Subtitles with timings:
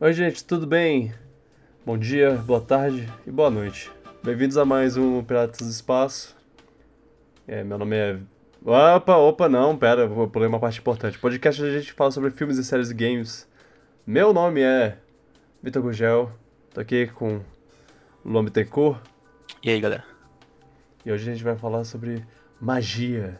[0.00, 1.12] Oi, gente, tudo bem?
[1.84, 3.90] Bom dia, boa tarde e boa noite.
[4.22, 6.36] Bem-vindos a mais um Piratas do Espaço.
[7.46, 8.18] É, meu nome é.
[8.64, 11.18] Opa, opa, não, pera, eu pulei uma parte importante.
[11.18, 13.48] Podcast a gente fala sobre filmes e séries e games.
[14.06, 14.98] Meu nome é
[15.62, 16.30] Vitor Gugel,
[16.72, 17.40] tô aqui com
[18.24, 18.98] Luan Bittencourt
[19.62, 20.04] E aí, galera?
[21.04, 22.24] e hoje a gente vai falar sobre
[22.58, 23.38] magia.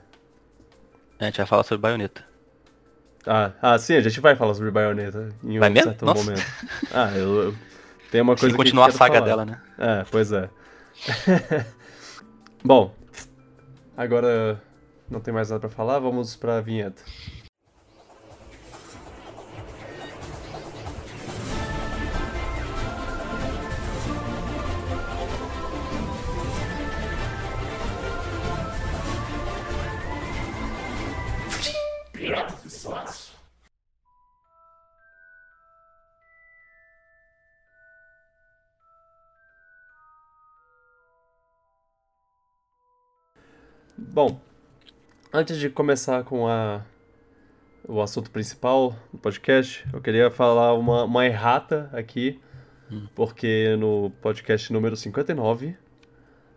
[1.19, 2.25] A gente vai falar sobre baioneta.
[3.27, 5.91] Ah, ah, sim, a gente vai falar sobre Bayonetta em um Vai mesmo?
[5.91, 6.23] certo Nossa.
[6.23, 6.45] momento.
[6.93, 7.55] Ah, eu, eu
[8.11, 9.27] tenho uma coisa que continuar a quero saga falar.
[9.27, 9.61] dela, né?
[9.79, 10.49] É, pois é.
[12.65, 12.95] Bom,
[13.97, 14.61] agora
[15.11, 17.03] não tem mais nada pra falar, vamos pra vinheta.
[44.15, 44.41] Bom,
[45.33, 46.83] antes de começar com a,
[47.85, 52.41] o assunto principal do podcast, eu queria falar uma, uma errata aqui,
[53.13, 55.77] porque no podcast número 59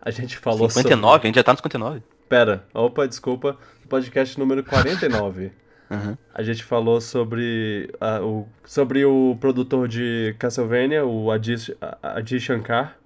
[0.00, 1.20] a gente falou 59?
[1.20, 1.94] A gente já tá no 59?
[1.96, 2.08] sobre...
[2.28, 3.58] Pera, opa, desculpa.
[3.82, 5.50] No podcast número 49
[5.90, 6.16] Uhum.
[6.32, 7.90] a gente falou sobre,
[8.22, 11.56] o, sobre o produtor de Castlevania, o Adi,
[12.00, 12.96] Adi Shankar,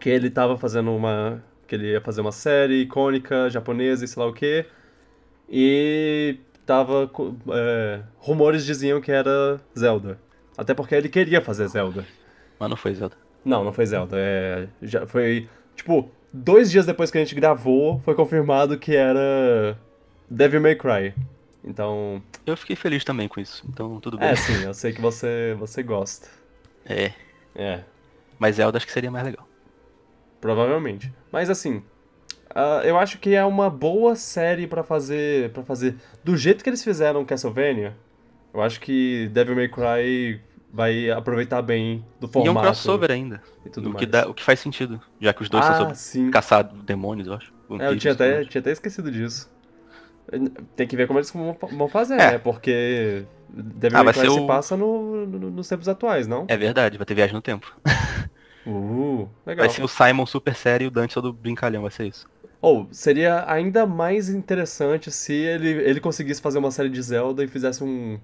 [0.00, 1.44] que ele tava fazendo uma.
[1.70, 4.66] Que ele ia fazer uma série icônica japonesa e sei lá o quê.
[5.48, 7.08] E tava.
[7.52, 10.18] é, rumores diziam que era Zelda.
[10.58, 12.04] Até porque ele queria fazer Zelda.
[12.58, 13.16] Mas não foi Zelda.
[13.44, 14.16] Não, não foi Zelda.
[14.18, 15.48] É, já foi.
[15.76, 19.78] Tipo, dois dias depois que a gente gravou, foi confirmado que era
[20.28, 21.14] Devil May Cry.
[21.64, 24.30] Então, Eu fiquei feliz também com isso, então tudo bem.
[24.30, 26.28] é, sim, eu sei que você, você gosta.
[26.84, 27.12] É.
[27.54, 27.84] É,
[28.38, 29.49] Mas Zelda acho que seria mais legal.
[30.40, 31.12] Provavelmente.
[31.32, 31.82] Mas assim,
[32.54, 36.70] ah, eu acho que é uma boa série pra fazer, para fazer do jeito que
[36.70, 37.96] eles fizeram Castlevania.
[38.52, 40.40] Eu acho que Devil May Cry
[40.72, 43.42] vai aproveitar bem do E é formato um crossover ainda.
[43.64, 44.00] e tudo o, mais.
[44.04, 47.26] que dá, o que faz sentido, já que os dois ah, são sobre caçar demônios,
[47.28, 47.52] eu acho.
[47.78, 49.48] É, eu tinha até, tinha até esquecido disso.
[50.76, 52.32] Tem que ver como eles vão fazer, É.
[52.32, 52.38] né?
[52.38, 56.44] Porque Devil Ah, May Cry se o- passa no, no- nos tempos atuais, não?
[56.48, 57.72] É verdade, vai ter viagem no tempo.
[58.66, 59.66] Uh, legal.
[59.66, 62.28] Vai ser o Simon super sério e o Dante todo brincalhão, vai ser isso.
[62.60, 67.48] Ou, seria ainda mais interessante se ele, ele conseguisse fazer uma série de Zelda e
[67.48, 68.20] fizesse um,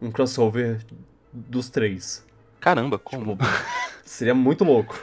[0.00, 0.80] um crossover
[1.32, 2.26] dos três.
[2.60, 3.36] Caramba, como?
[3.36, 3.44] Tipo,
[4.04, 4.98] seria muito louco.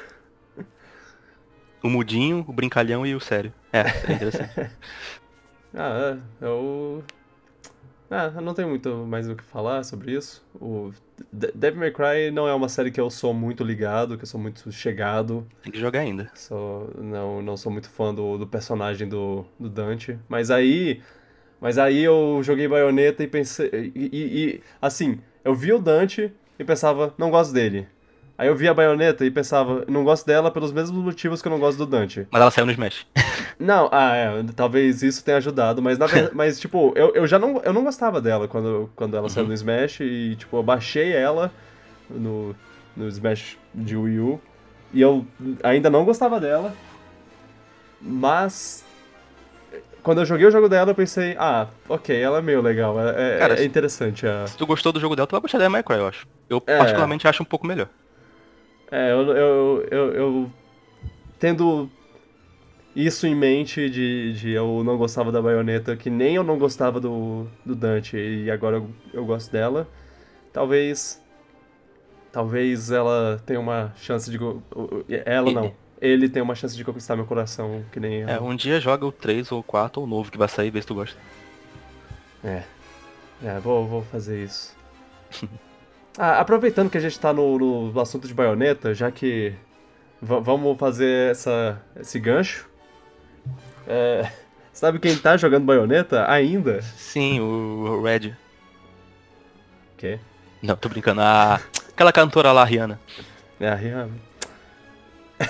[1.84, 3.54] O mudinho, o brincalhão e o sério.
[3.72, 4.72] É, seria interessante.
[5.78, 7.04] Ah, é, eu...
[8.10, 10.44] Ah, eu não tenho muito mais o que falar sobre isso.
[10.62, 10.92] O
[11.34, 14.28] De- Devil May Cry não é uma série que eu sou muito ligado, que eu
[14.28, 15.46] sou muito chegado.
[15.64, 16.30] Tem que jogar ainda.
[16.36, 20.18] Sou, não, não sou muito fã do, do personagem do, do Dante.
[20.30, 21.02] Mas aí.
[21.60, 23.70] Mas aí eu joguei baioneta e pensei.
[23.96, 27.88] E, e- e, assim, eu vi o Dante e pensava, não gosto dele.
[28.38, 31.52] Aí eu vi a baioneta e pensava, não gosto dela pelos mesmos motivos que eu
[31.52, 32.28] não gosto do Dante.
[32.30, 33.08] Mas ela saiu no Smash.
[33.60, 37.40] Não, ah, é, talvez isso tenha ajudado, mas na verdade, mas tipo, eu, eu já
[37.40, 41.14] não, eu não gostava dela quando, quando ela saiu no Smash e tipo, eu baixei
[41.14, 41.52] ela
[42.10, 42.56] no,
[42.96, 44.42] no Smash de Wii U
[44.94, 45.26] e eu
[45.64, 46.74] ainda não gostava dela,
[48.02, 48.86] mas
[50.04, 53.36] quando eu joguei o jogo dela eu pensei, ah, ok, ela é meio legal, é,
[53.36, 54.46] é- Cara, é interessante a...
[54.48, 56.28] Se tu gostou do jogo dela, tu vai gostar da May Cry, eu acho.
[56.50, 56.78] Eu É.
[56.78, 57.88] particularmente acho um pouco melhor.
[58.92, 60.52] É, eu, eu, eu, eu
[61.40, 61.90] tendo
[62.96, 67.00] isso em mente de, de eu não gostava da baioneta, que nem eu não gostava
[67.00, 69.88] do, do Dante, e agora eu, eu gosto dela,
[70.54, 71.22] talvez.
[72.32, 74.38] Talvez ela tenha uma chance de.
[75.26, 75.74] Ela não.
[76.02, 78.30] Ele tem uma chance de conquistar meu coração, que nem eu.
[78.30, 80.70] É, um dia joga o 3 ou o 4 ou o novo que vai sair,
[80.70, 81.18] vê se tu gosta.
[82.44, 82.64] É.
[83.44, 84.76] É, vou, vou fazer isso.
[86.18, 89.54] Ah, aproveitando que a gente tá no, no assunto de baioneta, já que
[90.22, 92.70] va- vamos fazer essa, esse gancho.
[93.88, 94.32] É,
[94.74, 96.82] sabe quem tá jogando baioneta ainda?
[96.82, 98.36] Sim, o Red.
[99.98, 100.20] Que?
[100.62, 101.22] Não, tô brincando.
[101.22, 101.60] A...
[101.90, 103.00] Aquela cantora lá, a Rihanna.
[103.60, 104.12] É a Rihanna.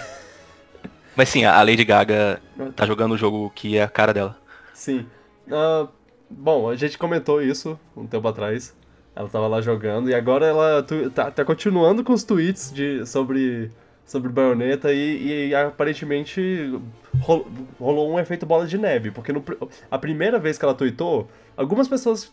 [1.15, 2.41] Mas sim, a Lady Gaga
[2.75, 4.37] tá jogando o jogo que é a cara dela.
[4.73, 5.07] Sim.
[5.51, 5.87] Ah,
[6.29, 8.75] bom, a gente comentou isso um tempo atrás.
[9.15, 13.71] Ela tava lá jogando e agora ela tá, tá continuando com os tweets de, sobre,
[14.05, 16.79] sobre baioneta e, e aparentemente
[17.19, 17.47] ro-
[17.79, 19.11] rolou um efeito bola de neve.
[19.11, 19.43] Porque no
[19.89, 22.31] a primeira vez que ela tweetou, algumas pessoas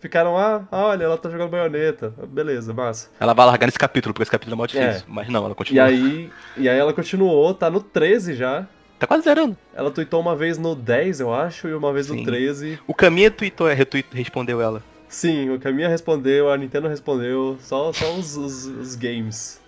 [0.00, 2.12] ficaram, ah, olha, ela tá jogando baioneta.
[2.28, 3.08] Beleza, massa.
[3.18, 4.88] Ela vai largar nesse capítulo, porque esse capítulo é mó difícil.
[4.88, 5.02] É.
[5.06, 5.84] Mas não, ela E continua.
[5.84, 8.66] aí, e aí ela continuou, tá no 13 já.
[8.98, 9.56] Tá quase zerando.
[9.74, 12.24] Ela tweetou uma vez no 10, eu acho, e uma vez no Sim.
[12.24, 12.78] 13.
[12.86, 14.82] O Caminha tweetou, é, retweet, respondeu ela.
[15.08, 19.60] Sim, o Caminha respondeu, a Nintendo respondeu, só, só os, os, os games.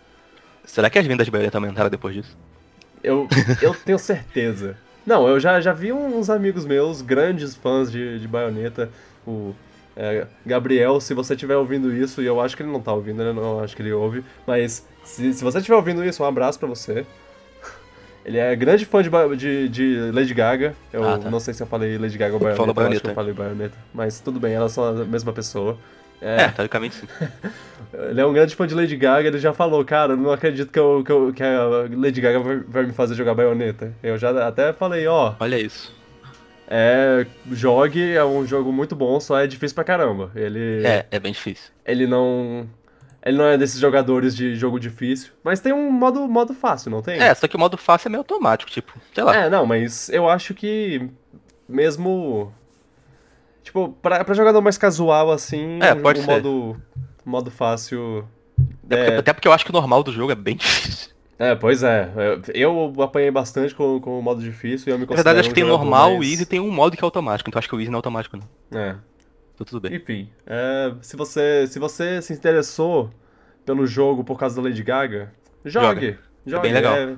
[0.68, 2.36] Será que as vendas de baioneta aumentaram depois disso?
[3.02, 3.26] Eu,
[3.62, 4.76] eu tenho certeza.
[5.06, 8.90] Não, eu já, já vi uns amigos meus, grandes fãs de, de Bayonetta,
[9.26, 9.54] o
[9.96, 13.24] é, Gabriel, se você estiver ouvindo isso, e eu acho que ele não tá ouvindo,
[13.24, 13.32] né?
[13.32, 16.68] Não acho que ele ouve, mas se, se você estiver ouvindo isso, um abraço pra
[16.68, 17.06] você.
[18.24, 20.74] Ele é grande fã de, de, de Lady Gaga.
[20.92, 21.30] Eu Ah, tá.
[21.30, 23.10] não sei se eu falei Lady Gaga ou Bayonetta, Falou eu acho que Bayonetta.
[23.10, 23.78] eu falei Bayonetta.
[23.94, 25.78] Mas tudo bem, elas são a mesma pessoa.
[26.20, 27.06] É, teoricamente sim.
[27.92, 30.78] Ele é um grande fã de Lady Gaga, ele já falou, cara, não acredito que,
[30.78, 33.94] eu, que, eu- que a Lady Gaga vai, vai me fazer jogar baioneta.
[34.02, 35.96] Eu já até falei, ó, Olha isso.
[36.68, 40.30] é, jogue, é um jogo muito bom, só é difícil pra caramba.
[40.34, 41.70] Ele, É, é bem difícil.
[41.86, 42.68] ele não.
[43.24, 45.32] Ele não é desses jogadores de jogo difícil.
[45.42, 47.20] Mas tem um modo, modo fácil, não tem?
[47.20, 49.34] É, só que o modo fácil é meio automático, tipo, sei lá.
[49.34, 51.08] É, não, mas eu acho que
[51.68, 52.52] mesmo.
[53.62, 56.30] Tipo, pra, pra jogador mais casual assim, É, pode o ser.
[56.30, 56.76] modo,
[57.28, 58.26] modo fácil.
[58.90, 61.10] É porque- até porque eu acho que o normal do jogo é bem difícil.
[61.38, 62.10] É, pois é.
[62.52, 65.48] Eu apanhei bastante com, com o modo difícil e eu me Na verdade, considero acho
[65.50, 67.48] que tem um o jogador normal, mais- easy e tem um modo que é automático.
[67.48, 68.80] Então acho que o easy não é automático, não.
[68.80, 68.96] É.
[69.54, 69.94] Então tudo bem.
[69.96, 73.10] Enfim, é, se, você, se você se interessou
[73.64, 75.32] pelo jogo por causa da Lady Gaga,
[75.64, 76.16] jogue.
[76.46, 76.62] Jogue.
[76.62, 76.96] bem legal.
[76.96, 77.16] é.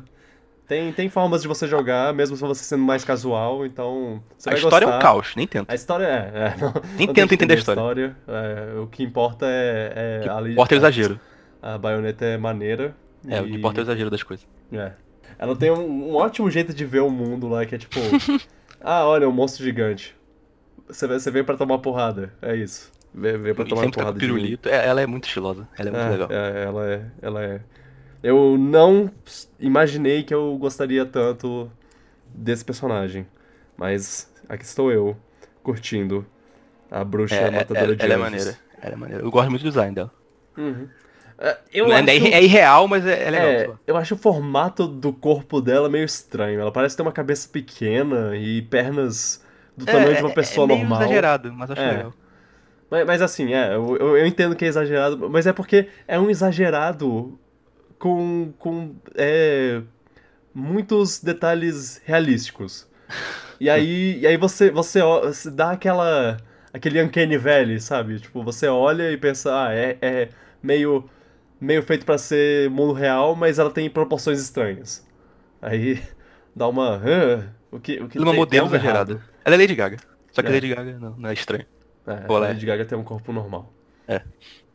[0.70, 4.84] Tem, tem formas de você jogar, mesmo se você sendo mais casual, então A história
[4.84, 4.96] é gostar.
[4.96, 5.72] um caos, nem tenta.
[5.72, 6.38] A história é.
[6.38, 8.16] é não, Nem não tenta que entender a história.
[8.28, 10.22] é, o que importa é.
[10.24, 11.20] é a Lady- Importa é o exagero.
[11.60, 12.94] A baioneta é maneira.
[13.28, 14.46] É, o e- que importa é o exagero das coisas.
[14.72, 14.92] É.
[15.38, 17.98] Ela tem um, um ótimo jeito de ver o mundo lá, que é tipo.
[18.80, 20.14] ah, olha, um monstro gigante.
[20.86, 22.32] Você, você veio pra tomar porrada.
[22.40, 22.92] É isso.
[23.12, 24.18] Vem, vem pra tomar tá porrada mim.
[24.20, 24.68] pirulito.
[24.68, 25.66] É, ela é muito estilosa.
[25.76, 26.28] Ela é muito É, legal.
[26.30, 27.02] é, ela é.
[27.20, 27.60] Ela é.
[28.22, 29.10] Eu não
[29.58, 31.70] imaginei que eu gostaria tanto
[32.34, 33.26] desse personagem.
[33.76, 35.16] Mas aqui estou eu,
[35.62, 36.26] curtindo
[36.90, 38.30] a bruxa É, é, matadora ela, de ela é anjos.
[38.30, 38.58] maneira.
[38.82, 39.22] Ela é maneira.
[39.24, 40.12] Eu gosto muito do design dela.
[40.56, 40.88] Uhum.
[41.38, 42.10] É, eu é, acho...
[42.10, 43.48] é irreal, mas é, é legal.
[43.48, 46.60] É, eu acho o formato do corpo dela meio estranho.
[46.60, 49.42] Ela parece ter uma cabeça pequena e pernas
[49.74, 51.00] do tamanho de uma pessoa é meio normal.
[51.02, 51.90] exagerado, mas acho É.
[51.92, 52.12] legal.
[52.90, 56.28] Mas, mas assim, é, eu eu entendo que é exagerado, mas é porque é um
[56.28, 57.38] exagerado
[58.00, 59.80] com, com é,
[60.52, 62.88] muitos detalhes realísticos.
[63.60, 66.36] E aí, e aí você, você, você dá aquela.
[66.72, 68.18] aquele uncanny valley, sabe?
[68.18, 70.28] Tipo, você olha e pensa, ah, é, é
[70.62, 71.08] meio,
[71.60, 75.06] meio feito pra ser mundo real, mas ela tem proporções estranhas.
[75.60, 76.02] Aí
[76.56, 76.96] dá uma.
[77.04, 79.12] "Ah, o que, o que Ela é uma tem- modelo exagerada.
[79.12, 79.96] errado?" Ela é Lady Gaga.
[80.32, 80.52] Só que É.
[80.52, 81.66] Lady Gaga não, não é estranho.
[82.06, 83.72] É, a é- Lady Gaga tem um corpo normal.
[84.08, 84.22] É.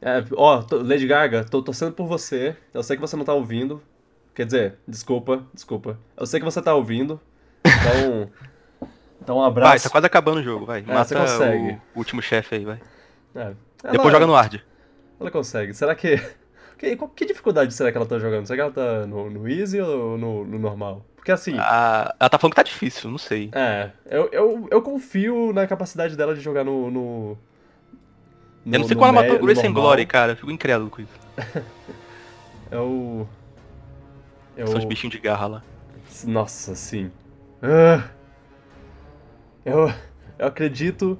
[0.02, 2.56] É, ó, tô- Lady Gaga, tô torcendo por você.
[2.74, 3.82] Eu sei que você não tá ouvindo.
[4.34, 5.98] Quer dizer, desculpa, desculpa.
[6.18, 7.20] Eu sei que você tá ouvindo.
[7.66, 8.30] Então.
[9.22, 9.70] então um abraço.
[9.72, 10.82] Vai, tá quase acabando o jogo, vai.
[10.82, 11.82] É, Mata você consegue.
[11.96, 12.80] o último chefe aí, vai.
[13.36, 13.54] É.
[13.84, 14.60] Ela- Depois joga no hard.
[15.20, 15.74] Ela consegue.
[15.74, 16.20] Será que.
[16.78, 18.46] Que, que dificuldade será que ela tá jogando?
[18.46, 18.72] Será que ela
[19.02, 21.06] tá no, no easy ou no, no normal?
[21.16, 21.56] Porque assim.
[21.58, 23.50] Ah, ela tá falando que tá difícil, não sei.
[23.54, 26.92] É, eu, eu, eu confio na capacidade dela de jogar no.
[26.92, 27.38] no
[28.66, 29.74] eu não sei quando ela matou o and.
[29.74, 30.32] Glory, cara.
[30.34, 31.14] Eu fico incrédulo com isso.
[32.72, 33.28] É o.
[34.58, 35.64] É São os bichinhos de garra lá.
[36.26, 37.12] Nossa, sim.
[37.62, 38.10] Ah,
[39.64, 39.92] eu,
[40.40, 41.20] eu acredito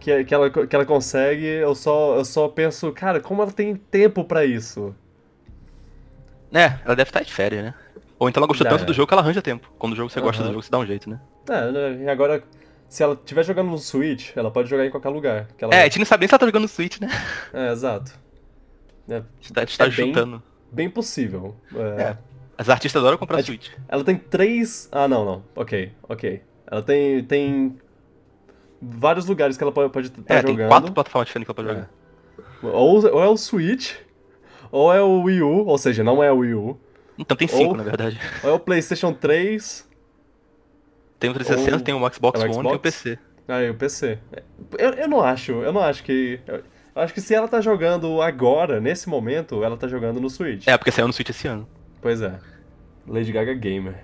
[0.00, 3.76] que, que, ela, que ela consegue, eu só, eu só penso, cara, como ela tem
[3.76, 4.94] tempo pra isso?
[6.52, 7.74] É, ela deve estar de férias, né?
[8.18, 8.70] Ou então ela gostou É.
[8.70, 9.72] tanto do jogo que ela arranja tempo.
[9.78, 11.20] Quando o jogo você gosta do jogo, você dá um jeito, né?
[11.48, 12.42] É, né, e agora,
[12.92, 15.48] se ela estiver jogando no Switch, ela pode jogar em qualquer lugar.
[15.56, 15.74] Que ela...
[15.74, 17.08] É, a gente não sabe nem se ela tá jogando no Switch, né?
[17.52, 18.12] É, exato.
[19.08, 20.42] É, A gente tá, a gente tá É bem- chutando.
[20.70, 21.56] bem possível.
[21.74, 22.18] É, É.
[22.58, 23.70] As artistas adoram comprar É, Switch.
[23.88, 24.88] Ela tem três.
[24.92, 25.42] Ah, não, não.
[25.56, 26.42] Ok, ok.
[26.70, 27.24] Ela tem.
[27.24, 27.76] tem
[28.80, 30.56] vários lugares que ela pode estar É, jogando.
[30.58, 31.68] tem quatro plataformas diferentes que ela pode
[32.62, 32.74] jogar.
[32.76, 33.94] Ou, ou é o Switch,
[34.70, 36.78] ou é o Wii U, ou seja, não é o Wii U.
[37.18, 38.20] Então tem cinco, Ou- na verdade.
[38.44, 39.88] Ou é o PlayStation 3.
[41.22, 42.80] Tem o 360, Ou- tem o Xbox é o One e tem o Xbox?
[42.82, 43.18] PC.
[43.48, 44.18] Ah, e o PC.
[44.78, 46.40] Eu, eu não acho, eu não acho que.
[46.46, 46.62] Eu
[47.02, 50.66] acho que se ela tá jogando agora, nesse momento, ela tá jogando no Switch.
[50.66, 51.66] É, porque saiu no Switch esse ano.
[52.00, 52.38] Pois é.
[53.06, 53.94] Lady Gaga Gamer.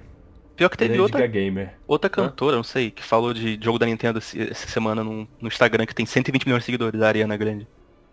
[0.57, 1.75] Pior que teve Lady outra, Gaga Gamer.
[1.87, 5.87] outra cantora, não sei, que falou de jogo da Nintendo essa semana no, no Instagram,
[5.87, 7.69] que tem 120 milhões de seguidores, a Ariana Grande.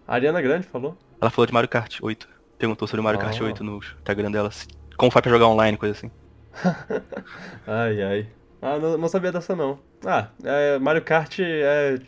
[0.08, 0.96] A Ariana Grande falou?
[1.20, 2.28] Ela falou de Mario Kart 8.
[2.60, 3.46] Perguntou sobre o Mario Kart Oh.
[3.46, 4.50] 8 no Instagram dela.
[4.96, 6.12] Como faz pra jogar online, coisa assim.
[7.68, 8.28] Ai, ai.
[8.68, 9.78] Ah, não, não sabia dessa não.
[10.04, 12.00] Ah, é, Mario Kart é.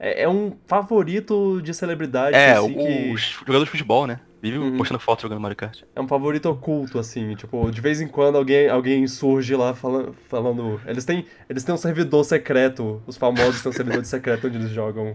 [0.00, 2.34] é, é um favorito de celebridade.
[2.34, 3.14] É, assim, o, que
[3.46, 4.18] jogador de futebol, né?
[4.40, 4.76] Vive Uhum.
[4.78, 5.82] postando foto jogando Mario Kart.
[5.94, 7.34] é um favorito oculto, assim.
[7.36, 10.80] Tipo, de vez em quando alguém, alguém surge lá falando, falando.
[10.86, 13.02] Eles têm, eles têm um servidor secreto.
[13.06, 15.14] Os famosos têm um servidor secreto onde eles jogam.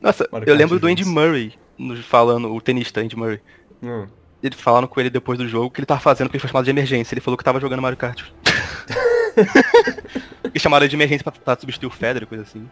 [0.00, 1.04] Nossa, Mario eu Kart lembro do Andy.
[1.04, 1.54] Murray
[2.04, 3.40] falando, o tenista Andy Murray.
[3.82, 4.06] Hum.
[4.40, 6.64] Ele falando com ele depois do jogo que ele tava fazendo porque ele foi chamado
[6.64, 7.14] de emergência.
[7.14, 8.22] Ele falou que tava jogando Mario Kart.
[10.54, 12.68] e chamaram de emergência pra, pra substituir o Federer, coisa assim.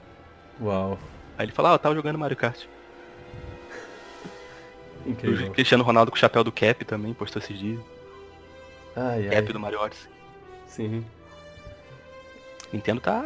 [0.60, 0.98] Uau.
[1.36, 2.64] Aí ele falou, ah, eu tava jogando Mario Kart.
[5.06, 5.48] Incrível.
[5.48, 7.80] O Cristiano Ronaldo com o chapéu do Cap também postou esses dias.
[8.94, 9.36] Ai, ai.
[9.36, 10.10] Cap do Mario Odyssey.
[10.68, 11.04] Sim.
[12.72, 13.22] Nintendo tá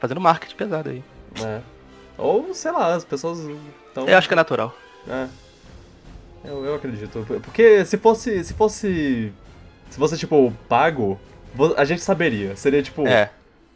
[0.00, 1.04] fazendo marketing pesado aí.
[1.40, 1.60] É.
[2.16, 3.38] Ou, sei lá, as pessoas
[3.86, 4.08] estão.
[4.08, 4.74] Eu acho que é natural.
[5.06, 5.28] É.
[6.44, 7.24] Eu, eu acredito.
[7.42, 8.42] Porque se fosse.
[8.42, 9.32] Se fosse.
[9.90, 11.18] Se fosse, tipo, pago,
[11.76, 12.54] a gente saberia.
[12.56, 13.06] Seria tipo.
[13.06, 13.30] É.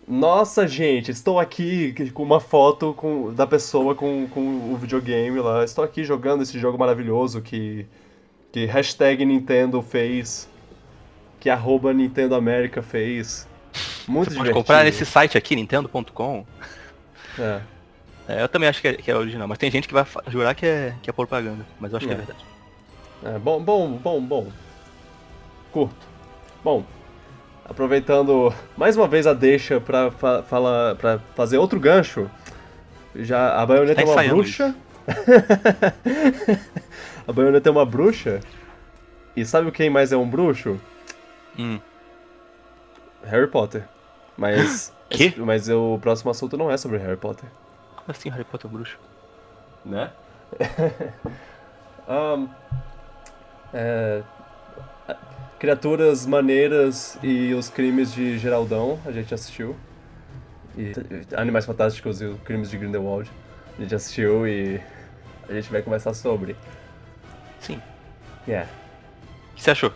[0.07, 5.65] Nossa, gente, estou aqui com uma foto com, da pessoa com, com o videogame lá.
[5.65, 7.87] Estou aqui jogando esse jogo maravilhoso que.
[8.51, 10.49] Que hashtag Nintendo fez.
[11.41, 13.49] Que arroba Nintendo América fez.
[14.07, 14.55] Muito Você pode divertido.
[14.55, 16.45] comprar nesse site aqui, nintendo.com.
[17.39, 17.61] É.
[18.29, 20.55] É, eu também acho que é, que é original, mas tem gente que vai jurar
[20.55, 21.67] que é, que é propaganda.
[21.81, 22.19] Mas eu acho que é É.
[22.19, 22.45] verdade.
[23.25, 24.47] É, bom, bom, bom, bom.
[25.73, 26.07] Curto.
[26.63, 26.85] Bom,
[27.73, 32.31] aproveitando mais uma vez a deixa pra, fa falar, pra fazer outro gancho.
[33.17, 34.75] Já a baioneta Tá é uma bruxa.
[37.27, 38.41] a baioneta é uma bruxa.
[39.37, 40.79] E sabe quem mais é um bruxo?
[41.59, 41.79] Hum.
[43.25, 43.85] Harry Potter.
[44.37, 44.93] Mas.
[45.11, 45.35] Quê?
[45.37, 47.49] Mas o próximo assunto não é sobre Harry Potter.
[47.97, 48.99] Como assim Harry Potter é um bruxo?
[49.85, 50.11] né?
[52.09, 52.47] Ahn,
[53.75, 54.23] é,
[55.63, 59.77] criaturas maneiras e os crimes de Geraldão, a gente assistiu.
[60.77, 60.91] E
[61.37, 63.31] Animais Fantásticos e os crimes de Grindelwald,
[63.79, 64.81] a gente assistiu e
[65.49, 66.57] a gente vai conversar sobre.
[67.61, 67.81] Sim.
[68.45, 68.69] Yeah.
[69.53, 69.93] O que você achou?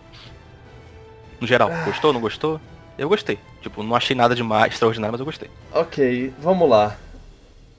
[1.41, 2.61] No geral, gostou, não gostou?
[2.97, 3.37] Eu gostei.
[3.61, 5.51] Tipo, não achei nada demais, extraordinário, mas eu gostei.
[5.73, 6.97] Ok, vamos lá.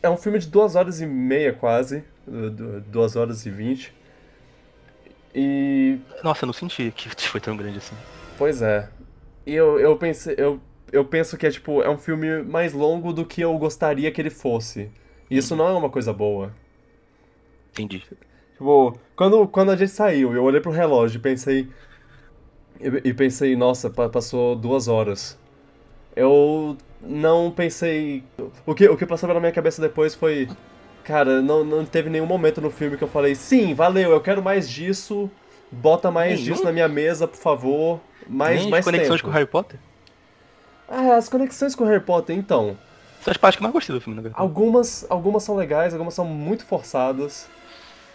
[0.03, 3.93] É um filme de duas horas e meia quase, du- duas horas e vinte.
[5.37, 7.95] E Nossa, eu não senti que foi tão grande assim.
[8.35, 8.89] Pois é.
[9.45, 10.35] E eu, eu pensei.
[10.37, 14.11] Eu, eu penso que é tipo, é um filme mais longo do que eu gostaria
[14.11, 14.91] que ele fosse.
[15.29, 16.53] E isso não é uma coisa boa.
[17.71, 18.03] Entendi.
[18.53, 21.69] Tipo, quando, quando a gente saiu, eu olhei pro relógio e pensei.
[22.79, 25.37] E, e pensei, nossa, pa- passou duas horas.
[26.15, 28.23] Eu não pensei.
[28.65, 30.49] O que, o que passou pela minha cabeça depois foi.
[31.07, 34.43] Cara, não, não teve nenhum momento no filme que eu falei, sim, valeu, eu quero
[34.43, 35.31] mais disso.
[35.71, 36.43] Bota mais Nenhum?
[36.53, 37.99] disso na minha mesa, por favor.
[38.27, 39.23] Mais, Nem mais conexões tempo.
[39.23, 39.79] com o Harry Potter?
[40.87, 42.77] Ah, as conexões com o Harry Potter, então.
[43.21, 44.41] São as partes que eu mais gostei do filme, na verdade.
[44.41, 47.47] Algumas, algumas são legais, algumas são muito forçadas.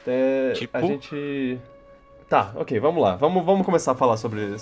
[0.06, 0.76] É, Tipo?
[0.76, 1.58] A gente.
[2.28, 3.16] Tá, ok, vamos lá.
[3.16, 4.54] Vamos, vamos começar a falar sobre,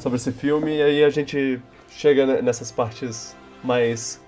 [0.00, 4.20] sobre esse filme e aí a gente chega ne- nessas partes mais.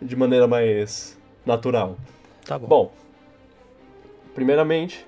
[0.00, 1.96] de maneira mais natural.
[2.44, 2.66] Tá bom.
[2.66, 2.92] Bom,
[4.34, 5.06] primeiramente,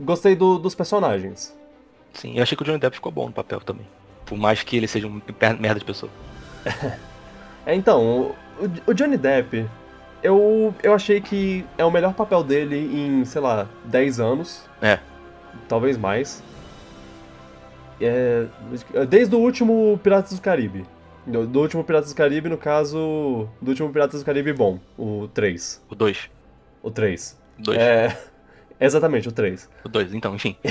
[0.00, 1.56] gostei do- dos personagens.
[2.12, 3.86] Sim, eu achei que o Johnny Depp ficou bom no papel também.
[4.24, 5.20] Por mais que ele seja um
[5.60, 6.10] merda de pessoa.
[7.68, 8.32] É, então,
[8.86, 9.68] o, o Johnny Depp,
[10.22, 14.62] eu, eu achei que é o melhor papel dele em, sei lá, 10 anos.
[14.80, 15.00] É.
[15.68, 16.44] Talvez mais.
[18.00, 18.46] É,
[19.08, 20.86] desde o último Piratas do Caribe.
[21.26, 25.28] Do, do último Piratas do Caribe, no caso, do último Piratas do Caribe bom, o
[25.34, 25.84] 3.
[25.90, 26.30] O 2.
[26.82, 27.40] O 3.
[27.58, 27.78] O 2.
[27.78, 28.18] É,
[28.80, 29.68] exatamente, o 3.
[29.84, 30.56] O 2, então, enfim.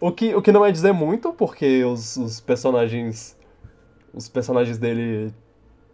[0.00, 3.36] O que, o que não é dizer muito, porque os, os personagens.
[4.14, 5.32] Os personagens dele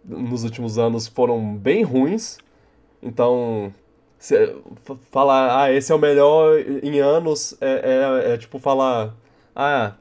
[0.03, 2.37] nos últimos anos foram bem ruins.
[3.01, 3.73] Então.
[5.11, 9.15] falar, ah, esse é o melhor em anos é, é, é tipo falar.
[9.55, 9.93] Ah,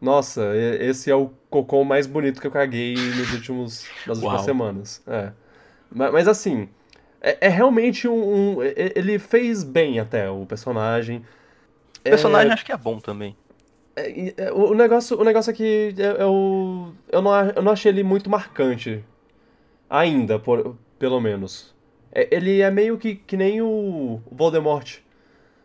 [0.00, 4.44] nossa, esse é o cocô mais bonito que eu caguei nos últimos, nas últimas Uau.
[4.44, 5.02] semanas.
[5.06, 5.32] É.
[5.90, 6.68] Ma- Mas, assim.
[7.20, 11.24] É, é realmente um, um- Ele fez bem até o personagem.
[12.00, 13.36] O personagem acho que é bom também.
[13.96, 17.90] É, é, o negócio, o negócio é que eu, eu, eu, não, eu não achei
[17.90, 19.04] ele muito marcante.
[19.90, 21.74] Ainda, por, pelo menos.
[22.12, 24.98] É, ele é meio que, que nem o Voldemort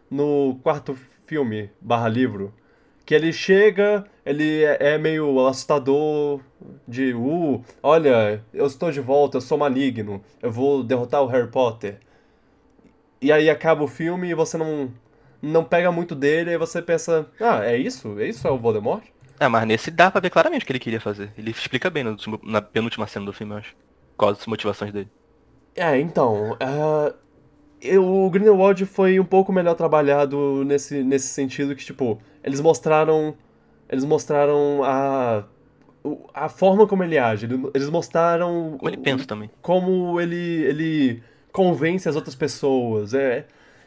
[0.09, 0.97] no quarto
[1.27, 2.53] filme, barra livro.
[3.05, 6.39] Que ele chega, ele é, é meio assustador,
[6.87, 11.49] de, uh, olha, eu estou de volta, eu sou maligno, eu vou derrotar o Harry
[11.49, 11.99] Potter.
[13.21, 14.91] E aí acaba o filme e você não,
[15.41, 18.19] não pega muito dele, aí você pensa, ah, é isso?
[18.19, 19.03] É isso é o Voldemort?
[19.39, 21.31] É, mas nesse dá pra ver claramente o que ele queria fazer.
[21.37, 23.75] Ele explica bem no na penúltima cena do filme, eu acho.
[24.15, 25.09] Quais as motivações dele.
[25.75, 26.53] É, então.
[26.53, 27.13] Uh,
[27.81, 33.35] eu, o Grindelwald foi um pouco melhor trabalhado nesse, nesse sentido que, tipo, eles mostraram.
[33.93, 35.43] Eles mostraram a.
[36.33, 37.47] A forma como ele age.
[37.75, 38.75] Eles mostraram.
[38.79, 39.51] Como ele pensa também.
[39.62, 43.13] Como ele, ele convence as outras pessoas.
[43.13, 43.45] É,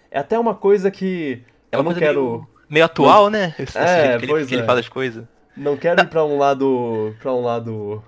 [0.09, 1.43] é até uma coisa que.
[1.73, 2.23] É eu não quero.
[2.23, 3.31] Meio, meio atual, não...
[3.31, 3.55] né?
[3.59, 4.59] Esse, é, que, pois ele, que é.
[4.59, 5.25] ele faz as coisas.
[5.57, 7.17] Não quero ir pra um lado.
[7.21, 8.03] pra um lado.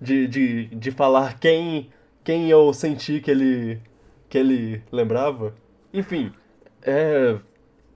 [0.00, 1.90] De, de, de falar quem,
[2.24, 3.82] quem eu senti que ele.
[4.30, 5.54] que ele lembrava.
[5.92, 6.32] Enfim.
[6.82, 7.36] É.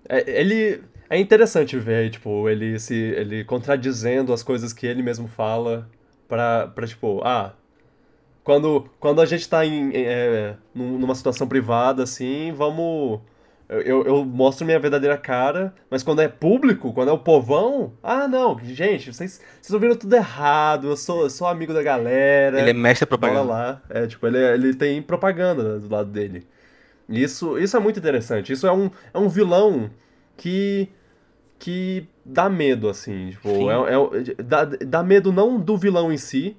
[0.06, 0.82] é ele.
[1.10, 2.94] É interessante ver, tipo, ele se.
[2.94, 5.88] ele contradizendo as coisas que ele mesmo fala
[6.28, 7.54] pra, pra tipo, ah.
[8.44, 13.20] Quando, quando a gente tá em, é, numa situação privada, assim, vamos
[13.68, 18.26] eu, eu, mostro minha verdadeira cara, mas quando é público, quando é o povão, ah
[18.26, 22.58] não, gente, vocês, vocês ouviram tudo errado, eu sou, eu sou amigo da galera.
[22.58, 23.42] Ele é mestre propaganda.
[23.42, 23.82] lá.
[23.90, 26.46] É, tipo, ele, ele tem propaganda do lado dele.
[27.06, 28.54] Isso, isso é muito interessante.
[28.54, 29.90] Isso é um, é um vilão
[30.34, 30.88] que.
[31.58, 33.30] Que dá medo, assim.
[33.30, 36.56] Tipo, é, é, dá, dá medo não do vilão em si.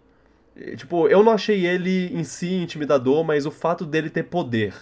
[0.75, 4.73] Tipo, eu não achei ele em si intimidador, mas o fato dele ter poder.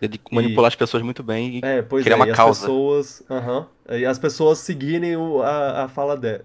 [0.00, 0.72] Ele manipular e...
[0.72, 2.60] as pessoas muito bem e é, pois criar é, uma e causa.
[2.60, 6.40] As pessoas, uh -huh, e as pessoas seguirem o, a, a fala de,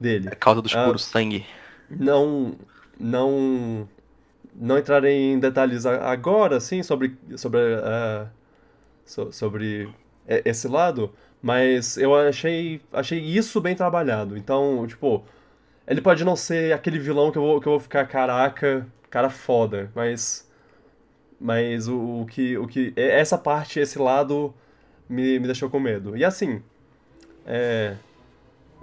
[0.00, 0.28] dele.
[0.28, 1.44] A causa do escuro, uh, sangue.
[1.90, 2.56] Não.
[2.98, 3.88] Não.
[4.56, 7.16] Não entrarem em detalhes agora, sim, sobre.
[7.36, 7.58] Sobre.
[7.58, 8.28] Uh,
[9.04, 9.88] so, sobre
[10.26, 11.12] esse lado.
[11.44, 12.80] Mas eu achei.
[12.90, 14.34] Achei isso bem trabalhado.
[14.34, 15.22] Então, tipo.
[15.86, 19.28] Ele pode não ser aquele vilão que eu vou, que eu vou ficar, caraca, cara
[19.28, 20.50] foda, mas
[21.38, 22.94] mas o, o, que, o que.
[22.96, 24.54] Essa parte, esse lado,
[25.06, 26.16] me, me deixou com medo.
[26.16, 26.62] E assim.
[27.44, 27.94] É,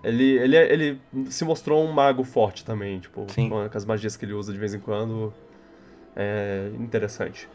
[0.03, 1.01] ele, ele, ele
[1.31, 3.49] se mostrou um mago forte também, tipo, Sim.
[3.49, 5.33] com as magias que ele usa de vez em quando.
[6.15, 7.49] É interessante.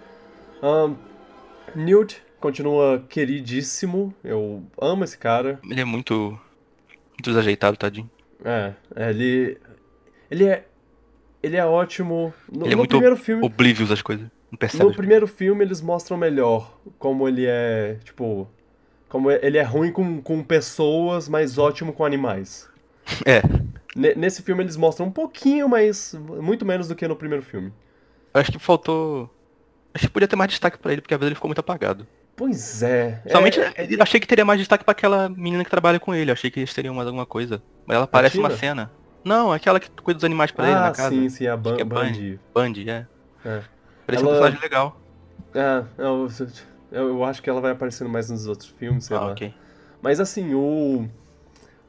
[0.61, 0.97] Um,
[1.77, 4.15] Newt continua queridíssimo.
[4.23, 5.59] Eu amo esse cara.
[5.69, 6.39] Ele é muito.
[7.21, 8.09] Desajeitado, tadinho.
[8.45, 9.59] É, ele.
[10.31, 10.65] Ele é.
[11.43, 12.33] Ele é ótimo.
[12.51, 13.45] No, ele é no muito primeiro filme.
[13.45, 14.29] oblivious as coisas.
[14.51, 14.85] Não percebe.
[14.85, 18.49] No primeiro filme eles mostram melhor como ele é, tipo,
[19.09, 22.69] como ele é ruim com, com pessoas, mas ótimo com animais.
[23.25, 23.41] É.
[23.95, 27.73] N nesse filme eles mostram um pouquinho, mas muito menos do que no primeiro filme.
[28.35, 29.31] Eu acho que faltou.
[29.95, 32.07] Acho que podia ter mais destaque para ele, porque a vez ele ficou muito apagado.
[32.37, 33.23] Pois é.
[33.31, 33.73] Somente é...
[33.91, 36.31] eu achei que teria mais destaque para aquela menina que trabalha com ele.
[36.31, 37.63] Achei que eles teriam mais alguma coisa.
[37.87, 38.91] Mas ela aparece uma cena.
[39.25, 41.11] Não, aquela que cuida dos animais pra ah, ele na casa.
[41.11, 42.39] Sim, sim, a Ban é Bundy.
[42.55, 43.07] Bundy, é.
[43.45, 43.63] é.
[44.07, 44.33] Parece ela...
[44.33, 45.01] um personagem legal.
[45.55, 46.29] É, eu,
[46.93, 49.33] eu, eu, acho que ela vai aparecendo mais nos outros filmes, sei ah, lá.
[49.33, 49.53] ok.
[50.03, 51.09] Mas assim, o.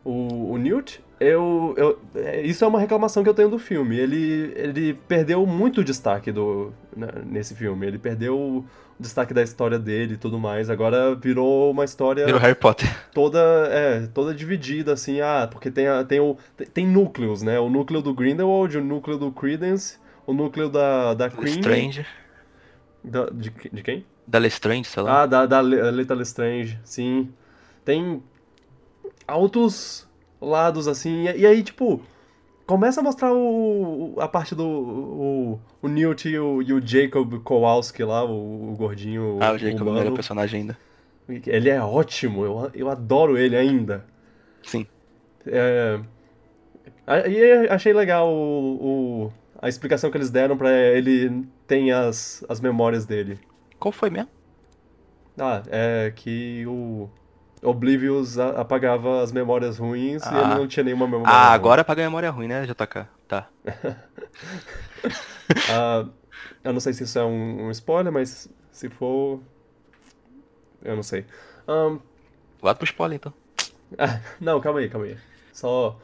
[0.04, 2.00] O, o Newt, eu, eu.
[2.44, 3.98] Isso é uma reclamação que eu tenho do filme.
[3.98, 7.88] Ele, ele perdeu muito destaque do, né, nesse filme.
[7.88, 8.66] Ele perdeu o
[9.00, 10.70] destaque da história dele e tudo mais.
[10.70, 12.26] Agora virou uma história.
[12.26, 12.88] Virou Harry Potter.
[13.14, 13.40] Toda,
[13.72, 17.60] é, toda dividida, assim, ah, porque tem, a, tem, o, tem, tem núcleos, né?
[17.60, 21.56] O núcleo do Grindelwald, o núcleo do Credence, o núcleo da, da Cream.
[21.56, 22.06] Strange.
[23.04, 24.06] Da, de, de quem?
[24.28, 25.24] Da Lestrange, sei lá.
[25.24, 27.30] Ah, da, da Leta Lestrange, sim.
[27.84, 28.22] Tem
[29.28, 30.07] altos
[30.42, 32.02] lados, assim, e, aí, tipo,
[32.66, 37.40] começa a mostrar o, a parte do o, o Newt e o, e o Jacob
[37.44, 39.96] Kowalski lá, o, o gordinho Ah, o Jacob humano.
[39.96, 40.78] não era personagem ainda.
[41.46, 44.06] Ele é ótimo, eu, eu adoro ele ainda.
[44.64, 44.88] Sim.
[45.46, 46.00] É,
[47.30, 52.60] e achei legal o, o, a explicação que eles deram pra ele ter as, as
[52.60, 53.40] memórias dele.
[53.80, 54.30] Qual foi mesmo?
[55.38, 57.10] Ah, é que o
[57.64, 60.32] Oblivious apagava as memórias ruins Ah.
[60.34, 61.56] e ele não tinha nenhuma memória Ah, ruim.
[61.56, 63.08] agora apaga a memória ruim, né, JK?
[63.28, 63.48] Tá.
[65.72, 66.06] Ah,
[66.64, 69.40] eu não sei se isso é um, um spoiler, mas se for.
[70.84, 71.26] Eu não sei.
[71.68, 72.00] Ahn,
[72.62, 73.34] Vai pro spoiler então.
[73.98, 75.18] ah, não, calma aí, calma aí.
[75.54, 75.98] Só.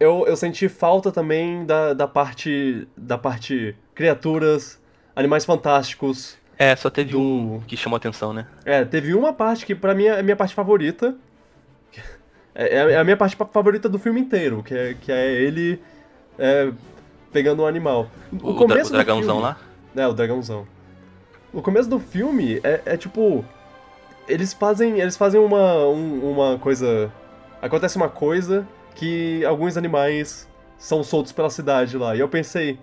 [0.00, 2.88] Eu, eu senti falta também da, da parte.
[2.96, 3.76] Da parte.
[3.94, 4.80] Criaturas,
[5.14, 6.37] animais fantásticos.
[6.58, 8.46] É, só teve Do- um que chamou atenção, né?
[8.64, 11.14] É, teve uma parte que pra mim é a minha parte favorita.
[12.54, 15.80] É, é a minha parte pa- favorita do filme inteiro, que é, que é ele
[16.38, 16.72] é,
[17.32, 18.10] pegando um animal.
[18.32, 19.56] O, o do dragãozão filme- lá.
[19.96, 20.66] É, o dragãozão.
[21.52, 23.44] O começo do filme é, é tipo.
[24.26, 24.98] Eles fazem.
[25.00, 27.12] Eles fazem uma, um- uma coisa.
[27.62, 28.66] Acontece uma coisa
[28.96, 32.16] que alguns animais são soltos pela cidade lá.
[32.16, 32.78] E eu pensei,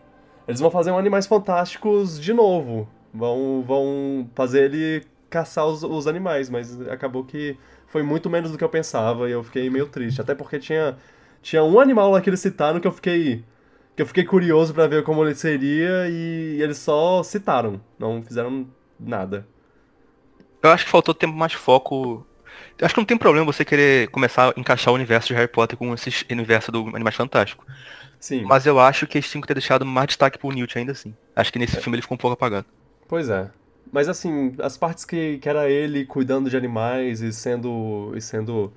[0.48, 2.88] eles vão fazer um Animais Fantásticos de novo.
[3.16, 8.58] Vão, vão fazer ele caçar os, os animais, mas acabou que foi muito menos do
[8.58, 10.22] que eu pensava e eu fiquei meio triste.
[10.22, 10.98] Até porque tinha,
[11.42, 13.44] tinha um animal lá que eles citaram que eu fiquei.
[13.96, 18.68] que eu fiquei curioso pra ver como ele seria e eles só citaram, não fizeram
[19.00, 19.48] nada.
[20.62, 22.26] Eu acho que faltou tempo mais foco.
[22.78, 25.48] Eu acho que não tem problema você querer começar a encaixar o universo de Harry
[25.48, 27.66] Potter com esse universo do Animais Fantásticos.
[28.20, 28.44] Sim.
[28.44, 31.16] Mas eu acho que eles tinham que ter deixado mais destaque pro Newt ainda assim.
[31.36, 32.66] Acho que nesse filme ele ficou um pouco apagado.
[33.08, 33.50] Pois é.
[33.92, 38.14] Mas assim, as partes que, que era ele cuidando de animais e sendo.
[38.16, 38.74] e sendo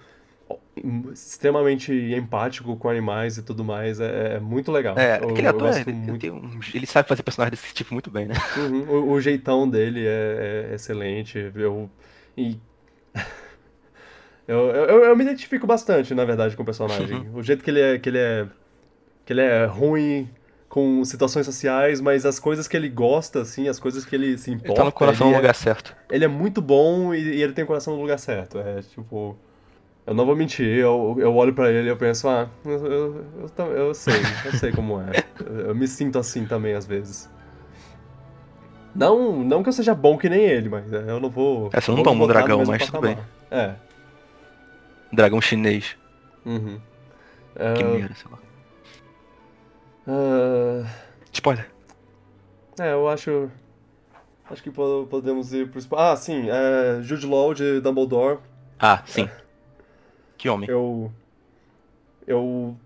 [1.13, 4.97] extremamente empático com animais e tudo mais é, é muito legal.
[4.99, 6.27] É, Eu- aquele ator, ele, muito.
[6.33, 8.35] um- ele sabe fazer personagem desse tipo muito bem, né?
[8.57, 11.51] Uhum, o, o jeitão dele é, é excelente.
[11.55, 11.91] Eu.
[12.37, 12.57] E.
[14.47, 17.29] Eu, eu, eu me identifico bastante, na verdade, com o personagem.
[17.35, 17.99] O jeito que ele é.
[17.99, 18.47] que ele é.
[19.27, 20.27] que ele é ruim
[20.69, 24.51] com situações sociais, mas as coisas que ele gosta, assim, as coisas que ele se
[24.51, 24.69] importa.
[24.69, 25.97] Ele tá no coração no é- lugar certo.
[26.11, 28.59] ele é muito bom e, e ele tem o coração no lugar certo.
[28.59, 29.37] É tipo.
[30.07, 33.25] Eu não vou mentir, eu, eu olho pra ele e eu penso, ah, eu, eu,
[33.59, 34.15] eu, eu sei,
[34.47, 35.23] eu sei como é.
[35.45, 37.29] Eu, eu me sinto assim também às vezes.
[38.95, 41.69] Não, não que eu seja bom que nem ele, mas é, eu não vou.
[41.75, 43.29] É, você não toma um dragão, mas tudo patamar.
[43.51, 43.75] É.
[45.13, 45.97] Dragão chinês.
[46.45, 46.81] Uhum.
[47.55, 48.39] Que É, merda, sei lá.
[50.09, 50.85] Ah,
[51.33, 51.69] Spoiler.
[52.81, 53.51] é, eu acho.
[54.51, 55.81] Acho que po- podemos ir pro.
[55.97, 58.39] Ah, sim, é, Jude Law de Dumbledore.
[58.79, 59.29] Ah, sim.
[60.39, 60.69] Que homem.
[60.71, 61.13] Eu.
[62.27, 62.77] Eu.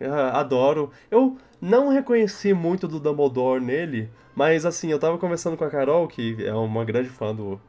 [0.00, 0.90] ah, Adoro.
[1.10, 6.08] Eu não reconheci muito do Dumbledore nele, mas assim, eu tava conversando com a Carol,
[6.08, 7.60] que é uma grande fã do.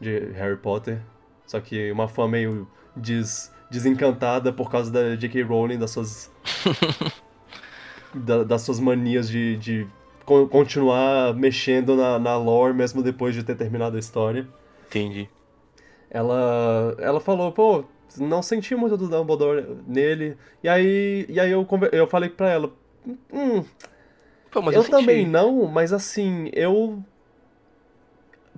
[0.00, 1.00] de Harry Potter.
[1.46, 5.42] Só que uma fã meio des, desencantada por causa da J.K.
[5.42, 6.30] Rowling, das suas.
[8.14, 9.86] da- das suas manias de, de
[10.24, 14.46] con- continuar mexendo na, na lore mesmo depois de ter terminado a história
[14.86, 15.28] Entendi.
[16.10, 17.84] ela ela falou, pô,
[18.18, 20.36] não senti muito do Dumbledore nele.
[20.62, 22.72] E aí, e aí eu, eu falei pra ela,
[23.32, 23.64] hum,
[24.50, 24.90] Pô, mas eu, senti.
[24.90, 27.02] também não, mas assim, eu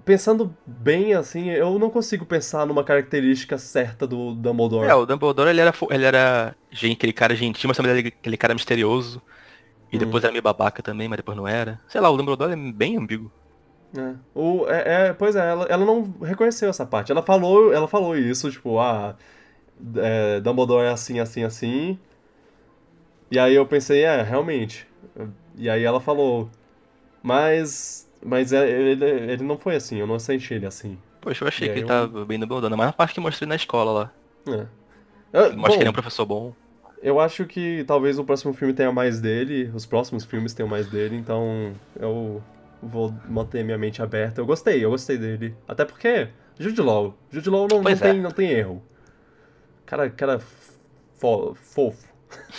[0.04, 4.88] pensando bem assim, eu não consigo pensar numa característica certa do Dumbledore.
[4.88, 8.54] É, o Dumbledore ele era, ele era aquele cara gentil, mas também era aquele cara
[8.54, 9.22] misterioso.
[9.92, 9.98] E Hum.
[9.98, 11.81] depois era meio babaca também, mas depois não era.
[11.88, 13.31] Sei lá, o Dumbledore é bem ambíguo.
[13.96, 14.14] É.
[14.35, 17.12] O, é, é, pois é, ela, ela não reconheceu essa parte.
[17.12, 19.14] Ela falou, ela falou isso, tipo, ah,
[19.96, 21.98] é, Dumbledore é assim, assim, assim.
[23.31, 24.87] E aí eu pensei, é, realmente.
[25.57, 26.50] E aí ela falou,
[27.22, 30.98] mas, mas é, ele, ele não foi assim, eu não senti ele assim.
[31.20, 33.48] Poxa, eu achei E que ele tava bem Dumbledore, mas na parte que eu mostrei
[33.48, 34.12] na escola lá.
[34.48, 34.66] É.
[35.33, 36.55] Eu, Mostra que ele é um bom, professor bom.
[37.02, 40.86] Eu acho que talvez o próximo filme tenha mais dele, os próximos filmes tenham mais
[40.88, 42.42] dele, então eu
[42.82, 44.40] vou manter minha mente aberta.
[44.40, 45.54] Eu gostei, eu gostei dele.
[45.66, 48.12] Até porque, Jude Law, Jude Law não, não, Pois é.
[48.12, 48.82] tem, não tem erro.
[49.84, 50.40] Cara, cara
[51.18, 52.08] fo- fofo.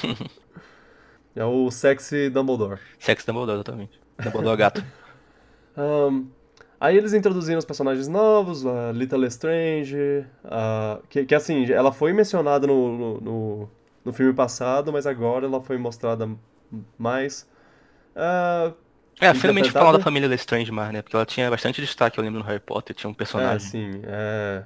[1.36, 2.80] é o sexy Dumbledore.
[3.00, 4.00] Sexo Dumbledore, exatamente.
[4.22, 4.84] Dumbledore gato.
[5.76, 6.26] Ahn,
[6.80, 12.14] aí eles introduziram os personagens novos, a Little Lestrange, a, que, que assim, ela foi
[12.14, 13.70] mencionada no, no, no,
[14.06, 16.30] no filme passado, mas agora ela foi mostrada
[16.98, 17.50] mais.
[18.16, 18.76] Ah,
[19.20, 21.02] É, finalmente falar da família Lestrange mais, né?
[21.02, 23.60] Porque ela tinha bastante destaque, eu lembro no Harry Potter, tinha um é, personagem.
[23.60, 24.66] sim, é,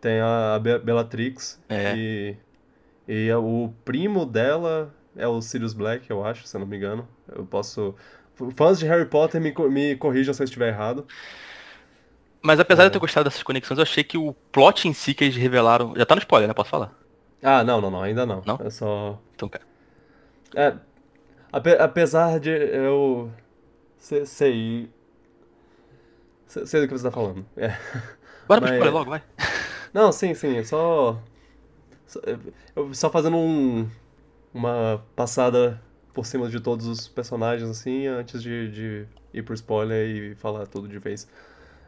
[0.00, 1.98] tem a Be- Bellatrix É.
[1.98, 2.36] e,
[3.08, 7.08] e o primo dela é o Sirius Black, eu acho, se eu não me engano.
[7.28, 7.96] Eu posso...
[8.56, 11.06] Fãs de Harry Potter me, me corrijam se eu estiver errado.
[12.44, 12.88] Mas apesar de É.
[12.88, 15.94] eu ter gostado dessas conexões, eu achei que o plot em si que eles revelaram.
[15.96, 16.54] Já tá no spoiler, né?
[16.54, 17.01] Posso falar?
[17.42, 18.42] Ah, não, não, não, ainda não.
[18.46, 18.58] Não?
[18.64, 19.18] É só...
[19.34, 19.64] Então, cara.
[20.54, 20.74] É,
[21.52, 23.30] ape- apesar de eu
[23.98, 24.90] sei, sei,
[26.82, 27.44] do que você tá falando.
[27.56, 27.68] É.
[28.46, 29.22] Bora pro Mas- spoiler logo, vai.
[29.92, 31.20] Não, sim, sim, é só,
[32.06, 32.20] só,
[32.76, 33.88] eu- só fazendo um,
[34.54, 35.80] uma passada
[36.14, 40.66] por cima de todos os personagens, assim, antes de, de ir pro spoiler e falar
[40.66, 41.28] tudo de vez.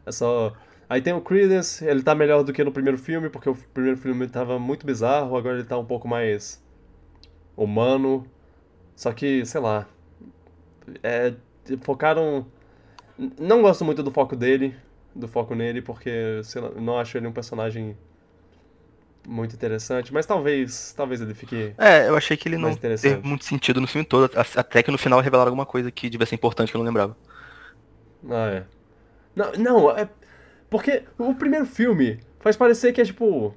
[0.06, 0.52] É só...
[0.88, 3.97] Aí tem o Credence, ele tá melhor do que no primeiro filme, porque o primeiro
[3.99, 6.62] filme tava muito bizarro, agora ele tá um pouco mais
[7.57, 8.27] humano.
[8.94, 9.87] Só que, sei lá,
[11.03, 11.35] é,
[11.83, 12.47] focaram...
[13.38, 14.77] Não gosto muito do foco dele,
[15.14, 17.97] do foco nele, porque sei lá, não acho ele um personagem
[19.27, 21.73] muito interessante, mas talvez, talvez ele fique...
[21.79, 24.99] É, eu achei que ele não teve muito sentido no filme todo, até que no
[24.99, 27.16] final revelaram alguma coisa que devia ser importante que eu não lembrava.
[28.29, 28.64] Ah, é.
[29.35, 30.09] Não, não, é...
[30.74, 33.54] Porque o primeiro filme faz parecer que é tipo...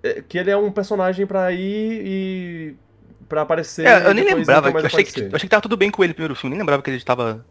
[0.00, 2.76] é, que ele é um personagem pra ir e...
[3.28, 5.90] pra aparecer É, eu nem lembrava, eu achei, que, eu achei que tava tudo bem
[5.90, 7.44] com ele no primeiro filme, nem lembrava que ele tava.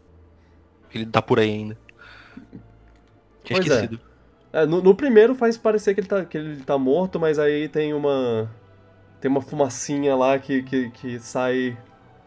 [0.88, 1.76] que ele tá por aí ainda.
[3.44, 3.74] Tinha Pois é.
[3.74, 4.00] esquecido.
[4.50, 7.68] É, no, no primeiro faz parecer que ele, tá, que ele tá morto, mas aí
[7.68, 8.50] tem uma.
[9.20, 11.76] Tem uma fumacinha lá que, que, que sai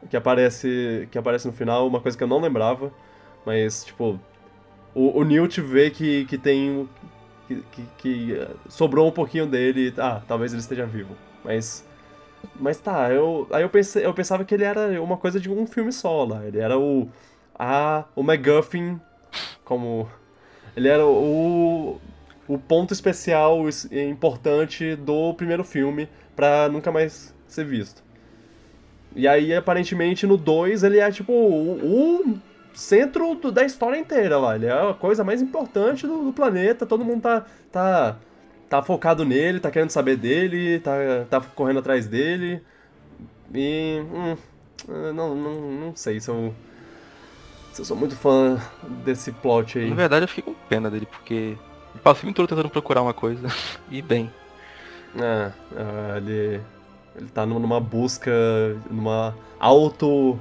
[0.08, 2.94] que aparece que aparece no final, uma coisa que eu não lembrava,
[3.44, 4.20] mas tipo
[4.94, 6.90] o, o Newt vê que, que tem
[7.48, 11.88] que, que, que eh, sobrou um pouquinho dele, ah, talvez ele esteja vivo, mas
[12.56, 15.66] mas tá, eu aí eu pensei, eu pensava que ele era uma coisa de um
[15.68, 17.10] filme só lá, ele era o
[17.58, 19.00] a o MacGuffin
[19.66, 20.10] como
[20.76, 22.00] ele era o
[22.48, 23.60] o ponto especial
[23.92, 28.04] importante do primeiro filme para nunca mais ser visto.
[29.16, 32.40] E aí, aparentemente, no 2 ele é tipo o, o
[32.80, 34.56] centro do, da história inteira lá.
[34.56, 38.18] Ele é a coisa mais importante do, do, planeta, todo mundo tá, tá,
[38.70, 40.94] tá focado nele, tá querendo saber dele, tá,
[41.30, 42.62] tá correndo atrás dele.
[43.54, 44.02] E.
[44.12, 44.38] Hum,
[45.14, 46.54] não, não, não sei se eu.
[47.74, 48.60] Se eu sou muito fã
[49.04, 49.90] desse plot aí.
[49.90, 51.58] Na verdade, eu fico com pena dele, porque
[52.04, 53.48] passa o filme todo tentando procurar uma coisa.
[53.92, 54.32] e bem.
[55.16, 56.62] É, é, ele.
[57.16, 58.32] Ele tá numa busca,
[58.90, 60.40] numa auto.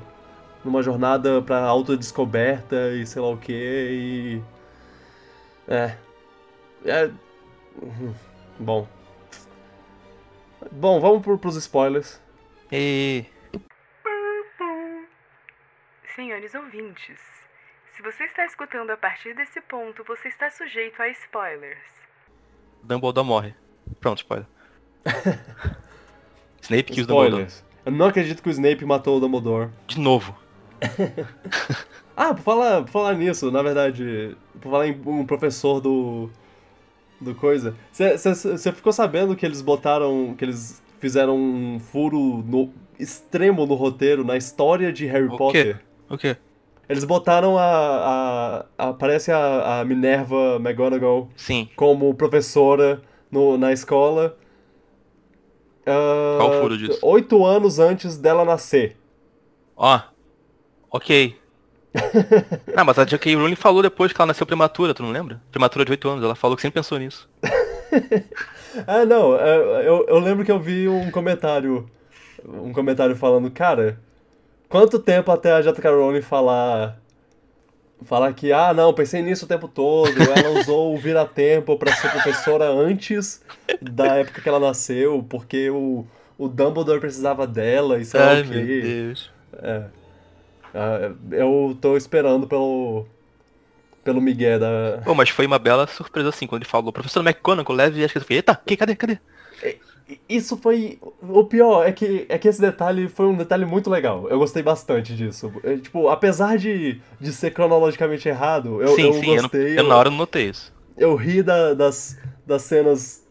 [0.64, 4.42] Numa jornada pra autodescoberta e sei lá o que e.
[5.68, 5.96] É.
[6.84, 7.10] É.
[8.58, 8.88] Bom.
[10.72, 12.20] Bom, vamos pro, pros spoilers.
[12.72, 13.24] E.
[16.14, 17.20] Senhores ouvintes,
[17.94, 21.78] se você está escutando a partir desse ponto, você está sujeito a spoilers.
[22.82, 23.54] Dumbledore morre.
[24.00, 24.46] Pronto, spoiler.
[26.60, 27.46] Snape que o Dumbledore.
[27.86, 29.70] Eu não acredito que o Snape matou o Dumbledore.
[29.86, 30.36] De novo.
[32.16, 36.30] ah, por falar, por falar nisso, na verdade, por falar em um professor do.
[37.20, 37.74] do coisa.
[37.92, 40.34] Você ficou sabendo que eles botaram.
[40.36, 45.76] que eles fizeram um furo no, extremo no roteiro, na história de Harry o Potter?
[45.76, 45.84] Quê?
[46.10, 46.36] O quê?
[46.88, 48.64] Eles botaram a.
[48.78, 51.68] a, a parece a, a Minerva McGonagall Sim.
[51.76, 54.36] como professora no, na escola.
[55.82, 56.98] Uh, Qual o furo disso?
[57.02, 58.96] Oito anos antes dela nascer.
[59.76, 60.00] Ó.
[60.90, 61.36] ok.
[62.74, 63.34] não, mas a J.K.
[63.34, 65.40] Rowling falou depois que ela nasceu prematura, tu não lembra?
[65.50, 67.28] Prematura de 8 anos, ela falou que sempre pensou nisso.
[68.86, 71.88] ah, não, é, eu, eu lembro que eu vi um comentário,
[72.44, 73.98] um comentário falando, cara,
[74.68, 75.90] Quanto tempo até a J.K.
[75.90, 77.00] Rowling falar
[78.02, 82.10] falar que, ah, não, pensei nisso o tempo todo, ela usou o vira-tempo para ser
[82.12, 83.42] professora antes
[83.82, 86.06] da época que ela nasceu, porque o,
[86.38, 88.54] o Dumbledore precisava dela e sei lá Ai, o quê.
[88.54, 89.30] meu Deus.
[89.54, 89.82] É.
[90.74, 93.06] Ah, eu tô esperando pelo
[94.04, 95.02] pelo Miguel da...
[95.04, 98.12] Pô, mas foi uma bela surpresa assim, quando ele falou, professor McConaughey, leve e acho
[98.12, 99.18] que eu fiquei, eita, que, cadê, cadê?
[100.26, 100.98] Isso foi.
[101.20, 104.26] O pior é que, é que esse detalhe foi um detalhe muito legal.
[104.30, 105.52] Eu gostei bastante disso.
[105.62, 109.72] É, tipo, apesar de, de ser cronologicamente errado, eu, sim, eu sim, gostei.
[109.72, 110.72] Eu, eu, na hora não notei isso.
[110.96, 113.22] Eu ri da, das, das cenas.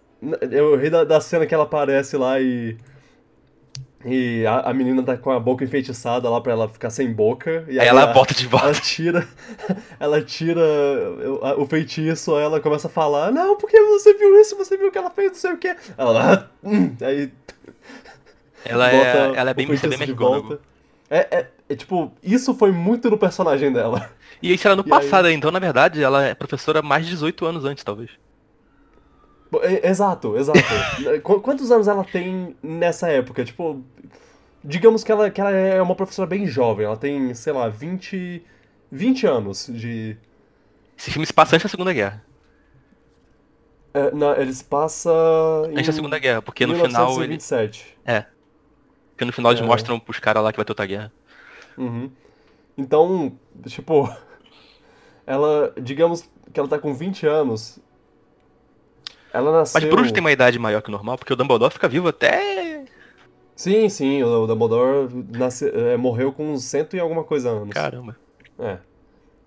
[0.52, 2.78] Eu ri da, da cena que ela aparece lá e.
[4.06, 7.66] E a, a, menina tá com a boca enfeitiçada lá pra ela ficar sem boca.
[7.68, 8.68] E aí, aí ela bota de volta.
[8.68, 9.28] Ela tira,
[10.00, 10.62] ela tira
[11.58, 14.92] o, feitiço, aí ela começa a falar, não, porque você viu isso, você viu o
[14.92, 15.76] que ela fez, não sei o que.
[15.98, 17.32] Ela hum", aí.
[18.66, 19.94] Ela é, ela é bem Mr.
[19.94, 20.60] McGonagall.
[21.10, 24.10] É, é, é, tipo, isso foi muito do personagem dela.
[24.42, 25.34] E isso era no e passado, aí...
[25.34, 28.10] então na verdade ela é professora mais de 18 anos antes, talvez.
[29.84, 30.60] Exato, exato.
[31.24, 33.46] Quantos anos ela tem nessa época?
[33.46, 33.84] Tipo,
[34.64, 38.44] digamos que ela, que ela é uma professora bem jovem, ela tem, sei lá, 20,
[38.92, 40.18] 20 anos de.
[40.98, 42.24] Esse filme se passa antes da Segunda Guerra.
[43.94, 45.12] É, não, ele se passa.
[45.70, 47.80] Antes da Segunda Guerra, porque no 1927.
[47.84, 47.96] final.
[48.06, 48.18] Ele...
[48.18, 48.26] É.
[49.12, 49.66] Porque no final eles é.
[49.66, 51.12] mostram pros caras lá que vai ter outra guerra.
[51.78, 52.12] Uhum.
[52.78, 54.14] Então, tipo.
[55.26, 55.74] Ela.
[55.82, 57.80] Digamos que ela tá com 20 anos.
[59.34, 59.82] Ela nasceu...
[59.82, 62.86] Mas Bruxo tem uma idade maior que o normal, porque o Dumbledore fica vivo até...
[63.56, 67.74] Sim, sim, o Dumbledore nasce, é, morreu com cento e alguma coisa anos.
[67.74, 68.16] Caramba.
[68.60, 68.78] É,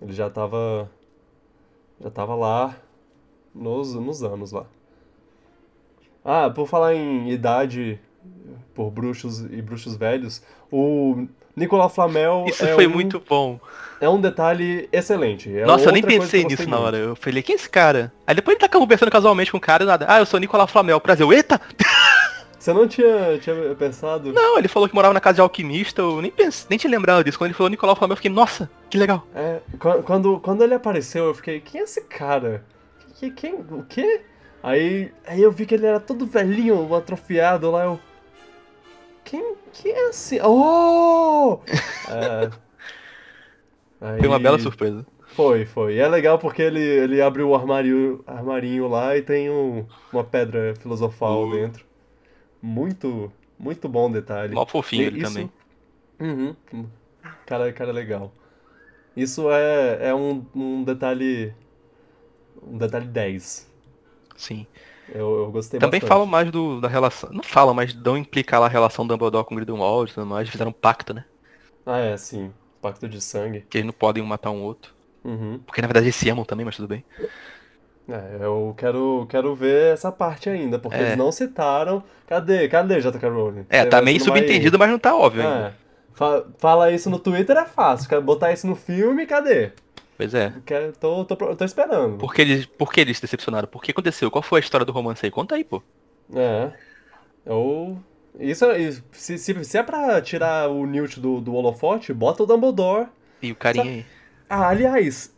[0.01, 0.89] ele já tava...
[1.99, 2.75] Já tava lá
[3.53, 4.65] nos, nos anos lá.
[6.25, 7.99] Ah, por falar em idade
[8.73, 12.45] por bruxos e bruxos velhos, o Nicolas Flamel.
[12.47, 13.59] Isso é foi um, muito bom.
[13.99, 15.55] É um detalhe excelente.
[15.55, 16.97] É Nossa, eu nem pensei nisso na hora.
[16.97, 18.11] Eu falei, quem é esse cara?
[18.25, 20.05] Aí depois ele tá conversando casualmente com o cara e nada.
[20.07, 20.99] Ah, eu sou Nicolas Flamel.
[20.99, 21.25] Prazer.
[21.25, 21.61] Eu, Eita!
[22.61, 24.31] Você não tinha, tinha pensado?
[24.31, 27.23] Não, ele falou que morava na casa de alquimista, eu nem pensei, nem tinha lembrado
[27.23, 27.35] disso.
[27.35, 29.25] Quando ele falou Nicolau Flamel, eu fiquei, nossa, que legal.
[29.33, 29.61] É,
[30.05, 32.63] quando, quando ele apareceu, eu fiquei, quem é esse cara?
[33.19, 34.21] Quem, quem, o quê?
[34.61, 37.99] Aí, aí eu vi que ele era todo velhinho, atrofiado lá, eu...
[39.23, 40.39] Quem, quem é assim?
[40.41, 41.59] Oh!
[42.09, 42.51] é,
[44.01, 44.19] aí...
[44.19, 45.05] Foi uma bela surpresa.
[45.27, 45.95] Foi, foi.
[45.95, 50.23] E é legal porque ele, ele abre o armário, armarinho lá e tem um, uma
[50.23, 51.51] pedra filosofal uh.
[51.51, 51.85] dentro.
[52.61, 54.53] Muito, muito bom detalhe.
[54.53, 55.51] Mó fofinho ele isso, também.
[56.19, 56.55] Uhum.
[57.45, 58.31] Cara, cara legal.
[59.15, 61.53] Isso é, é um, um detalhe.
[62.61, 63.71] Um detalhe 10.
[64.35, 64.67] Sim.
[65.13, 66.09] Eu, eu gostei Também bastante.
[66.09, 67.29] falam mais do, da relação.
[67.31, 70.47] Não falam, mas dão implicar lá a relação Dumbledore com Grindelwald e tudo mais.
[70.49, 71.25] Fizeram um pacto, né?
[71.85, 72.51] Ah, é, sim.
[72.81, 73.65] Pacto de sangue.
[73.69, 74.93] Que eles não podem um matar um outro.
[75.23, 75.59] Uhum.
[75.65, 77.03] Porque na verdade eles se amam também, mas tudo bem.
[78.09, 81.01] É, eu quero, quero ver essa parte ainda, porque É.
[81.01, 82.03] eles não citaram.
[82.27, 82.67] Cadê?
[82.67, 83.29] Cadê J.K.
[83.29, 83.65] Rowling?
[83.69, 85.67] É, Você- tá meio vai- subentendido, mas não tá óbvio ainda.
[85.67, 85.73] É.
[86.13, 88.09] Fa- Fala isso no Twitter é fácil.
[88.09, 89.71] Quero botar isso no filme, cadê?
[90.21, 90.53] Pois é.
[90.65, 92.17] Quero, tô, tô, tô esperando.
[92.19, 93.67] Por que, eles, por que eles se decepcionaram?
[93.67, 94.29] Por que aconteceu?
[94.29, 95.31] Qual foi a história do romance aí?
[95.31, 95.81] Conta aí, pô.
[96.35, 96.71] É.
[97.47, 97.97] Ou.
[98.39, 102.45] Isso, isso- se, se, se é pra tirar o Newt do, do holofote, bota o
[102.45, 103.07] Dumbledore.
[103.41, 104.05] E o carinha aí.
[104.47, 105.35] Ah, aliás,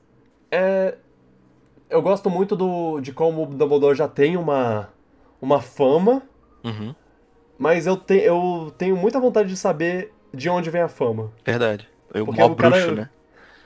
[0.52, 0.96] é,
[1.90, 4.90] eu gosto muito do, de como o Dumbledore já tem uma,
[5.42, 6.22] uma fama,
[6.64, 6.94] Uhum.
[7.58, 11.32] mas eu, te, eu tenho muita vontade de saber de onde vem a fama.
[11.46, 11.88] Verdade.
[12.10, 13.10] O Porque maior o cara- bruxo, né?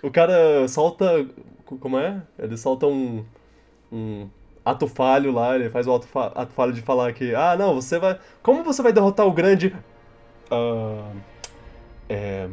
[0.03, 1.25] O cara solta.
[1.65, 2.21] co- Como é?
[2.37, 3.25] Ele solta um.
[3.91, 4.27] um
[4.65, 7.33] ato falho lá, ele faz o ato, fa- ato falho de falar que.
[7.35, 8.19] Ah, não, você vai.
[8.43, 9.75] Como você vai derrotar o grande.
[10.51, 11.11] ah,
[12.09, 12.49] é.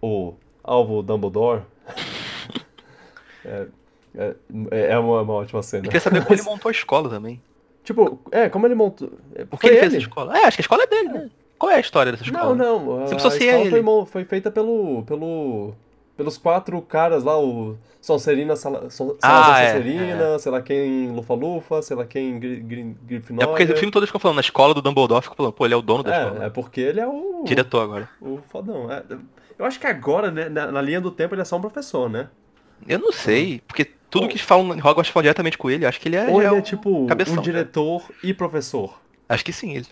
[0.00, 0.34] O
[0.64, 1.62] alvo Dumbledore?
[3.44, 3.66] é,
[4.16, 4.34] é,
[4.92, 5.82] é uma, uma ótima cena.
[5.84, 7.40] Eu queria saber como ele montou a escola também.
[7.84, 9.10] Tipo, é, como ele montou.
[9.50, 10.36] Por que Foi ele fez essa escola?
[10.38, 11.30] É, acho que a escola é dele, né?
[11.58, 12.54] Qual é a história dessa escola?
[12.54, 13.00] Não, não.
[13.00, 14.06] A, associei a a escola foi, ele.
[14.06, 15.74] foi feita pelo, pelo,
[16.22, 21.10] pelos quatro caras lá, o Sonserina, Sala, Son, Ah, Salazar é, Sonserina, sei lá quem
[21.10, 23.48] Lufa-Lufa, sei lá quem Gri, Gri, É Grifinória.
[23.48, 25.76] porque o filme todo ficam falando, na escola do Dumbledore, ficam falando, pô, ele é
[25.76, 26.44] o dono da escola.
[26.44, 28.08] É, é porque ele é o, Diretor agora.
[28.20, 28.88] o fodão.
[28.90, 29.02] É,
[29.58, 32.08] eu acho que agora, né, na, na linha do tempo, ele é só um professor,
[32.08, 32.28] né?
[32.86, 36.08] Eu não sei, porque tudo que falam em Hogwarts falam diretamente com ele, acho que
[36.08, 37.42] ele é, Ou ele é um tipo cabeção, um né?
[37.42, 39.00] diretor e professor.
[39.28, 39.86] Acho que sim, ele.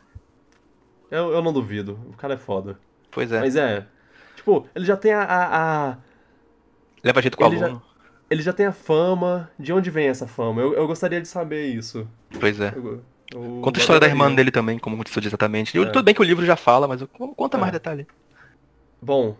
[1.11, 2.79] Eu, eu não duvido, o cara é foda.
[3.11, 3.41] Pois é.
[3.41, 3.85] Mas é,
[4.37, 5.97] tipo, ele já tem a- a
[7.03, 7.83] Leva jeito com o ele já- aluno.
[8.29, 9.51] Ele já tem a fama.
[9.59, 10.61] De onde vem essa fama?
[10.63, 12.07] Eu, eu gostaria de saber isso.
[12.39, 12.73] Pois é.
[12.77, 15.77] Eu- eu Conta a história da irmã dele também, como aconteceu exatamente.
[15.79, 15.85] É.
[15.87, 17.03] Tudo bem que o livro já fala, mas
[17.37, 17.73] conta mais É.
[17.73, 18.07] detalhe.
[19.03, 19.37] Bom,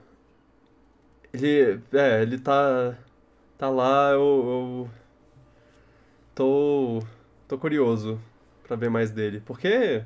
[1.33, 1.81] ele.
[1.93, 2.95] É, ele tá.
[3.59, 4.19] Tá lá, eu.
[4.19, 4.91] eu
[6.35, 7.03] tô.
[7.47, 8.21] tô curioso
[8.67, 9.43] pra ver mais dele.
[9.45, 10.03] Porque.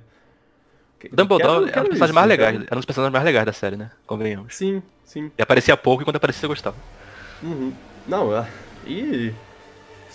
[1.12, 2.66] O Dumbledore quero- é um quero dos personagens isso, mais legais.
[2.70, 3.90] É um dos personagens mais legais da série, né?
[4.06, 4.54] Convenhamos.
[4.54, 5.30] Sim, sim.
[5.36, 6.76] E aparecia pouco e quando aparecia você gostava.
[7.44, 7.72] Uhum.
[8.06, 8.48] Não, é-
[8.86, 9.32] e.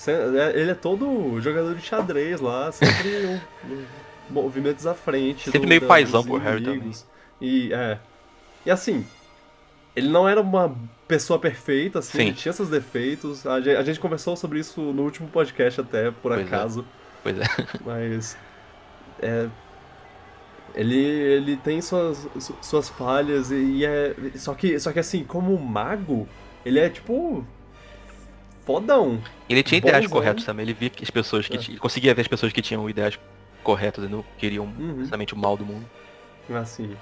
[0.08, 3.86] é- Ele é todo jogador de xadrez lá, sempre um, um
[4.30, 5.46] movimentos à frente.
[5.46, 7.06] Sempre do- meio da- paizão pro Harry inimigos.
[7.42, 7.98] E é.
[8.66, 9.06] E assim,
[9.96, 10.76] ele não era uma
[11.08, 12.24] pessoa perfeita, assim, Sim.
[12.28, 13.46] ele tinha seus defeitos.
[13.48, 16.44] A gente, a gente conversou sobre isso no último podcast até, por Pois é.
[16.44, 16.86] acaso.
[17.24, 17.44] Pois é.
[17.86, 18.38] Mas.
[19.22, 19.48] É.
[20.76, 24.14] Ele, ele tem suas, su- suas falhas e é.
[24.36, 26.28] Só que, só que assim, como mago,
[26.66, 27.46] ele é tipo.
[28.66, 29.20] Fodão.
[29.50, 30.18] Ele tinha ideais Bonzão.
[30.18, 30.64] corretos também.
[30.64, 31.78] Ele via que as pessoas que É.
[31.78, 33.18] conseguia ver as pessoas que tinham ideais
[33.64, 35.08] corretas e não queriam Uhum.
[35.34, 35.86] o mal do mundo.
[36.54, 36.96] Assim.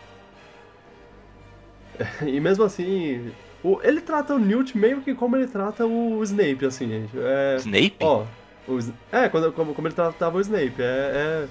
[2.26, 3.32] E mesmo assim.
[3.64, 7.12] O, ele trata o Newt meio que como ele trata o Snape, assim, gente.
[7.18, 7.56] É.
[7.58, 7.98] Snape?
[8.02, 8.24] Ó,
[8.68, 8.80] o
[9.12, 10.76] é, quando, como, como ele tratava o Snape.
[10.80, 11.48] É, é-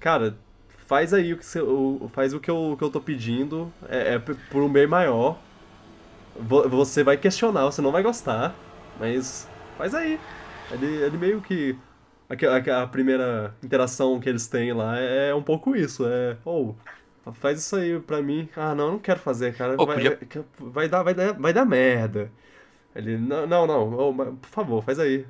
[0.00, 0.36] Cara,
[0.86, 3.72] faz aí o que, o, faz o que eu, que eu tô pedindo.
[3.88, 5.38] É, é por um bem maior.
[6.38, 8.54] Vo- Você vai questionar, você não vai gostar.
[8.98, 10.18] Mas faz aí.
[10.70, 11.76] Ele, ele meio que.
[12.28, 12.34] A,
[12.78, 16.06] a, a primeira interação que eles têm lá é um pouco isso.
[16.06, 16.36] É.
[16.44, 16.76] Ou.
[17.34, 18.48] faz isso aí pra mim.
[18.56, 19.74] Ah, não, eu não quero fazer, cara.
[19.80, 20.18] Ô, vai, podia-
[20.58, 22.30] vai, dar, vai, dar, vai dar merda.
[22.94, 25.24] Ele, não, não, não, mas, por favor, faz aí.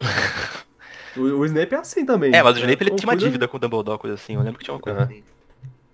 [1.16, 2.34] o, o Snape é assim também.
[2.34, 4.34] É, mas o Snape ele tinha uma dívida com o Dumbledore, coisa assim.
[4.34, 5.22] Eu lembro que tinha uma coisa Aham.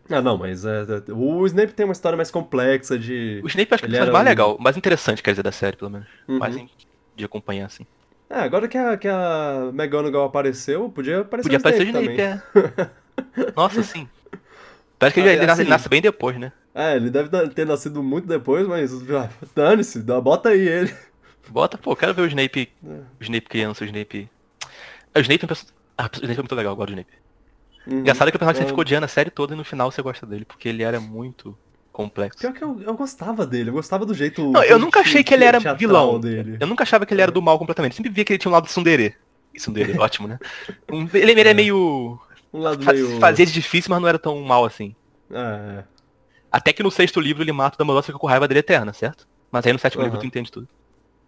[0.07, 0.14] Assim.
[0.14, 3.40] Ah, não, mas é, é, o Snape tem uma história mais complexa de.
[3.45, 5.53] O Snape acho que é Ele era mais um- legal, mais interessante, quer dizer, da
[5.53, 6.07] série, pelo menos.
[6.29, 6.38] Uhum.
[6.38, 6.69] Mais em-
[7.14, 7.87] de acompanhar, assim.
[8.29, 12.12] É, agora que a, que a McGonagall apareceu, podia aparecer Podia o aparecer o Snape
[12.14, 12.83] Snape, também.
[13.47, 13.53] é.
[13.55, 14.09] Nossa, sim.
[14.99, 15.64] Parece que Ah, ele, é assim.
[15.64, 16.53] nasce bem depois, né?
[16.75, 20.94] É, ele deve ter nascido muito depois, mas ah, dane-se, bota aí ele.
[21.48, 22.69] Bota, pô, quero ver o Snape.
[22.85, 22.88] É.
[22.90, 24.29] O Snape criança, o Snape.
[25.15, 26.92] Ah, O Snape é um perso- Ah, o Snape é muito legal, eu gosto do
[27.00, 27.13] Snape.
[27.87, 28.00] Uhum.
[28.00, 30.02] Engraçado que o personagem É, você ficou odiando a série toda e no final você
[30.02, 31.56] gosta dele, porque ele era muito
[31.92, 32.38] complexo.
[32.40, 34.42] Pior que eu, eu gostava dele, eu gostava do jeito.
[34.52, 36.20] Não, eu nunca achei que ele era vilão.
[36.20, 36.58] dele.
[36.60, 37.94] Eu nunca achava que ele era do mal completamente.
[37.96, 39.14] Sempre via que ele tinha um lado de tsundere.
[39.54, 40.38] E tsundere, ótimo, né?
[40.90, 42.18] Um- ele, ele é meio...
[42.52, 43.08] Um lado fa- meio.
[43.20, 44.94] Fazia de difícil, mas não era tão mal assim.
[45.30, 45.84] É,
[46.50, 48.92] Até que no sexto livro ele mata o Dumbledore e fica com raiva dele eterna,
[48.92, 49.26] certo?
[49.50, 50.20] Mas aí no sétimo livro Aham.
[50.20, 50.68] tu entende tudo.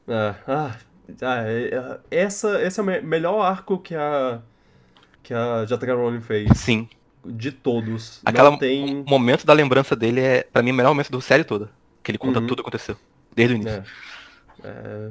[0.09, 0.34] é.
[0.46, 0.76] Ah,
[1.22, 4.42] ah, é, é, essa, esse é o me- melhor arco que a.
[5.29, 5.93] que a J.K.
[5.95, 6.49] Rowling fez.
[6.59, 6.89] Sim.
[7.26, 8.20] de todos.
[8.24, 9.01] Aquela, Não tem.
[9.01, 11.70] O momento da lembrança dele é, pra mim, o melhor momento da série toda.
[12.03, 12.47] Que ele conta Uhum.
[12.47, 12.97] tudo que aconteceu.
[13.37, 13.85] Desde o início.
[14.64, 14.68] É.
[14.68, 15.11] É,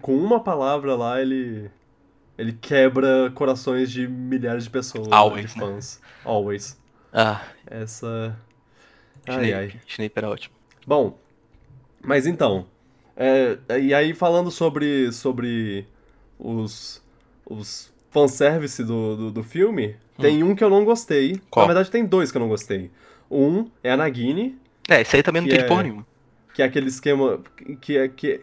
[0.00, 1.70] com uma palavra lá, ele.
[2.36, 5.06] Ele quebra corações de milhares de pessoas.
[5.06, 5.66] né, Always, de né?
[5.66, 6.00] fãs.
[6.24, 6.80] Always.
[7.12, 8.36] Ah, Essa.
[9.28, 9.54] Ai, Snape.
[9.54, 9.80] ai.
[9.86, 10.54] Snape era ótimo.
[10.84, 11.16] Bom,
[12.02, 12.66] mas então.
[13.16, 15.86] é, e aí, falando sobre, sobre
[16.36, 17.00] os,
[17.46, 21.32] os fanservice do, do, do filme, tem um que eu não gostei.
[21.34, 21.40] Hum.
[21.50, 21.66] Qual?
[21.66, 22.90] Na verdade, tem dois que eu não gostei.
[23.30, 24.56] Um é a Nagini,
[24.88, 26.06] É, isso aí também não tem é- porra nenhuma.
[26.54, 27.40] que é aquele esquema
[27.80, 28.40] que é que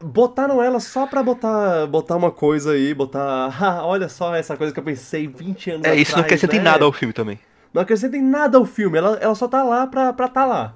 [0.00, 4.72] botaram ela só pra botar botar uma coisa aí, botar, ah, olha só essa coisa
[4.72, 6.64] que eu pensei 20 anos É, isso não atrás, acrescenta em né?
[6.64, 7.38] nada ao filme também.
[7.72, 10.74] Não acrescenta em nada ao filme, ela, ela só tá lá pra, pra tá lá.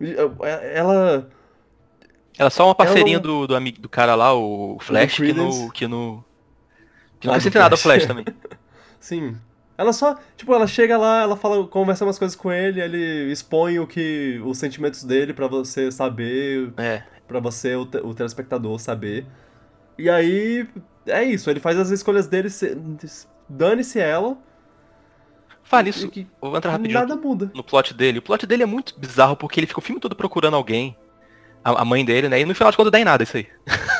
[0.00, 1.28] É, Ela
[2.38, 5.70] Era só uma parceirinha não- do, do amigo do cara lá, o Flash, que no.
[5.72, 6.24] Que, no,
[7.24, 8.06] não acrescenta nada ao Flash.
[8.06, 8.24] Também.
[9.00, 9.36] Sim.
[9.76, 13.78] Ela só, tipo, ela chega lá, ela fala, conversa umas coisas com ele, ele expõe
[13.78, 17.02] o que os sentimentos dele pra você saber, É.
[17.28, 19.24] Pra você o, o telespectador saber.
[19.96, 20.68] E aí
[21.06, 22.76] é isso, ele faz as escolhas dele, se-
[23.48, 24.36] dane-se ela.
[25.62, 26.08] Fala isso.
[26.08, 27.50] que Vou entrar rapidinho nada muda.
[27.54, 28.18] no plot dele.
[28.18, 30.96] O plot dele é muito bizarro porque ele fica o filme todo procurando alguém.
[31.62, 32.40] A, a mãe dele, né?
[32.40, 33.46] E no final de contas dá em nada isso aí.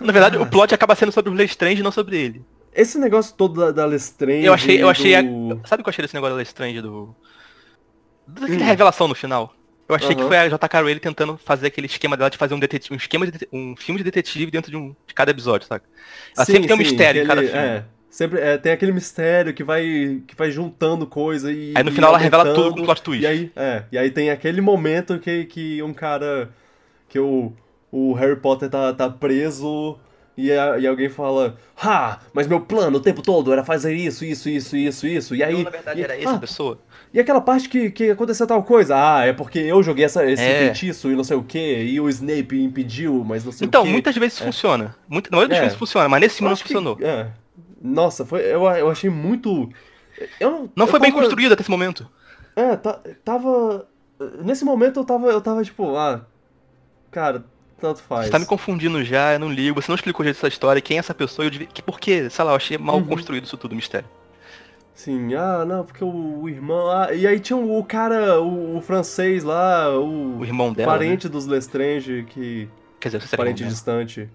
[0.00, 2.42] Na verdade, o plot acaba sendo sobre o Lestrange e não sobre ele.
[2.74, 5.14] Esse negócio todo da, da Lestrange Eu achei, eu achei.
[5.14, 5.60] a- do...
[5.64, 7.14] Sabe o que eu achei desse negócio da Lestrange do.
[8.26, 8.64] Daquela Hum.
[8.64, 9.54] revelação no final?
[9.88, 10.28] Eu achei que Aham.
[10.28, 10.80] foi a J.K.
[10.80, 13.98] Rowling tentando fazer aquele esquema dela de fazer um detetive, um esquema de um filme
[13.98, 15.84] de detetive dentro de um de cada episódio, saca?
[16.34, 17.66] Ela sempre tem um mistério em que cada ele- filme.
[17.66, 21.92] É, sempre é, tem aquele mistério que vai que vai juntando coisa e Aí no
[21.92, 23.22] final ela revela tudo com plot twist.
[23.24, 26.48] E aí, é, e aí tem aquele momento que, que um cara
[27.06, 27.52] que o,
[27.96, 29.96] o Harry Potter tá, tá preso
[30.36, 34.24] e, a- e alguém fala, ah, mas meu plano o tempo todo era fazer isso,
[34.24, 35.34] isso, isso, isso, isso.
[35.36, 36.78] E aí, Então, na verdade, e, era essa ah, pessoa.
[37.12, 40.42] e aquela parte que, que aconteceu tal coisa, ah, é porque eu joguei essa, esse
[40.42, 40.58] É.
[40.64, 43.84] feitiço e não sei o que, e o Snape impediu, mas não sei Então, o
[43.84, 43.92] quê.
[43.92, 44.96] muitas vezes funciona.
[45.08, 45.60] Muito, na maioria dos É.
[45.60, 46.98] filmes funciona, mas nesse Eu não acho que- funcionou.
[47.00, 47.28] é.
[47.80, 49.68] Nossa, foi, eu, eu achei muito.
[50.40, 52.08] Eu não, Não eu foi bem construído até esse momento.
[52.56, 53.86] É, tá, tava.
[54.42, 56.22] Nesse momento eu tava, eu tava tipo, ah.
[57.10, 57.44] Cara,
[57.80, 58.26] tanto faz.
[58.26, 59.80] Você tá me confundindo já, eu não ligo.
[59.80, 61.68] Você não explicou o jeito dessa história, quem é essa pessoa, eu devia...
[61.84, 62.28] por quê?
[62.30, 63.04] Sei lá, eu achei mal Uhum.
[63.04, 64.08] construído isso tudo, mistério.
[64.94, 66.88] Sim, ah, não, porque o, o irmão.
[66.90, 70.38] Ah, e aí tinha o, cara, o, o francês lá, o.
[70.38, 70.98] O irmão dela, né?
[70.98, 72.68] Parente dos Lestrange, que.
[73.00, 74.30] Quer dizer, você parente distante.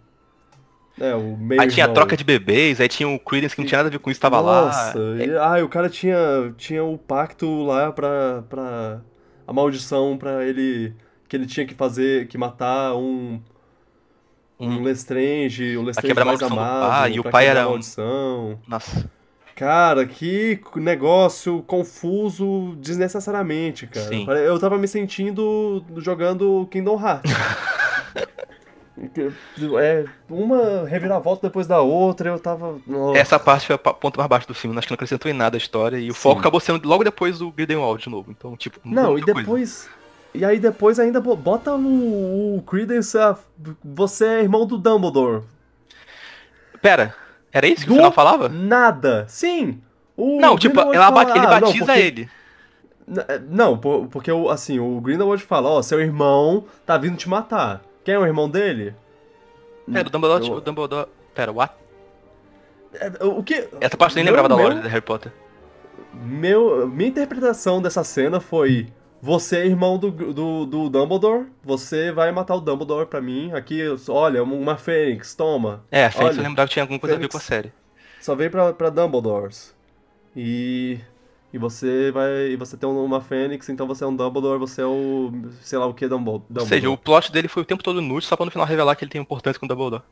[0.99, 1.61] É, o meio.
[1.61, 3.91] Aí tinha a troca de bebês, aí tinha o Credence que não tinha nada a
[3.91, 5.15] ver com isso, tava Nossa, lá.
[5.23, 8.99] e- ai, o cara tinha, tinha o pacto lá pra, pra.
[9.47, 10.93] A maldição pra ele.
[11.29, 12.27] Que ele tinha que fazer.
[12.27, 13.39] Que matar um.
[14.59, 16.89] Um Um- Lestrange, o Lestrange quebrar a mais amado.
[16.89, 18.59] pai, e o pra pai era maldição.
[18.67, 19.09] Nossa.
[19.55, 24.07] Cara, que negócio confuso desnecessariamente, cara.
[24.07, 24.25] Sim.
[24.29, 27.31] Eu tava me sentindo jogando Kingdom Hearts.
[29.81, 32.77] é, uma reviravolta depois da outra, eu tava.
[32.85, 33.17] Nossa.
[33.19, 35.55] Essa parte foi o ponto mais baixo do filme, acho que não acrescentou em nada
[35.55, 36.19] a história, e o Sim.
[36.19, 38.31] foco acabou sendo logo depois do Grindelwald de novo.
[38.31, 39.87] Então, tipo, Não, e muita coisa.
[40.33, 43.35] E aí depois ainda bo- bota o, o Credence, a-
[43.83, 45.43] você é irmão do Dumbledore.
[46.81, 47.13] Pera,
[47.51, 48.47] era isso que Do o final falava?
[48.49, 49.25] Nada.
[49.27, 49.81] Sim.
[50.15, 52.29] O Não, tipo, ela fala, ele "Ah, não, batiza porque- ele.
[53.27, 57.81] É, Não, po- porque assim, o Grindelwald fala, ó, seu irmão tá vindo te matar.
[58.03, 58.93] Quem é o irmão dele?
[59.91, 61.07] É, o Dumbledore, Eu- o Dumbledore...
[61.33, 61.73] Pera, what?
[62.93, 63.67] É, O que?
[63.81, 65.31] Essa parte nem Meu- lembrava da meu- lore de Harry Potter.
[66.13, 68.87] Meu, minha interpretação dessa cena foi:
[69.21, 73.51] você é irmão do, do, do Dumbledore, você vai matar o Dumbledore pra mim.
[73.53, 75.83] Aqui, olha, uma fênix, toma.
[75.91, 77.71] É, a Fênix Olha, eu lembrava que tinha alguma coisa a ver com a série.
[78.21, 79.75] Só veio pra, pra Dumbledores.
[80.35, 80.99] E.
[81.51, 82.51] E você vai.
[82.51, 85.31] E você tem uma fênix, então você é um Dumbledore, você é o.
[85.61, 86.59] sei lá o que Dumbledore.
[86.59, 88.95] Ou seja, o plot dele foi o tempo todo inútil, só pra no final revelar
[88.95, 90.03] que ele tem importância com o Dumbledore.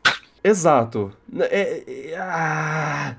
[0.44, 1.12] Exato.
[1.40, 3.16] É- é- ah.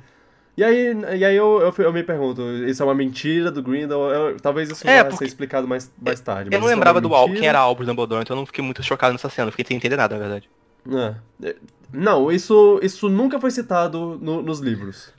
[0.59, 4.01] E aí, e aí eu, eu, eu me pergunto, isso é uma mentira do Grindel?
[4.11, 6.51] Eu- talvez isso É, porque- ser explicado mais, mais tarde.
[6.53, 8.65] Eu não é lembrava uma do Al quem era Albus Dumbledore, então eu não fiquei
[8.65, 10.51] muito chocado nessa cena, fiquei sem entender nada, na verdade.
[10.91, 11.15] É.
[11.51, 11.57] É,
[11.93, 15.13] Não, isso, isso nunca foi citado no- nos livros.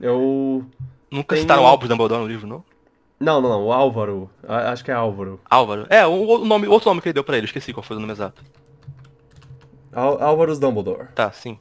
[0.00, 0.64] Eu.
[1.10, 2.64] Nunca Tem citaram Albus Dumbledore no livro, não?
[3.18, 4.30] Não, não, não, o Álvaro.
[4.46, 5.40] A- Acho que é Álvaro.
[5.50, 5.84] Álvaro.
[5.90, 8.00] É, o, o nome, outro nome que ele deu pra ele, esqueci qual foi o
[8.00, 8.40] nome exato.
[9.92, 11.08] Ál Álvaros Dumbledore.
[11.14, 11.58] Tá, sim.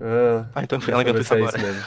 [0.00, 1.58] Ah, Ah, então ela inventou isso é agora.
[1.58, 1.82] mesmo.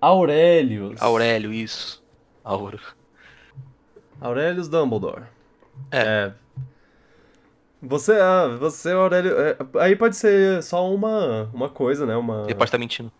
[0.00, 1.00] Aurelius.
[1.00, 2.02] Aurélio, isso.
[2.44, 2.78] Álvaro.
[4.20, 5.24] Aurelius Dumbledore.
[5.90, 6.32] É.
[7.82, 9.38] Você, ah, você, Aurélio.
[9.38, 12.16] é, aí pode ser só uma, uma coisa, né?
[12.16, 13.12] Uma, Ele pode estar mentindo.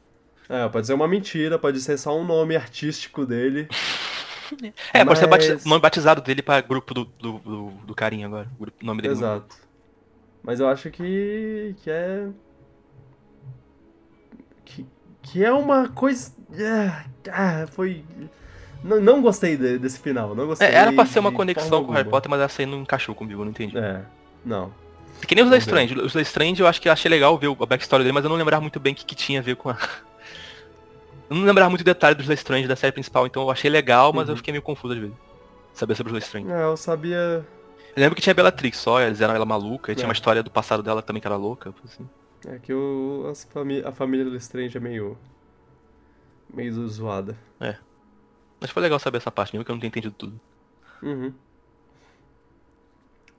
[0.49, 3.69] é, pode ser uma mentira, pode ser só um nome artístico dele.
[4.95, 7.95] É, pode ser Mas- batiz- o nome batizado dele pra grupo do, do, do, do
[7.95, 8.49] carinha agora.
[8.59, 9.13] O o nome dele.
[9.13, 9.55] Exato.
[10.43, 12.29] Mas eu acho que, que é.
[14.65, 14.87] Que,
[15.23, 16.33] que é uma coisa.
[16.61, 18.05] Ah, ah, foi.
[18.83, 20.35] Não, não gostei de- desse final.
[20.35, 22.09] Não gostei É, era pra ser uma conexão com o Harry.
[22.09, 23.77] Potter, mas essa aí não encaixou comigo, eu não entendi.
[23.77, 24.03] É,
[24.45, 24.73] não.
[25.27, 25.59] Que nem os da.
[25.59, 25.99] Strange.
[25.99, 28.25] Os da Strange eu acho que eu achei legal ver o- a backstory dele, mas
[28.25, 29.77] eu não lembrava muito bem o que, que tinha a ver com a.
[31.31, 34.15] Eu não lembrava muito detalhe dos da Strange da série principal, então eu achei legal,
[34.15, 34.37] mas eu Uhum.
[34.39, 35.15] fiquei meio confuso às vezes.
[35.75, 36.51] Saber sobre os da Strange.
[36.51, 37.45] É, eu sabia.
[37.99, 40.09] Lembro que tinha a Bellatrix só, eles eram ela maluca, e tinha É.
[40.09, 41.75] uma história do passado dela também que era louca.
[41.85, 42.09] Assim.
[42.47, 45.19] É que o, as fami a família do Strange é meio.
[46.53, 47.37] meio zoada.
[48.61, 50.41] Mas foi legal saber essa parte, mesmo que eu não tenha entendido tudo.
[51.03, 51.33] Uhum.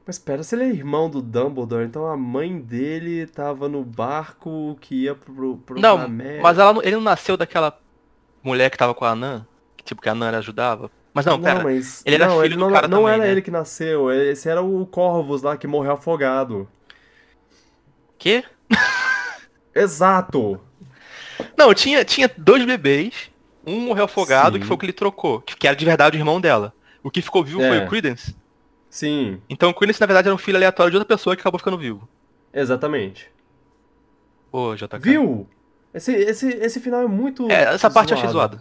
[0.05, 4.77] Mas espera, se ele é irmão do Dumbledore, então a mãe dele tava no barco
[4.81, 5.97] que ia pro, pro Não,
[6.41, 7.77] mas ela não- ele não nasceu daquela
[8.41, 9.45] mulher que tava com a Nan,
[9.77, 10.89] que, tipo, que a Nan ajudava.
[11.13, 11.63] Mas não, pera.
[11.63, 13.31] mas ele era não, filho ele do não, cara não também, era né?
[13.31, 16.67] ele que nasceu, esse era o Corvus lá que morreu afogado.
[18.17, 18.43] Quê?
[19.73, 20.59] Exato!
[21.57, 23.31] Não, tinha, tinha dois bebês,
[23.65, 24.61] um morreu afogado, Sim.
[24.61, 26.73] que foi o que ele trocou, que, era de verdade o irmão dela.
[27.01, 27.85] O que ficou vivo foi É.
[27.85, 28.35] o Credence.
[28.89, 31.59] Sim, Então o Credence, na verdade, era um filho aleatório de outra pessoa que acabou
[31.59, 32.07] ficando vivo.
[32.53, 33.31] exatamente.
[34.51, 34.97] Ô, JK.
[34.99, 35.47] Viu?
[35.93, 37.49] Esse, esse, esse final é muito.
[37.51, 38.59] É, essa parte eu achei zoada.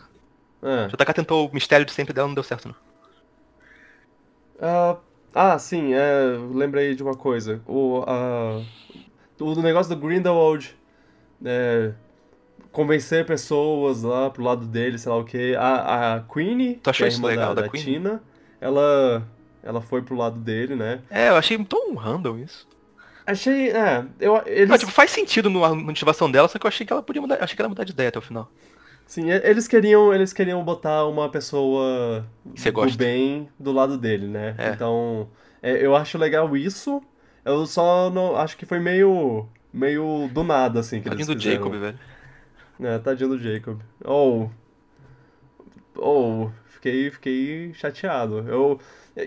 [0.63, 0.89] É.
[0.89, 2.75] JK tentou o mistério de sempre dela, não deu certo, não.
[4.61, 4.97] Ah,
[5.35, 7.61] ah, sim, é, lembrei de uma coisa.
[7.67, 8.61] O, ah,
[9.41, 10.77] o negócio do Grindelwald
[11.45, 11.93] é,
[12.73, 15.55] convencer pessoas lá pro lado dele, sei lá o que.
[15.55, 17.79] A, a Queenie, Tu achou que é a isso legal, da, da da?
[17.79, 18.23] Tina,
[18.61, 19.27] ela,
[19.63, 21.01] ela foi pro lado dele, né?
[21.11, 22.67] É, eu achei tão random isso.
[23.27, 26.87] Achei, é, eu, eles, Não, tipo, faz sentido na motivação dela, só que eu achei
[26.87, 27.43] que ela podia mudar.
[27.43, 28.51] Achei que ela mudar de ideia até o final.
[29.09, 32.97] Sim, eles queriam, eles queriam botar uma pessoa você do gosta.
[32.97, 34.55] bem do lado dele, né?
[34.59, 34.69] É.
[34.69, 35.29] Então,
[35.63, 37.03] é, eu acho legal isso.
[37.45, 41.35] Eu só não, acho que foi meio, meio do nada, assim, que Tadinho eles do
[41.35, 41.71] fizeram.
[41.71, 41.99] Jacob, velho.
[42.81, 43.81] É, tadinho do Jacob.
[44.05, 44.51] Ou.
[45.97, 46.53] Ou.
[46.67, 48.39] Fiquei, fiquei chateado.
[48.49, 48.81] Eu.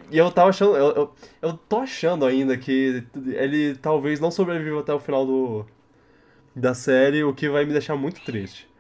[0.10, 0.78] E eu tava achando.
[0.78, 5.66] Eu, eu, eu tô achando ainda que ele talvez não sobreviva até o final do.
[6.56, 8.71] Da série, o que vai me deixar muito triste.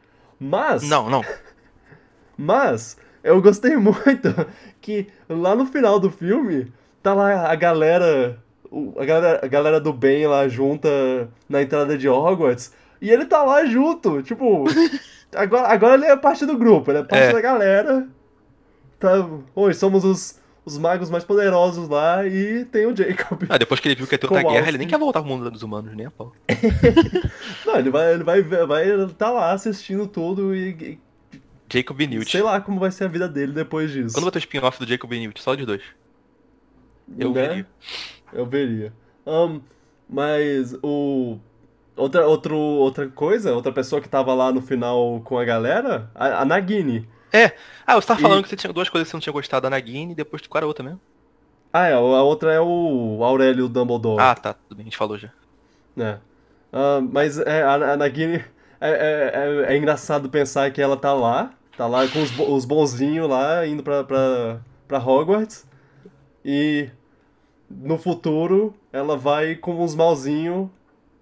[0.44, 0.82] Mas.
[0.82, 1.24] Não, não.
[2.36, 2.98] Mas.
[3.24, 4.34] Eu gostei muito
[4.82, 6.74] que lá no final do filme.
[7.04, 8.40] Tá lá a galera.
[8.98, 10.90] A galera, a galera do bem lá junta
[11.48, 12.74] na entrada de Hogwarts.
[13.00, 14.66] E ele tá lá junto, tipo.
[15.36, 17.34] agora, agora ele é parte do grupo, ele é parte É.
[17.34, 18.08] da galera.
[19.00, 23.44] Tá, oi, somos os, os magos mais poderosos lá e tem o Jacob.
[23.50, 25.30] Ah, depois que ele viu que ia ter outra guerra, ele nem quer voltar pro
[25.30, 26.34] mundo dos humanos, nem a pau.
[27.66, 31.00] Não, ele vai, ele vai, vai tá lá assistindo tudo e,
[31.72, 32.30] Jacob e Newt.
[32.32, 34.14] sei lá como vai ser a vida dele depois disso.
[34.14, 35.42] Quando vai ter o spin-off do Jacob e Newt?
[35.42, 35.82] Só de dois.
[37.18, 37.48] Eu Né?
[37.48, 37.68] veria.
[38.34, 38.94] Eu veria.
[39.26, 39.60] Ahn,
[40.08, 41.38] mas o.
[41.96, 46.42] Outra, outro, outra coisa, outra pessoa que tava lá no final com a galera, a,
[46.42, 47.08] a Nagini.
[47.86, 49.64] Ah, você tava E- falando que você tinha duas coisas que você não tinha gostado
[49.64, 51.00] da Nagini e depois qual era a outra mesmo?
[51.74, 54.22] Ah, é, a outra é o Aurélio Dumbledore.
[54.22, 55.30] Ah, tá, tudo bem, a gente falou já.
[55.96, 56.20] né?
[56.72, 58.44] Ah, mas é, a, a Nagini.
[58.80, 62.66] É, é, é, é engraçado pensar que ela tá lá, tá lá com os, os
[62.66, 65.66] bonzinhos lá, indo pra, pra, pra Hogwarts.
[66.44, 66.90] E
[67.70, 70.70] no futuro ela vai com os malzinhos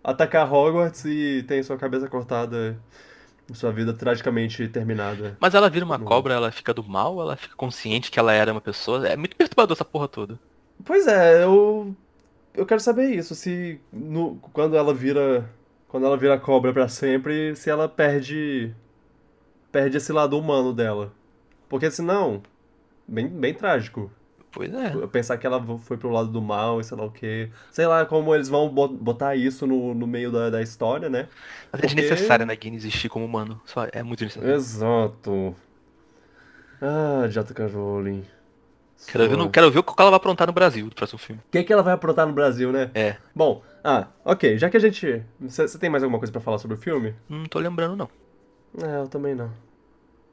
[0.04, 2.80] atacar Hogwarts e tem sua cabeça cortada
[3.56, 5.38] sua vida tragicamente terminada.
[5.40, 6.06] Mas ela vira uma Não.
[6.06, 9.08] cobra, ela fica do mal, ela fica consciente que ela era uma pessoa.
[9.08, 10.40] É muito perturbador essa porra toda.
[10.84, 11.96] Pois é, eu.
[12.54, 15.50] Eu quero saber isso, se no, quando ela vira.
[15.88, 18.74] Quando ela vira cobra pra sempre, se ela perde.
[19.72, 21.12] Perde esse lado humano dela.
[21.68, 22.42] Porque senão.
[23.08, 24.12] Bem, bem trágico.
[24.52, 25.08] Pois é.
[25.08, 27.50] Pensar que ela foi pro lado do mal e sei lá o quê.
[27.72, 31.28] Sei lá como eles vão bo- botar isso no, no meio da, da história, né?
[31.72, 33.62] Mas é Porque- desnecessário a Nagini existir como humano.
[33.66, 34.56] Só é muito desnecessário.
[34.56, 35.56] Exato.
[36.82, 37.68] Ah, J.K.
[37.68, 38.26] Rowling.
[39.08, 41.42] Quero ver, no- quero ver o que ela vai aprontar no Brasil do próximo filme.
[41.48, 42.90] O que, que ela vai aprontar no Brasil, né?
[42.94, 43.16] É.
[43.36, 44.58] Bom, ah, ok.
[44.58, 45.24] Já que a gente.
[45.40, 47.14] Você tem mais alguma coisa pra falar sobre o filme?
[47.30, 48.10] Não tô lembrando, não.
[48.84, 49.52] É, eu também não.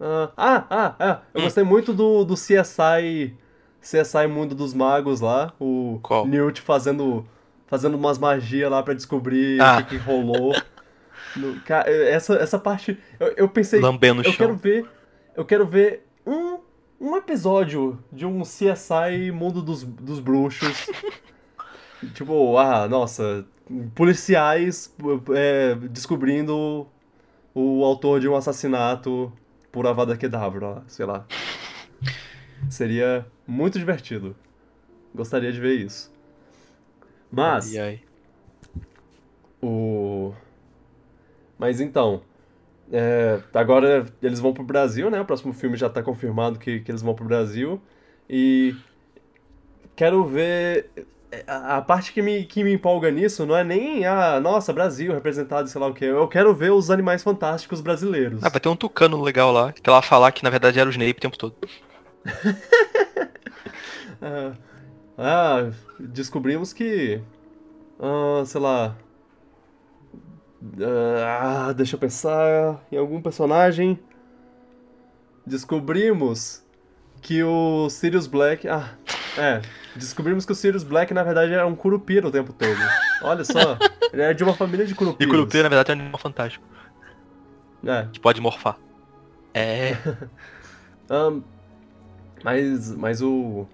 [0.00, 1.44] Ah, ah, ah, ah, eu Hum.
[1.44, 3.34] gostei muito do, do CSI.
[3.86, 5.52] CSI Mundo dos Magos lá.
[5.60, 6.26] O Qual?
[6.26, 7.24] Newt fazendo,
[7.66, 9.78] fazendo umas magias lá pra descobrir Ah.
[9.78, 10.54] o que, que rolou.
[11.36, 12.98] No- ca- essa, essa parte.
[13.20, 13.80] Eu, eu pensei.
[13.80, 14.56] Lambendo eu quero chão.
[14.56, 14.86] ver.
[15.36, 16.58] Eu quero ver um,
[17.00, 20.86] um episódio de um CSI Mundo dos, dos Bruxos.
[22.14, 23.44] Tipo, ah, nossa,
[23.94, 24.94] policiais
[25.34, 26.86] é, descobrindo
[27.54, 29.32] o autor de um assassinato
[29.72, 31.24] por Avada Kedavra, sei lá.
[32.68, 34.34] Seria muito divertido.
[35.14, 36.12] Gostaria de ver isso.
[37.30, 38.00] Mas, Ai, ai.
[39.62, 40.32] o.
[41.58, 42.22] Mas então.
[42.92, 45.20] é, agora eles vão pro Brasil, né?
[45.20, 47.80] O próximo filme já tá confirmado que, que eles vão pro Brasil.
[48.28, 48.74] E.
[49.94, 50.90] Quero ver.
[51.46, 55.12] A, a parte que me, que me empolga nisso não é nem, ah, nossa, Brasil
[55.12, 56.04] representado, sei lá o quê.
[56.04, 58.42] Eu quero ver os animais fantásticos brasileiros.
[58.42, 60.88] Ah, vai ter um tucano legal lá, que ela vai falar que na verdade era
[60.88, 61.54] o Snape o tempo todo.
[64.20, 64.52] Ah,
[65.18, 67.20] ah, descobrimos que.
[68.00, 68.96] Ah, sei lá.
[71.24, 73.98] Ah, deixa eu pensar em algum personagem.
[75.46, 76.64] Descobrimos
[77.22, 78.68] que o Sirius Black.
[78.68, 78.94] Ah,
[79.38, 79.62] é.
[79.94, 82.76] Descobrimos que o Sirius Black na verdade era um curupira o tempo todo.
[83.22, 83.78] Olha só.
[84.12, 85.30] Ele é de uma família de E curupiras.
[85.32, 86.64] Curupira, na verdade, é um animal fantástico,
[87.84, 88.06] É.
[88.12, 88.78] que pode morfar.
[89.52, 89.96] É.
[91.10, 91.42] Ahn,
[92.44, 93.66] mas, mas o.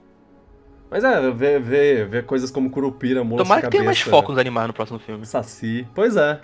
[0.90, 4.38] Mas é, ver, ver, ver coisas como curupira, mula Tomara que tenha mais foco nos
[4.38, 5.24] animais no próximo filme.
[5.24, 5.86] Saci.
[5.94, 6.40] Pois é.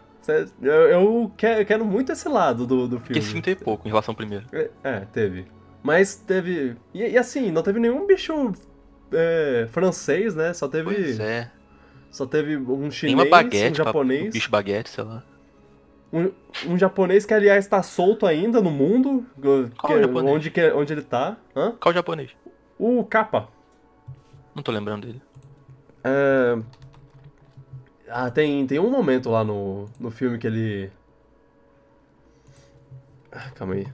[0.60, 3.18] Eu, eu que- quero muito esse lado do, do Porque filme.
[3.20, 4.44] esse filme teve pouco em relação ao primeiro.
[4.52, 5.46] É, é, teve.
[5.82, 6.76] Mas teve.
[6.92, 8.52] E, e assim, não teve nenhum bicho
[9.12, 10.52] é, francês, né?
[10.52, 10.94] Só teve.
[10.94, 11.50] Pois é.
[12.10, 14.32] Só teve um Tem chinês, uma um baguete, um japonês.
[14.32, 15.22] bicho baguete, sei lá.
[16.12, 16.32] Um,
[16.66, 19.26] um japonês que, aliás, tá solto ainda no mundo.
[19.78, 20.34] Qual que- japonês?
[20.36, 21.36] onde, que, onde ele tá.
[21.54, 21.72] Hã?
[21.78, 22.30] Qual japonês?
[22.78, 23.48] O Kappa.
[24.54, 25.22] Não tô lembrando dele.
[26.04, 26.58] É...
[28.08, 30.90] Ah, tem, tem um momento lá no, no filme que ele.
[33.30, 33.86] Ah, Calma aí.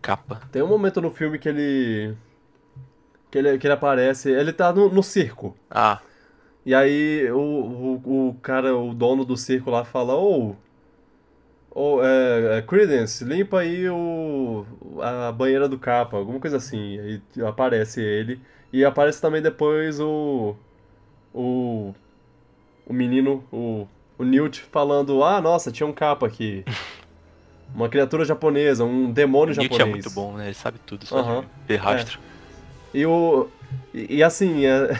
[0.00, 0.42] Capa.
[0.52, 2.14] Tem um momento no filme que ele.
[3.30, 4.30] Que ele, que ele aparece.
[4.30, 5.56] Ele tá no, no circo.
[5.70, 6.00] Ah,
[6.66, 10.54] E aí o, o, o cara, o dono do circo lá fala: Ô.
[11.76, 14.64] Ô, é, é, Credence, limpa aí o,
[15.02, 17.00] a banheira do capa, alguma coisa assim.
[17.00, 18.40] Aí aparece ele.
[18.72, 20.54] E aparece também depois o.
[21.34, 21.92] O.
[22.86, 26.64] O menino, o, o Newt, falando: Ah, nossa, tinha um capa aqui.
[27.74, 29.88] Uma criatura japonesa, um demônio o Newt japonês.
[29.88, 30.44] é muito bom, né?
[30.44, 32.20] Ele sabe tudo, só de ver rastro.
[32.92, 33.48] E o.
[33.92, 34.96] E, e assim, é,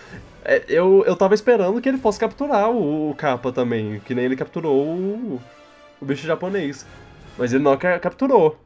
[0.48, 4.24] é, eu, eu tava esperando que ele fosse capturar o, o capa também, que nem
[4.24, 5.40] ele capturou o,
[6.00, 6.84] o bicho japonês.
[7.36, 8.58] Mas ele não ca- capturou.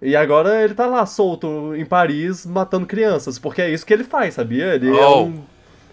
[0.00, 4.04] E agora ele tá lá solto em Paris matando crianças, porque é isso que ele
[4.04, 4.74] faz, sabia?
[4.74, 5.24] Ele é Oh.
[5.24, 5.42] um,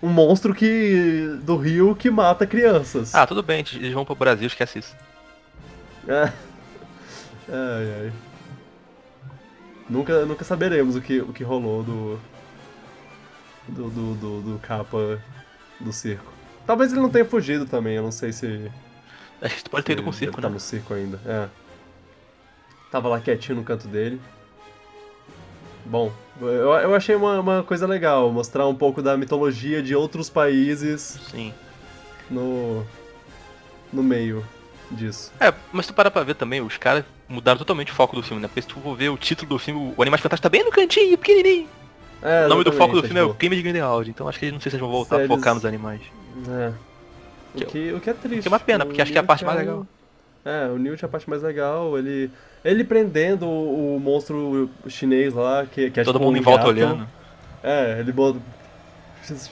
[0.03, 3.15] um monstro que do rio que mata crianças.
[3.15, 4.95] Ah, tudo bem, eles vão pro Brasil, esquece isso.
[6.07, 6.32] É.
[7.49, 8.11] Ai, ai.
[9.89, 12.19] Nunca, nunca saberemos o que, o que rolou do.
[13.68, 15.22] Do, do, do, do capa
[15.80, 16.32] do circo.
[16.66, 18.72] Talvez ele não tenha fugido também, eu não sei se.
[19.41, 20.53] Acho que tu pode ter ido com o circo, ele tá né?
[20.53, 21.20] no circo ainda.
[21.26, 21.47] É.
[22.91, 24.22] Tava lá quietinho no canto dele.
[25.86, 30.30] Bom, eu, eu achei uma, uma coisa legal, mostrar um pouco da mitologia de outros
[30.30, 31.53] países Sim.
[32.30, 32.86] no.
[33.91, 34.45] no meio
[34.91, 35.32] disso.
[35.39, 38.41] É, mas tu para pra ver também, os caras mudaram totalmente o foco do filme,
[38.41, 38.47] né?
[38.47, 40.72] Porque se tu for ver o título do filme, o Animais Fantásticos tá bem no
[40.72, 41.68] cantinho, pequenininho.
[42.24, 44.39] É, o nome do foco do filme é o tipo, Crime de Grindelwald, então acho
[44.39, 46.01] que eles não sei se eles vão voltar Se a focar nos animais.
[46.49, 46.71] É.
[47.53, 48.41] O Que- o que é triste.
[48.43, 49.88] que é uma pena, O porque acho que é a parte mais o- legal.
[50.45, 51.97] É, o Newt é a parte mais legal.
[51.97, 52.30] Ele,
[52.65, 56.41] ele prendendo o, o monstro chinês lá, que, que é Todo tipo mundo um em
[56.43, 56.69] volta gato.
[56.69, 57.07] olhando.
[57.61, 58.39] É, ele bota,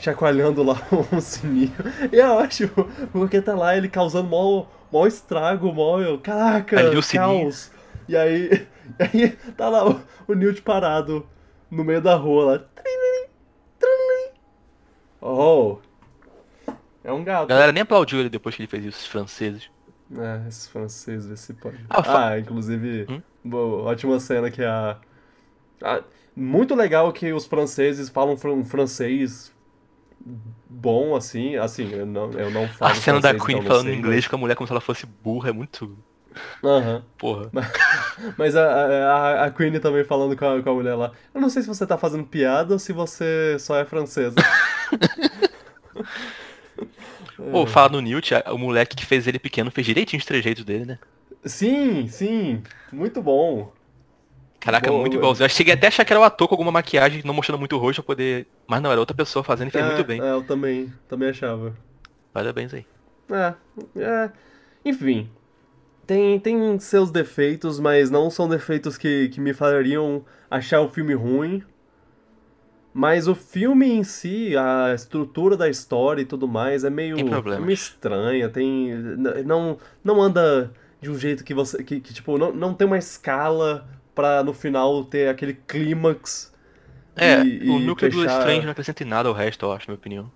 [0.01, 0.75] chacoalhando lá
[1.11, 1.71] um sininho.
[2.11, 2.71] E é ótimo,
[3.11, 5.97] porque tá lá ele causando mó, mó estrago, mó.
[6.21, 7.41] Caraca, viu o sininho.
[7.43, 7.71] caos.
[8.07, 8.67] E aí,
[9.13, 11.25] e aí tá lá o, o Newt parado
[11.71, 12.65] no meio da rua lá.
[15.21, 15.79] Oh!
[17.03, 17.49] É um A gato.
[17.49, 19.69] galera nem aplaudiu ele depois que ele fez isso, os franceses.
[20.13, 21.77] É, esses franceses, vê se pode.
[21.89, 23.21] Ah, Ah, inclusive, Hum?
[23.43, 24.99] boa, ótima cena que a,
[25.83, 26.03] a-
[26.35, 29.53] Muito legal que os franceses falam um francês
[30.69, 31.55] bom, assim.
[31.55, 34.35] Assim, eu não, eu não falo A cena da Queen então falando sei, inglês com
[34.35, 35.97] a mulher como se ela fosse burra é muito.
[36.63, 37.03] Aham.
[37.17, 37.51] Porra.
[38.37, 41.11] Mas a, a, a Queen também falando com a, com a mulher lá.
[41.33, 44.35] Eu não sei se você tá fazendo piada ou se você só é francesa.
[47.51, 50.85] Pô, fala no Newt, o moleque que fez ele pequeno fez direitinho os trejeitos dele,
[50.85, 50.99] né?
[51.43, 52.61] Sim, sim.
[52.91, 53.73] Muito bom.
[54.59, 55.45] Caraca, Boa, muito igualzinho.
[55.45, 57.75] Eu cheguei até a achar que era o ator com alguma maquiagem, não mostrando muito
[57.75, 58.45] o rosto pra poder.
[58.67, 60.21] Mas não, era outra pessoa fazendo e fez é, muito bem.
[60.21, 61.75] É, eu também, também achava.
[62.31, 62.85] Parabéns aí.
[63.31, 63.55] É,
[63.99, 64.31] é.
[64.85, 65.27] Enfim.
[66.11, 71.13] Tem, tem seus defeitos, mas não são defeitos que, que me fariam achar o filme
[71.13, 71.63] ruim.
[72.93, 77.71] Mas o filme em si, a estrutura da história e tudo mais é meio, meio
[77.71, 78.93] estranha, tem
[79.45, 82.97] não não anda de um jeito que você que, que, tipo não, não tem uma
[82.97, 86.53] escala pra no final ter aquele clímax.
[87.15, 89.71] É, e- o e núcleo do fechar- Strange não acrescenta em nada ao resto, eu
[89.71, 90.31] acho, na minha opinião.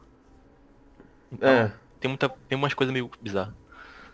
[1.34, 1.74] Então, É.
[2.00, 3.54] tem, muita, tem umas coisas meio bizarras.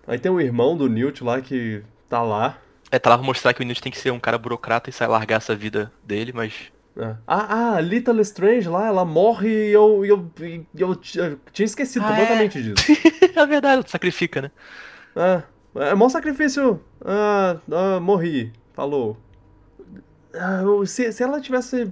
[0.07, 2.57] Aí tem o irmão do Newt lá que tá lá.
[2.89, 4.93] É, tá lá pra mostrar que o Newt tem que ser um cara burocrata e
[4.93, 6.53] sai largar essa vida dele, mas.
[6.97, 7.15] É.
[7.25, 10.29] Ah, ah, Little Strange lá, ela morre e eu, eu,
[10.75, 12.85] eu, eu tinha esquecido Ah, completamente disso.
[13.35, 14.51] é verdade, sacrifica, né?
[15.15, 15.43] É,
[15.91, 16.83] é mó sacrifício.
[17.05, 18.51] Ah, ah, morri.
[18.73, 19.17] Falou.
[20.35, 21.89] Ah, se, se ela tivesse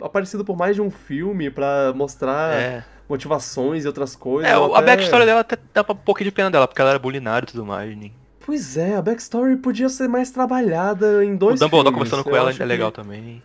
[0.00, 2.84] aparecido por mais de um filme pra mostrar É.
[3.08, 4.50] motivações e outras coisas.
[4.50, 6.90] É, a até- backstory dela até dá pra um pouquinho de pena dela, porque ela
[6.90, 7.96] era bulinada e tudo mais.
[7.96, 8.10] né?
[8.44, 12.10] Pois é, a backstory podia ser mais trabalhada em dois o Dumbledore filmes.
[12.10, 13.42] conversando com ela é legal que- também.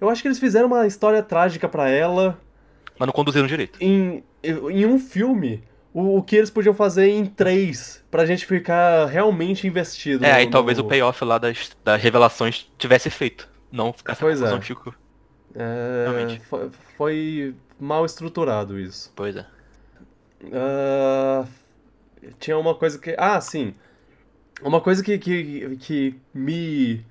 [0.00, 2.38] Eu acho que eles fizeram uma história trágica pra ela
[2.98, 3.78] Mas não conduziram direito.
[3.80, 5.62] em, em um filme.
[5.94, 10.24] O, o que eles podiam fazer em três, pra gente ficar realmente investido.
[10.24, 13.46] É, no- aí talvez no- o payoff lá das, das revelações tivesse feito.
[13.70, 14.60] Não ficar essa Pois é.
[14.62, 14.92] ficou.
[15.54, 16.40] É, Realmente.
[16.48, 19.12] foi, foi mal estruturado isso.
[19.16, 19.44] Pois é.
[20.52, 21.44] Ah,
[22.38, 23.14] tinha uma coisa que.
[23.18, 23.74] Ah, sim.
[24.62, 27.04] Uma coisa que, que, que me,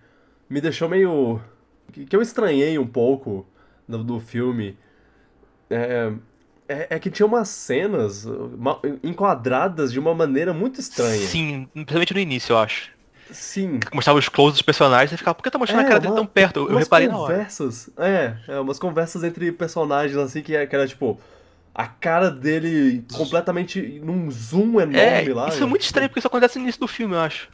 [0.49, 1.41] me deixou meio.
[1.91, 3.45] que, eu estranhei um pouco
[3.87, 4.77] do, do filme.
[5.69, 6.11] É,
[6.67, 8.25] é, é que tinha umas cenas
[9.03, 11.27] enquadradas de uma maneira muito estranha.
[11.27, 12.91] Sim, principalmente no início, eu acho.
[13.31, 13.79] Sim.
[13.93, 16.11] Mostrava os closes dos personagens e ficava, por que tá mostrando É, a cara dele
[16.11, 16.69] uma- tão perto?
[16.69, 17.33] Eu, reparei na hora.
[17.33, 21.19] conversas, é, é, umas conversas entre personagens assim que, é- que era tipo
[21.73, 25.47] a cara dele completamente num zoom enorme É, lá.
[25.47, 27.49] isso é muito estranho, porque isso acontece no início do filme, eu acho.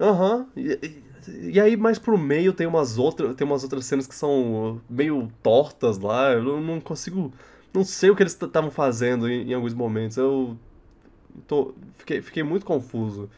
[0.00, 0.46] Aham.
[0.56, 4.14] E, e- e aí mais pro meio tem umas outras, tem umas outras cenas que
[4.14, 6.32] são meio tortas lá.
[6.32, 7.32] Eu não- não consigo,
[7.72, 10.16] não sei o que eles estavam fazendo em, em alguns momentos.
[10.16, 10.56] Eu
[11.46, 13.30] tô, fiquei, fiquei muito confuso.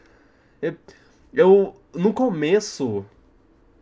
[0.61, 0.75] Eu,
[1.33, 3.05] eu no começo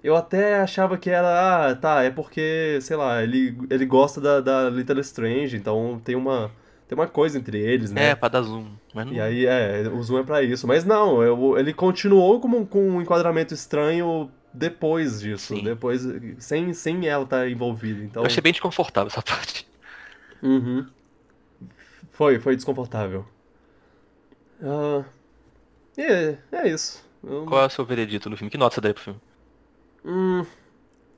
[0.03, 4.41] eu até achava que era, ah, tá, é porque, sei lá, ele, ele gosta da,
[4.41, 6.51] da Little Strange, então tem uma
[6.87, 8.09] tem uma coisa entre eles, né?
[8.09, 8.65] É, pra dar zoom.
[8.93, 9.13] Não...
[9.13, 10.67] E aí, é, o zoom é pra isso.
[10.67, 15.55] Mas não, eu- ele continuou como, com um enquadramento estranho depois disso.
[15.55, 15.63] Sim.
[15.63, 16.05] Depois,
[16.39, 18.03] sem, sem ela estar envolvida.
[18.03, 19.65] Então, Eu achei bem desconfortável essa parte.
[20.43, 20.85] Uhum.
[22.11, 23.25] Foi, foi desconfortável.
[25.97, 27.03] E é, é isso.
[27.23, 28.49] Eu- Qual é o seu veredito no filme?
[28.49, 29.19] Que nota você daria pro filme?
[30.03, 30.45] Hum,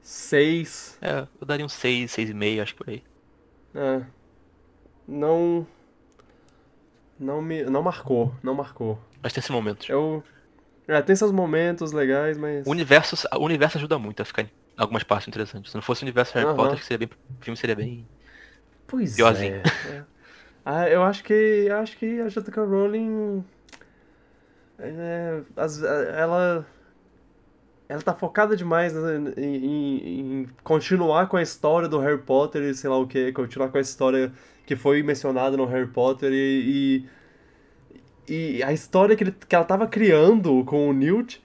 [0.01, 0.97] seis.
[1.01, 3.03] É, eu daria um 6, 6,5, acho por aí.
[3.75, 4.05] É.
[5.07, 5.65] Não.
[7.19, 7.63] Não me.
[7.63, 8.33] Não marcou.
[8.43, 8.99] Não marcou.
[9.21, 9.89] Mas tem esses momentos.
[9.89, 10.23] Eu.
[10.87, 12.67] É, tem seus momentos legais, mas.
[12.67, 15.71] O universo, o universo ajuda muito a ficar em algumas partes interessantes.
[15.71, 16.55] Se não fosse o universo Harry Aham.
[16.57, 18.05] Potter, que seria bem, o filme seria bem.
[18.87, 19.55] Pois Piorzinho.
[19.55, 19.61] é.
[19.97, 20.03] é.
[20.65, 21.33] Ah, eu acho que.
[21.33, 22.63] eu acho que a J.K.
[22.65, 23.43] Rowling.
[24.83, 26.65] É, as- ela.
[27.89, 29.65] Ela tá focada demais né, em,
[30.43, 33.77] em- continuar com a história do Harry Potter e sei lá o que, continuar com
[33.77, 34.31] a história
[34.65, 37.05] que foi mencionada no Harry Potter e.
[38.27, 41.41] e, e a história que, ele- que ela tava criando com o Newt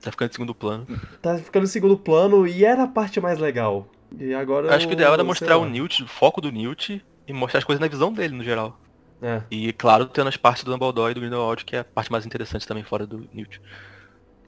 [0.00, 0.86] Tá ficando em segundo plano.
[1.22, 3.88] tá ficando em segundo plano e era a parte mais legal.
[4.18, 4.66] E agora.
[4.68, 5.62] Eu acho que o ideal era mostrar lá.
[5.62, 8.78] o Newt, o foco do Newt, e mostrar as coisas na visão dele, no geral.
[9.24, 9.42] É.
[9.50, 12.26] E, claro, tendo as partes do Dumbledore e do Grindelwald, que é a parte mais
[12.26, 13.58] interessante também fora do Newt.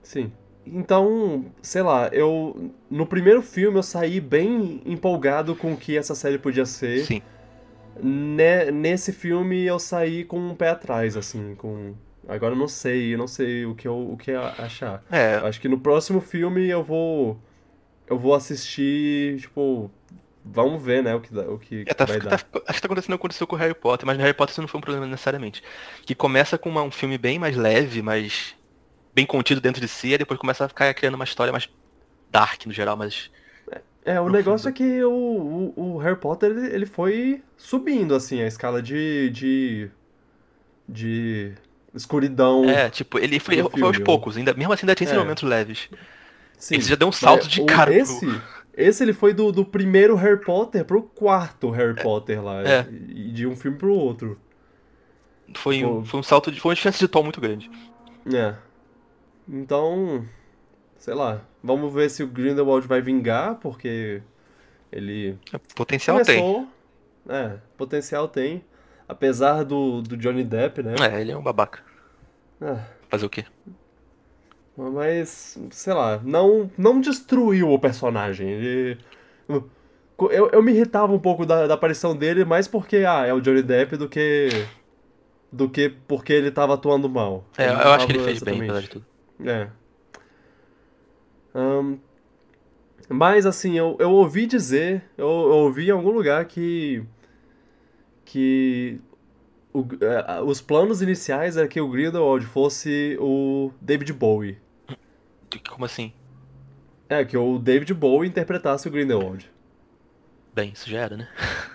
[0.03, 0.31] Sim.
[0.67, 2.73] Então, sei lá, eu.
[2.91, 7.05] No primeiro filme eu saí bem empolgado com o que essa série podia ser.
[7.05, 7.23] Sim.
[8.03, 11.95] Ne- nesse filme eu saí com um pé atrás, assim, com.
[12.29, 15.03] Agora eu não sei, eu não sei o que, eu, o que achar.
[15.11, 17.39] É, Acho que no próximo filme eu vou.
[18.07, 19.91] Eu vou assistir, tipo.
[20.49, 22.35] Vamos ver, né, o que, dá, o que É, tá, vai tá- dar.
[22.37, 24.69] acho que tá acontecendo aconteceu com o Harry Potter, mas no Harry Potter isso não
[24.69, 25.63] foi um problema necessariamente.
[26.05, 28.55] Que começa com uma- um filme bem mais leve, mais
[29.15, 31.69] bem contido dentro de si, e depois começa a ficar criando uma história mais
[32.31, 33.31] dark no geral, mas
[34.05, 35.11] É, o negócio é que o,
[35.77, 39.31] o, o Harry Potter, ele, foi subindo, assim, a escala de...
[39.31, 39.91] de...
[40.89, 41.53] de
[41.95, 42.69] escuridão.
[42.69, 45.21] é, tipo, ele foi, foi aos poucos, ainda, mesmo assim ainda tinha esses É.
[45.21, 45.89] momentos leves.
[46.59, 46.75] Sim.
[46.77, 48.43] Ele já deu um salto Mas de o- cara pro-
[48.77, 52.63] Esse, ele foi do, do primeiro Harry Potter pro quarto Harry Potter lá.
[52.63, 52.87] É.
[52.91, 54.39] E de um filme pro outro.
[55.55, 55.99] Foi, Pô.
[55.99, 56.61] um, foi um salto de.
[56.61, 57.71] Foi uma diferença de tom muito grande.
[58.33, 58.55] É.
[59.49, 60.27] Então,
[60.99, 61.41] sei lá.
[61.63, 64.23] Vamos ver se o Grindelwald vai vingar, porque
[64.93, 65.39] ele
[65.75, 66.39] Potencial tem.
[66.41, 66.69] começou.
[67.29, 68.63] É, potencial tem.
[69.09, 70.95] Apesar do, do Johnny Depp, né?
[71.01, 71.81] É, ele é um babaca.
[72.61, 73.45] Ah, Fazer o quê?
[74.77, 78.49] Mas, sei lá, não, não destruiu o personagem.
[78.51, 78.99] Ele.
[79.49, 83.41] Eu, eu me irritava um pouco da, da aparição dele, mais porque, ah, é o
[83.41, 84.49] Johnny Depp do que.
[85.53, 87.45] do que porque ele tava atuando mal.
[87.57, 89.05] É, eu, acho que ele fez bem, apesar de tudo.
[89.45, 89.69] É.
[91.55, 91.97] Ahn,
[93.09, 97.03] mas assim, eu, eu ouvi dizer, eu, eu ouvi em algum lugar que.
[98.25, 99.01] que.
[99.73, 104.59] o- é, os planos iniciais era que o Grindelwald fosse o David Bowie.
[105.61, 106.13] Como assim?
[107.09, 109.51] É, que o David Bowie interpretasse o Grindelwald.
[110.55, 111.29] Bem, isso já era, né?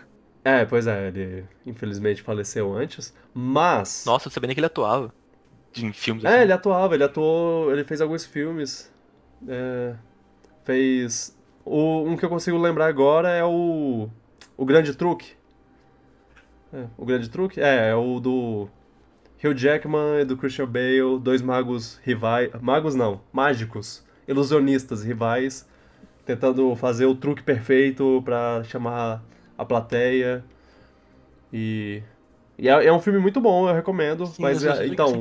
[0.43, 4.03] É, pois é, ele infelizmente faleceu antes, mas.
[4.05, 5.13] Nossa, eu sabia nem que ele atuava.
[5.75, 6.43] Em filmes É, assim.
[6.43, 8.91] ele atuava, ele atuou, ele fez alguns filmes.
[9.47, 9.95] É,
[10.65, 11.37] fez.
[11.65, 14.09] O, um que eu consigo lembrar agora é o.
[14.57, 15.35] O Grande Truque.
[16.73, 17.59] É, o Grande Truque?
[17.59, 18.69] É, é o do.
[19.43, 22.51] Hugh Jackman e do Christian Bale, dois magos rivais.
[22.61, 25.67] Magos não, mágicos, ilusionistas rivais,
[26.25, 29.23] tentando fazer o truque perfeito pra chamar
[29.57, 30.43] a plateia.
[31.51, 32.03] E.
[32.57, 34.27] E é, é um filme muito bom, eu recomendo.
[34.27, 35.19] Sim, mas é, então.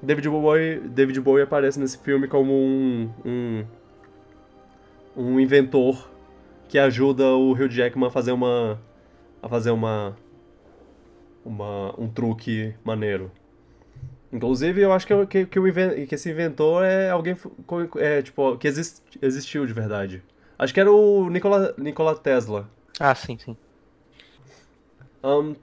[0.00, 3.64] David Bowie, David Bowie aparece nesse filme como um, um,
[5.16, 6.08] um inventor
[6.68, 8.78] que ajuda o Hugh Jackman a fazer uma
[9.42, 10.16] a fazer uma,
[11.48, 13.30] uma um truque maneiro.
[14.32, 17.34] Inclusive, eu acho que, que, que, que esse inventor é alguém
[17.96, 20.22] é, tipo, que exist, existiu de verdade.
[20.58, 22.68] Acho que era o Nikola, Nikola Tesla.
[23.00, 23.56] Ah, sim, sim.
[25.22, 25.54] Ahn,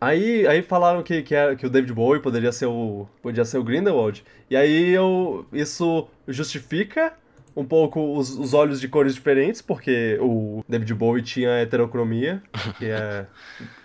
[0.00, 3.58] aí, aí falaram que, que, era, que o David Bowie poderia ser o, podia ser
[3.58, 4.24] o Grindelwald.
[4.50, 7.12] E aí eu, isso justifica
[7.54, 12.42] um pouco os, os olhos de cores diferentes, porque o David Bowie tinha heterocromia,
[12.78, 13.26] que é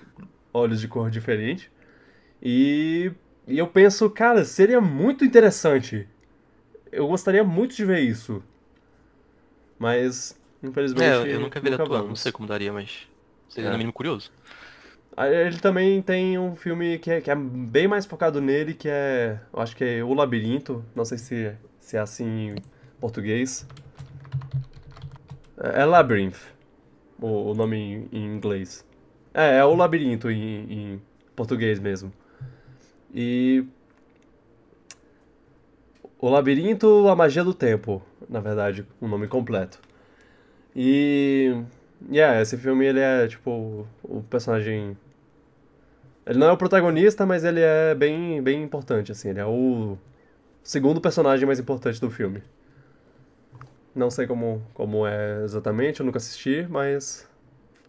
[0.53, 1.71] olhos de cor diferente.
[2.41, 3.11] E,
[3.47, 6.07] e eu penso, cara, seria muito interessante.
[6.91, 8.43] Eu gostaria muito de ver isso.
[9.77, 11.03] Mas, infelizmente.
[11.03, 12.19] É, eu nunca vi ele atuando, não vamos.
[12.21, 13.07] sei como daria, mas
[13.49, 13.71] seria É.
[13.71, 14.31] no mínimo curioso.
[15.15, 18.89] Aí Ele também tem um filme que é, que é bem mais focado nele, que
[18.89, 19.39] é.
[19.53, 20.83] Eu acho que é O Labirinto.
[20.95, 22.55] Não sei se, se é assim em
[22.99, 23.67] português.
[25.57, 26.37] É, é Labyrinth,
[27.21, 28.85] o, o nome em, em inglês.
[29.33, 31.01] É, é O Labirinto em, em
[31.35, 32.13] português mesmo.
[33.13, 33.65] E.
[36.19, 39.79] O Labirinto, a Magia do Tempo, na verdade, o nome completo.
[40.75, 41.63] E.
[42.11, 44.97] Yeah, esse filme ele é tipo o personagem.
[46.25, 49.29] Ele não é o protagonista, mas ele é bem, bem importante, assim.
[49.29, 49.97] Ele é o
[50.63, 52.43] segundo personagem mais importante do filme.
[53.95, 57.29] Não sei como, como é exatamente, eu nunca assisti, mas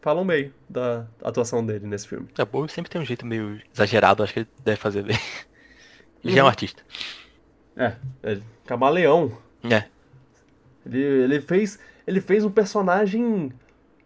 [0.05, 2.29] falam bem da atuação dele nesse filme.
[2.39, 5.17] É, Bowie sempre tem um jeito meio exagerado, acho que ele deve fazer bem.
[6.23, 6.49] Ele já é um Uhum.
[6.51, 6.83] artista.
[7.77, 7.93] É,
[8.23, 9.37] é camaleão.
[9.71, 9.85] É.
[10.87, 13.51] Ele, ele fez ele fez um personagem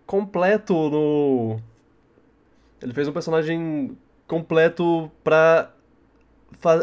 [0.07, 1.61] completo no
[2.81, 3.97] ele fez um personagem
[4.27, 5.73] completo pra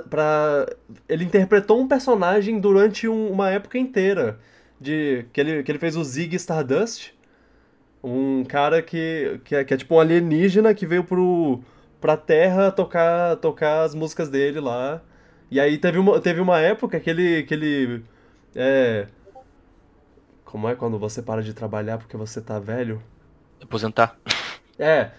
[0.10, 0.66] pra
[1.10, 4.40] ele interpretou um personagem durante um- uma época inteira
[4.80, 7.12] de que ele, que ele fez o Zig Stardust
[8.06, 11.60] um cara que, que, é, que é tipo um alienígena que veio pro,
[12.00, 15.02] pra Terra tocar, tocar as músicas dele lá.
[15.50, 18.04] E aí teve uma, teve uma época que ele, que ele
[18.56, 19.08] é,
[20.44, 23.02] como é quando você para de trabalhar porque você tá velho?
[23.62, 24.18] Aposentar.
[24.78, 25.10] É.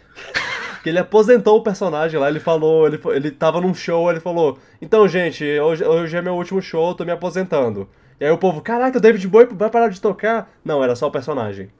[0.82, 4.58] Que ele aposentou o personagem lá, ele falou, ele, ele tava num show, ele falou,
[4.80, 7.88] então, gente, hoje, hoje é meu último show, tô me aposentando.
[8.20, 10.50] E aí o povo, caraca, o David Bowie vai parar de tocar?
[10.64, 11.70] Não, era só o personagem.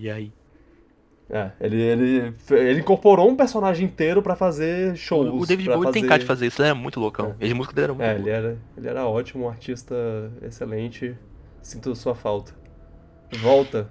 [0.00, 0.32] E aí?
[1.30, 5.28] É, ele, ele, ele incorporou um personagem inteiro pra fazer shows.
[5.28, 7.34] O, David Bowie tem cara de fazer isso, ele é muito loucão.
[7.38, 9.94] As músicas dele eram muito É, ele era, ele era ótimo, um artista
[10.40, 11.14] excelente.
[11.60, 12.54] Sinto sua falta.
[13.40, 13.90] Volta.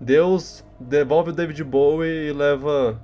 [0.00, 2.98] Deus devolve o David Bowie e leva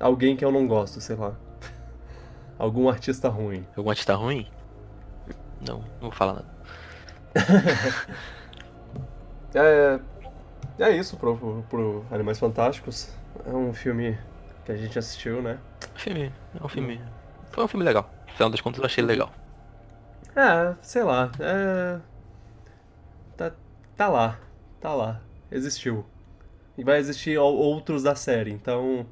[0.00, 1.36] alguém que eu não gosto, sei lá.
[2.58, 3.64] Algum artista ruim.
[3.76, 4.48] Algum artista ruim?
[5.66, 6.48] Não, não vou falar nada.
[9.54, 9.98] É,
[10.78, 13.12] é isso pro, pro, pro Animais Fantásticos.
[13.46, 14.18] É um filme
[14.64, 15.58] que a gente assistiu, né?
[15.94, 17.00] Filme, é um filme.
[17.50, 18.10] Foi um filme legal.
[18.28, 19.32] No final das contas eu achei ele legal.
[20.36, 21.30] É, sei lá.
[21.40, 22.00] É...
[23.36, 23.52] Tá,
[23.96, 24.38] tá lá.
[24.80, 25.20] Tá lá.
[25.50, 26.04] Existiu.
[26.76, 29.06] E vai existir ou- outros da série, então.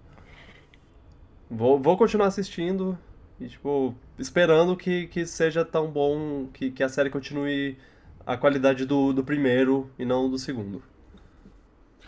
[1.50, 2.98] Vou, vou continuar assistindo
[3.40, 7.78] e, tipo, esperando que, que seja tão bom, que, que a série continue
[8.26, 10.82] a qualidade do, do primeiro e não do segundo.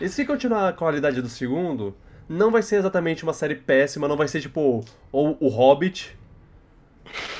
[0.00, 1.94] E se continuar a qualidade do segundo,
[2.28, 6.16] não vai ser exatamente uma série péssima, não vai ser tipo ou o Hobbit,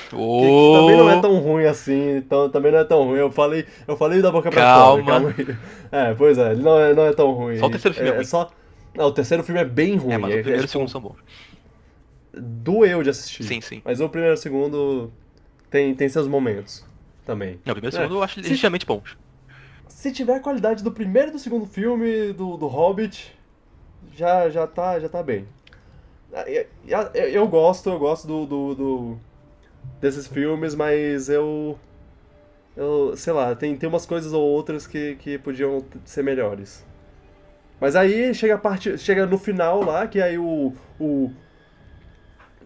[0.09, 3.19] Que, que também não é tão ruim assim, então também não é tão ruim.
[3.19, 5.03] Eu falei, eu falei da boca pra Calma.
[5.03, 5.59] fora, calma.
[5.91, 7.57] É, pois é, ele não é, não é tão ruim.
[7.57, 8.25] Só o terceiro filme é ruim.
[8.25, 8.49] só...
[8.95, 10.13] Não, o terceiro filme é bem ruim.
[10.13, 11.17] É, mas o é- primeiro e é, o segundo são bons.
[12.33, 13.43] doeu de assistir.
[13.43, 13.81] Sim, sim.
[13.85, 15.11] Mas o primeiro e o segundo
[15.69, 16.85] tem, tem seus momentos
[17.25, 17.59] também.
[17.65, 18.01] Não, o primeiro e o É.
[18.03, 19.15] segundo eu acho ligeiramente bons.
[19.89, 23.37] Se tiver a qualidade do primeiro e do segundo filme do, do Hobbit,
[24.13, 25.45] já, já, tá, já tá bem.
[26.33, 29.17] Ah, Eu, eu, eu gosto, eu gosto do, do, do-
[29.99, 31.77] desses filmes, mas eu.
[32.77, 36.85] Eu, sei lá, tem, tem umas coisas ou outras que, que podiam ser melhores.
[37.81, 38.97] Mas aí chega a parte.
[38.97, 40.73] Chega no final lá, que aí o.
[40.99, 41.31] o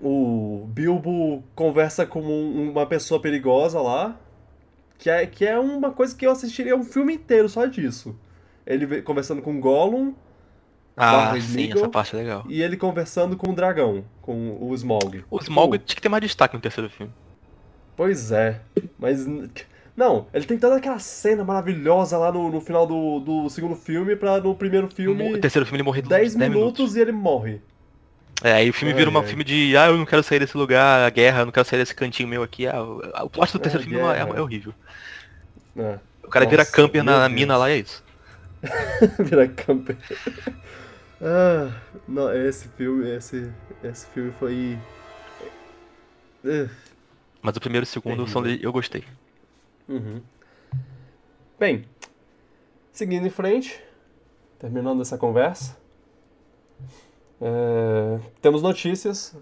[0.02, 4.20] o Bilbo conversa com um- uma pessoa perigosa lá.
[5.04, 8.18] Que é, que é uma coisa que eu assistiria um filme inteiro só disso.
[8.66, 10.14] Ele conversando com o Gollum
[10.96, 12.46] Ah, sim, essa parte é legal.
[12.48, 15.26] e ele conversando com o dragão, com o Smaug.
[15.30, 17.12] O Smaug Pô, tinha que ter mais destaque no terceiro filme.
[17.98, 18.62] Pois é,
[18.98, 19.28] mas...
[19.94, 24.16] Não, ele tem toda aquela cena maravilhosa lá no, no final do, do segundo filme
[24.16, 27.60] pra no primeiro filme terceiro filme ele morreu 10 10 minutos, e ele morre.
[28.42, 30.58] É, aí o filme Ai, vira um filme de, ah, eu não quero sair desse
[30.58, 32.68] lugar, a guerra, eu não quero sair desse cantinho meu aqui.
[32.68, 34.74] Ah, o, o plot do terceiro É, filme é, é horrível.
[35.78, 38.04] É, O cara vira Nossa, camper meu na, mina lá e é isso.
[39.20, 39.98] vira camper.
[41.22, 41.72] ah,
[42.08, 43.52] não, esse filme, esse,
[43.84, 44.78] esse filme foi...
[46.44, 46.70] Uh,
[47.42, 49.04] Mas o primeiro e o segundo são de, eu gostei.
[49.88, 50.22] Uhum.
[51.60, 51.86] Bem,
[52.92, 53.82] seguindo em frente,
[54.60, 55.78] terminando essa conversa,
[57.42, 59.36] é, temos notícias.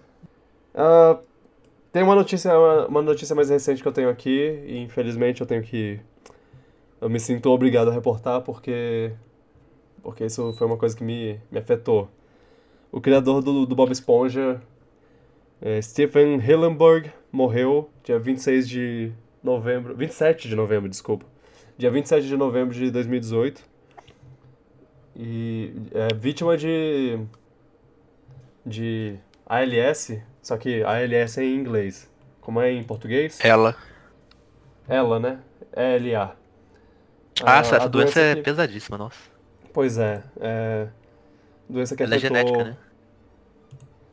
[0.74, 1.18] Ah,
[1.92, 5.46] tem uma notícia, uma, uma notícia mais recente que eu tenho aqui, e infelizmente eu
[5.46, 6.00] tenho que.
[7.02, 9.12] Eu me sinto obrigado a reportar porque.
[10.04, 12.08] Porque isso foi uma coisa que me, me afetou.
[12.92, 14.62] O criador do, do Bob Esponja,
[15.60, 19.96] é, Stephen Hillenburg, morreu dia 26 de novembro.
[19.96, 21.26] 27 de novembro, desculpa.
[21.76, 23.64] Dia 27 de novembro de 2018.
[25.16, 27.18] E é vítima de.
[28.64, 32.08] de ALS, só que ALS é em inglês.
[32.40, 33.40] Como é em português?
[33.42, 33.74] Ela.
[34.88, 35.40] Ela, né?
[35.76, 36.41] ELA.
[37.44, 39.18] Ah, essa, essa a doença, é que- pesadíssima, nossa.
[39.72, 40.88] Pois é, é.
[41.68, 42.36] Doença que Ela é afetou.
[42.36, 42.76] genética, né?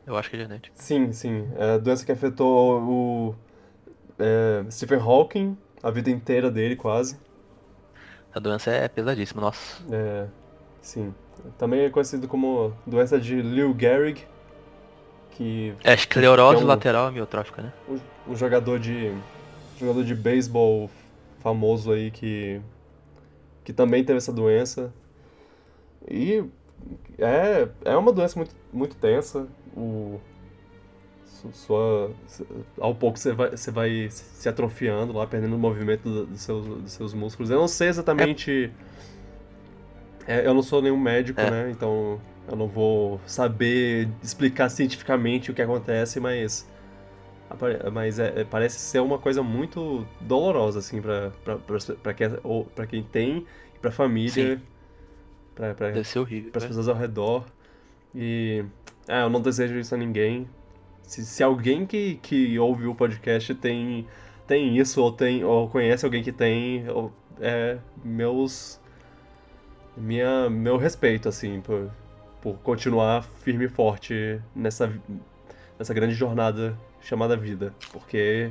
[0.06, 0.74] Eu acho que é genética.
[0.76, 1.48] Sim, sim.
[1.56, 3.34] É doença que afetou o
[4.18, 7.18] é, Stephen Hawking, a vida inteira dele, quase.
[8.34, 9.82] A doença é pesadíssima, nossa.
[9.92, 10.26] É,
[10.80, 11.14] sim.
[11.58, 14.26] Também é conhecido como doença de Lou Gehrig,
[15.32, 17.72] que É esclerose Que é um- lateral amiotrófica, né?
[17.88, 17.98] um,
[18.32, 19.12] um jogador de
[19.78, 20.90] jogador de beisebol
[21.42, 22.60] famoso aí que
[23.70, 24.92] que também teve essa doença.
[26.10, 26.44] E
[27.18, 29.46] é, é uma doença muito, muito tensa.
[29.76, 30.18] O,
[31.24, 32.10] su- sua,
[32.80, 36.66] ao pouco você vai, você vai se atrofiando lá, perdendo o movimento do- dos seus,
[36.66, 37.48] dos seus músculos.
[37.50, 38.72] Eu não sei exatamente.
[40.26, 41.48] é, eu não sou nenhum médico, É.
[41.50, 41.70] né?
[41.70, 46.68] Então eu não vou saber explicar cientificamente o que acontece, mas.
[47.92, 51.30] Mas é- é- parece ser uma coisa muito dolorosa, assim, pra,
[52.02, 53.44] pra quem, ou pra quem tem,
[53.80, 54.32] pra família,
[56.20, 56.50] horrível.
[56.50, 57.44] para as pessoas ao redor.
[58.14, 58.64] E
[59.08, 60.48] é, eu não desejo isso a ninguém.
[61.02, 64.06] Se, se alguém que, que ouve o podcast tem,
[64.46, 68.80] tem isso, ou, tem, ou conhece alguém que tem, ou- é meus.
[69.96, 71.90] Minha, meu respeito, assim, por,
[72.40, 74.92] por continuar firme e forte nessa,
[75.78, 77.74] nessa grande jornada chamada vida.
[77.92, 78.50] Porque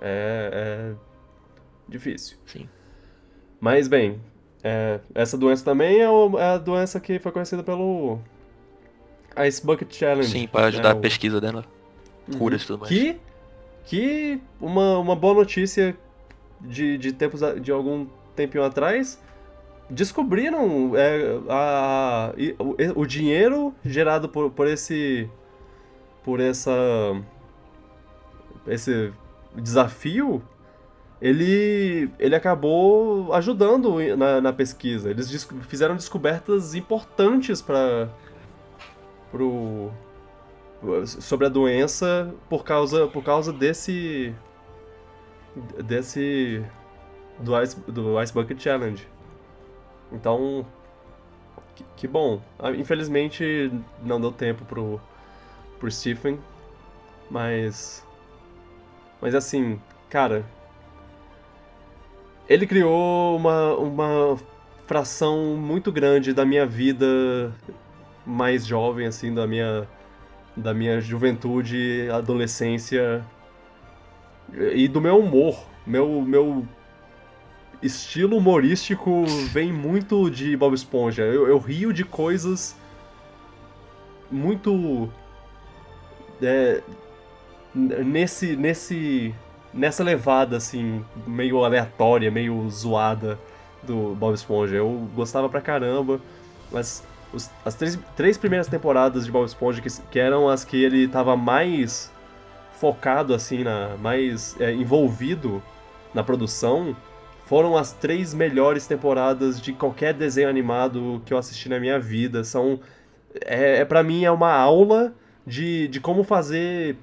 [0.00, 0.94] é, é
[1.88, 2.36] difícil.
[2.46, 2.68] Sim.
[3.60, 4.20] Mas bem,
[4.62, 8.18] é, essa doença também é, o- é a doença que foi conhecida pelo
[9.46, 10.28] Ice Bucket Challenge.
[10.28, 11.64] Sim, para ajudar né, a pesquisa dela.
[12.30, 12.38] Uhum.
[12.38, 12.92] Curas e tudo mais.
[12.92, 13.16] Que,
[13.84, 15.96] que uma, uma boa notícia
[16.60, 19.20] de, de, tempos, a- de algum tempinho atrás,
[19.88, 25.28] descobriram é, a, e- o, o dinheiro gerado por, por esse
[26.24, 26.72] por essa
[28.66, 29.12] esse
[29.54, 30.42] desafio
[31.20, 35.10] ele, ele acabou ajudando na, na pesquisa.
[35.10, 38.08] Eles des- fizeram descobertas importantes para
[39.30, 39.90] pro
[41.06, 44.34] sobre a doença por causa por causa desse
[45.84, 46.62] desse
[47.40, 49.08] do Ice, do Ice Bucket Challenge.
[50.12, 50.66] Então,
[51.74, 52.40] que, que bom.
[52.58, 55.00] Ah, Infelizmente não deu tempo pro
[55.78, 56.38] pro Stephen,
[57.30, 58.05] mas
[59.20, 60.44] mas assim, cara,
[62.48, 64.38] ele criou uma uma
[64.86, 67.52] fração muito grande da minha vida
[68.24, 69.88] mais jovem assim, da minha
[70.56, 73.24] da minha juventude, adolescência
[74.72, 75.66] e do meu humor.
[75.86, 76.66] Meu, meu
[77.82, 81.22] estilo humorístico vem muito de Bob Esponja.
[81.22, 82.76] Eu, eu rio de coisas
[84.30, 85.10] muito.
[86.42, 86.82] É,
[87.76, 89.34] nesse, nesse,
[89.72, 93.38] nessa levada, assim, meio aleatória, meio zoada
[93.82, 94.76] do Bob Esponja.
[94.76, 96.20] Eu gostava pra caramba,
[96.72, 100.82] mas os, as três, três primeiras temporadas de Bob Esponja, que, que eram as que
[100.82, 102.10] ele tava mais
[102.72, 105.62] focado, assim, na, mais é, envolvido
[106.14, 106.96] na produção,
[107.44, 112.42] foram as três melhores temporadas de qualquer desenho animado que eu assisti na minha vida.
[112.42, 112.80] São.
[113.44, 115.14] É, é para mim é uma aula
[115.46, 116.96] de, de como fazer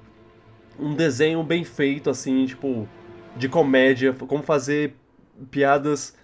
[0.78, 2.88] um desenho bem feito, assim, tipo,
[3.36, 4.94] de comédia, como fazer
[5.50, 6.16] piadas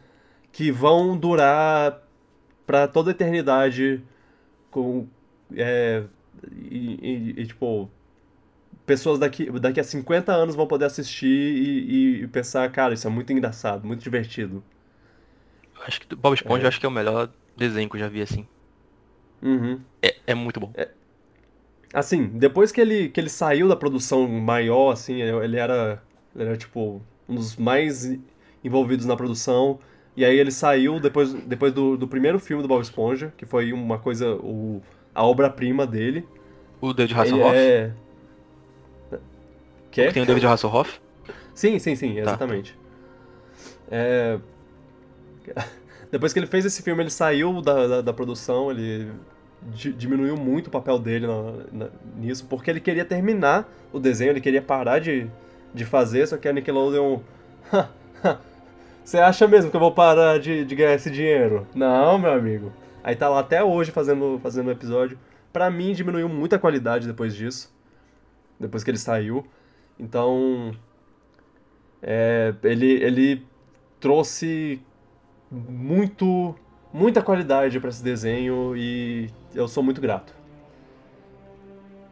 [0.52, 2.02] que vão durar
[2.66, 4.02] para toda a eternidade
[4.70, 5.06] com.
[5.56, 6.04] É,
[6.52, 7.90] e, e, e, tipo,
[8.86, 13.10] pessoas daqui, daqui a 50 anos vão poder assistir e, e, pensar, cara, isso é
[13.10, 14.62] muito engraçado, muito divertido.
[15.86, 16.68] Acho que Bob Esponja é.
[16.68, 18.46] acho que é o melhor desenho que eu já vi assim.
[19.42, 19.80] Uhum.
[20.02, 20.70] É, é muito bom.
[20.74, 20.88] É.
[21.92, 26.00] Assim, depois que ele, que ele saiu da produção maior, assim, ele era,
[26.34, 28.16] ele era tipo um dos mais
[28.62, 29.78] envolvidos na produção.
[30.16, 33.72] E aí ele saiu depois, depois do, do primeiro filme do Bob Esponja, que foi
[33.72, 34.80] uma coisa, o,
[35.14, 36.26] a obra-prima dele.
[36.80, 37.56] O David Hasselhoff?
[37.56, 37.92] É...
[39.90, 40.12] Que?
[40.12, 41.00] Tem o David Hasselhoff?
[41.54, 42.20] Sim, sim, sim, tá.
[42.20, 42.72] exatamente.
[42.72, 42.80] Tá.
[43.90, 44.38] É...
[46.10, 49.10] Depois que ele fez esse filme, ele saiu da, da, da produção, ele
[49.62, 54.40] diminuiu muito o papel dele na, na, nisso, porque ele queria terminar o desenho, ele
[54.40, 55.26] queria parar de,
[55.74, 57.20] de fazer, só que a Nickelodeon.
[59.04, 61.66] Você acha mesmo que eu vou parar de, de ganhar esse dinheiro?
[61.74, 62.72] Não, meu amigo.
[63.02, 65.18] Aí tá lá até hoje fazendo fazendo episódio.
[65.52, 67.74] Pra mim, diminuiu muito a qualidade depois disso.
[68.58, 69.44] Depois que ele saiu.
[69.98, 70.72] Então.
[72.02, 73.46] É, ele, ele
[73.98, 74.80] trouxe
[75.50, 76.54] muito
[76.92, 80.34] muita qualidade para esse desenho e eu sou muito grato.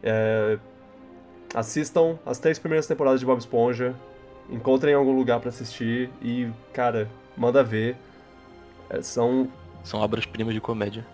[0.01, 0.57] É,
[1.53, 3.93] assistam as três primeiras temporadas de Bob Esponja,
[4.49, 7.95] encontrem algum lugar para assistir e, cara, manda ver.
[8.89, 9.47] É, são.
[9.83, 11.05] São obras-primas de comédia.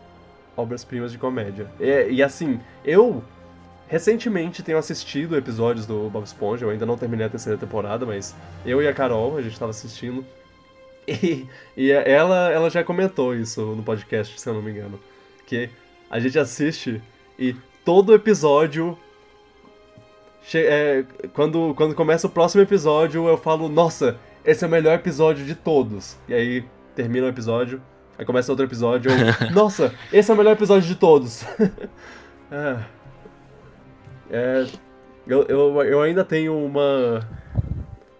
[0.55, 1.69] Obras-primas de comédia.
[1.79, 3.23] E, e assim, eu
[3.87, 8.35] recentemente tenho assistido episódios do Bob Esponja, eu ainda não terminei a terceira temporada, mas
[8.65, 10.25] eu e a Carol, a gente tava assistindo.
[11.21, 11.47] E,
[11.77, 14.99] e ela, ela já comentou isso no podcast, se eu não me engano.
[15.45, 15.69] Que
[16.09, 17.01] a gente assiste
[17.37, 18.97] e todo episódio.
[20.53, 21.03] É,
[21.33, 25.55] quando, quando começa o próximo episódio, eu falo, nossa, esse é o melhor episódio de
[25.55, 26.17] todos.
[26.27, 27.81] E aí termina o episódio,
[28.17, 31.43] aí começa outro episódio, eu, nossa, esse é o melhor episódio de todos.
[32.51, 32.79] é,
[34.29, 34.67] é,
[35.25, 37.27] eu, eu, eu ainda tenho uma,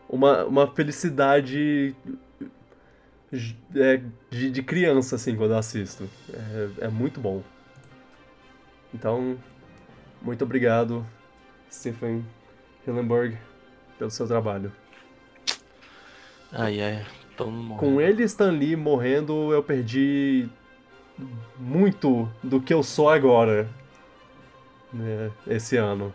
[0.10, 1.96] uma, uma felicidade
[3.76, 6.10] é, de, de, criança, assim, quando eu assisto.
[6.34, 7.44] É, é muito bom.
[8.94, 9.38] Então,
[10.22, 11.06] muito obrigado,
[11.72, 12.26] Stephen
[12.86, 13.38] Hillenburg,
[13.98, 14.72] pelo seu trabalho.
[16.52, 17.06] Ai, ai,
[17.78, 20.48] Com ele e Stan Lee morrendo, eu perdi
[21.58, 23.68] muito do que eu sou agora.
[24.94, 26.14] Né, esse ano.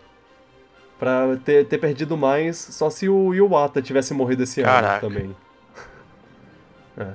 [0.99, 5.07] Pra ter, ter perdido mais, só se o Iwata tivesse morrido esse Caraca.
[5.07, 5.37] ano também.
[7.01, 7.15] É.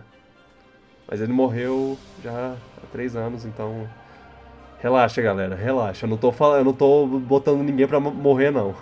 [1.08, 3.88] Mas ele morreu já há três anos, então.
[4.80, 6.06] Relaxa, galera, relaxa.
[6.06, 8.76] Eu não tô, falando, eu não tô botando ninguém pra morrer, não.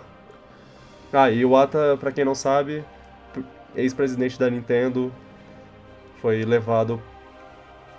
[1.11, 2.83] Ah, e o Ata, pra quem não sabe,
[3.75, 5.13] ex-presidente da Nintendo,
[6.21, 7.01] foi levado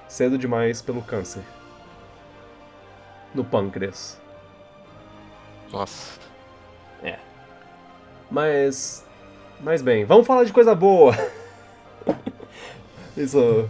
[0.08, 1.42] cedo demais pelo câncer.
[3.34, 4.20] No pâncreas.
[5.70, 6.18] Nossa.
[7.02, 7.18] É.
[8.30, 9.06] Mas.
[9.60, 11.14] Mas bem, vamos falar de coisa boa.
[13.16, 13.68] Isso.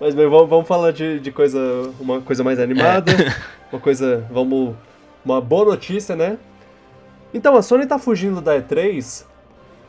[0.00, 1.58] Mas bem, vamos, vamos falar de, de coisa.
[2.00, 3.12] Uma coisa mais animada.
[3.12, 3.34] É.
[3.72, 4.26] Uma coisa.
[4.30, 4.74] Vamos.
[5.24, 6.38] Uma boa notícia, né?
[7.32, 9.24] Então, a Sony tá fugindo da E3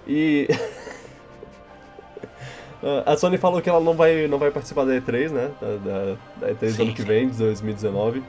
[0.07, 0.47] e.
[3.05, 5.51] a Sony falou que ela não vai, não vai participar da E3, né?
[5.61, 8.23] Da, da, da E3 sim, do ano que vem, de 2019.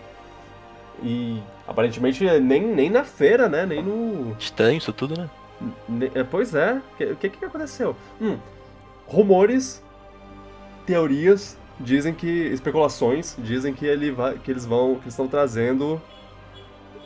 [1.03, 3.67] E aparentemente nem, nem na feira, né?
[3.67, 4.37] Nem no.
[4.39, 5.29] Estranho isso tudo, né?
[6.15, 6.81] É, pois é.
[7.01, 7.97] O que, que, que aconteceu?
[8.21, 8.37] Hum,
[9.07, 9.83] rumores,
[10.85, 16.01] teorias dizem que especulações dizem que ele vai, que eles vão, que estão trazendo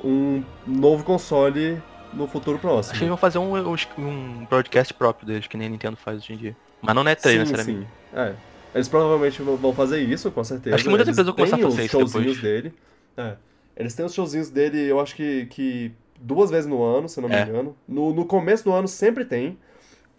[0.05, 1.81] um novo console
[2.13, 2.93] no futuro próximo.
[2.93, 3.55] Acho que eles vão fazer um,
[3.99, 6.57] um broadcast próprio deles, que nem a Nintendo faz hoje em dia.
[6.81, 7.87] Mas não é trailer, necessariamente.
[7.87, 8.35] Sim, é.
[8.75, 10.77] Eles provavelmente vão fazer isso, com certeza.
[10.77, 12.41] Acho que muitas empresas vão começar a fazer isso depois.
[12.41, 12.73] dele.
[13.17, 13.35] É.
[13.77, 17.23] Eles têm os showzinhos dele, eu acho que, que duas vezes no ano, se eu
[17.23, 17.43] não me É.
[17.43, 17.77] engano.
[17.89, 19.59] No, no começo do ano sempre tem.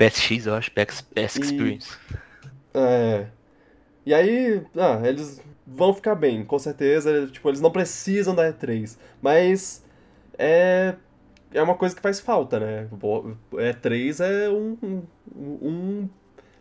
[0.09, 1.97] PSX, eu acho, PS, PS E- Experience.
[2.73, 3.27] É.
[4.05, 7.27] E aí, ah, eles vão ficar bem, com certeza.
[7.27, 8.97] Tipo, eles não precisam da E3.
[9.21, 9.85] Mas
[10.37, 10.95] é,
[11.53, 12.87] é uma coisa que faz falta, né?
[12.91, 15.03] Bo- E3 é um, um,
[15.35, 16.09] um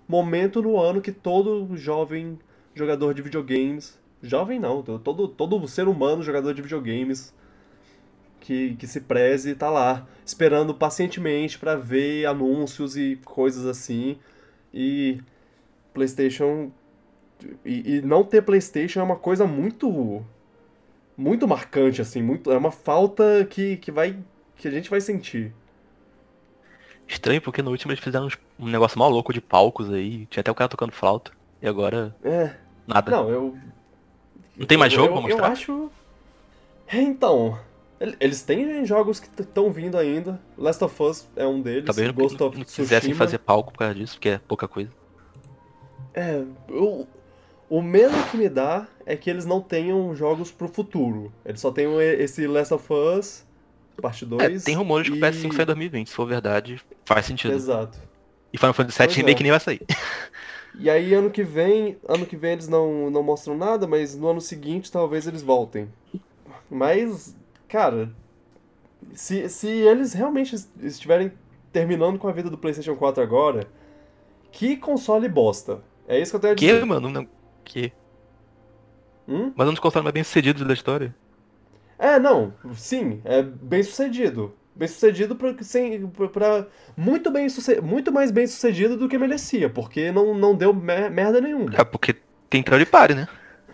[0.09, 2.39] momento no ano que todo jovem
[2.75, 3.99] jogador de videogames.
[4.23, 7.33] Jovem não, todo, todo ser humano jogador de videogames
[8.51, 14.19] que, que se preze tá lá, esperando pacientemente pra ver anúncios e coisas assim.
[14.75, 15.21] E
[15.95, 16.73] PlayStation.
[17.65, 20.25] E, e não ter PlayStation é uma coisa muito.
[21.17, 22.21] Muito marcante, assim.
[22.23, 24.19] Muito, é uma falta que, que vai.
[24.57, 25.55] que a gente vai sentir.
[27.07, 28.27] Estranho porque no último eles fizeram
[28.59, 30.27] um negócio mal louco de palcos aí.
[30.27, 31.31] Tinha até o cara tocando flauta.
[31.63, 32.57] E agora, É.
[32.85, 33.13] nada.
[33.13, 33.57] Não, eu.
[34.57, 35.47] Não tem mais jogo eu, pra mostrar?
[35.47, 35.91] Eu acho.
[36.89, 37.57] É, então.
[38.01, 40.41] El- Eles têm jogos que estão vindo ainda.
[40.57, 41.85] Last of Us é um deles.
[41.85, 44.91] Talvez Ghost não, of não quisessem fazer palco por causa disso, porque é pouca coisa.
[46.15, 47.07] É, eu-
[47.69, 51.33] o medo que me dá é que eles não tenham jogos pro futuro.
[51.45, 53.45] Eles só tenham e- esse Last of Us,
[54.01, 54.43] parte 2.
[54.43, 57.55] É, tem rumores que o e- PS5 sai em 2020, se for verdade, faz sentido.
[57.55, 57.99] Exato.
[58.53, 59.43] E Final Fantasy VII Pois Remake é.
[59.45, 59.81] nem vai sair.
[60.79, 64.29] E aí ano que vem, ano que vem eles não, não mostram nada, mas no
[64.29, 65.89] ano seguinte talvez eles voltem.
[66.69, 67.37] Mas,
[67.71, 68.11] cara,
[69.13, 71.33] se, se eles realmente es- estiverem
[71.73, 73.67] terminando com a vida do PlayStation 4 agora,
[74.53, 75.83] que console bosta.
[76.07, 76.85] É isso que eu tenho a Que, dizer.
[76.85, 77.09] mano?
[77.09, 77.27] Não,
[77.65, 77.93] que?
[79.29, 79.53] Hum?
[79.55, 81.15] Mas um dos consoles mais bem sucedidos da história.
[81.99, 84.55] É, não, sim, é bem sucedido.
[84.75, 86.67] Bem sucedido pra, sem, pra,
[86.97, 87.47] muito, bem
[87.83, 91.71] muito mais bem sucedido do que merecia, porque não, não deu mer- merda nenhuma.
[91.77, 92.17] É, porque
[92.49, 93.29] tem third party, né?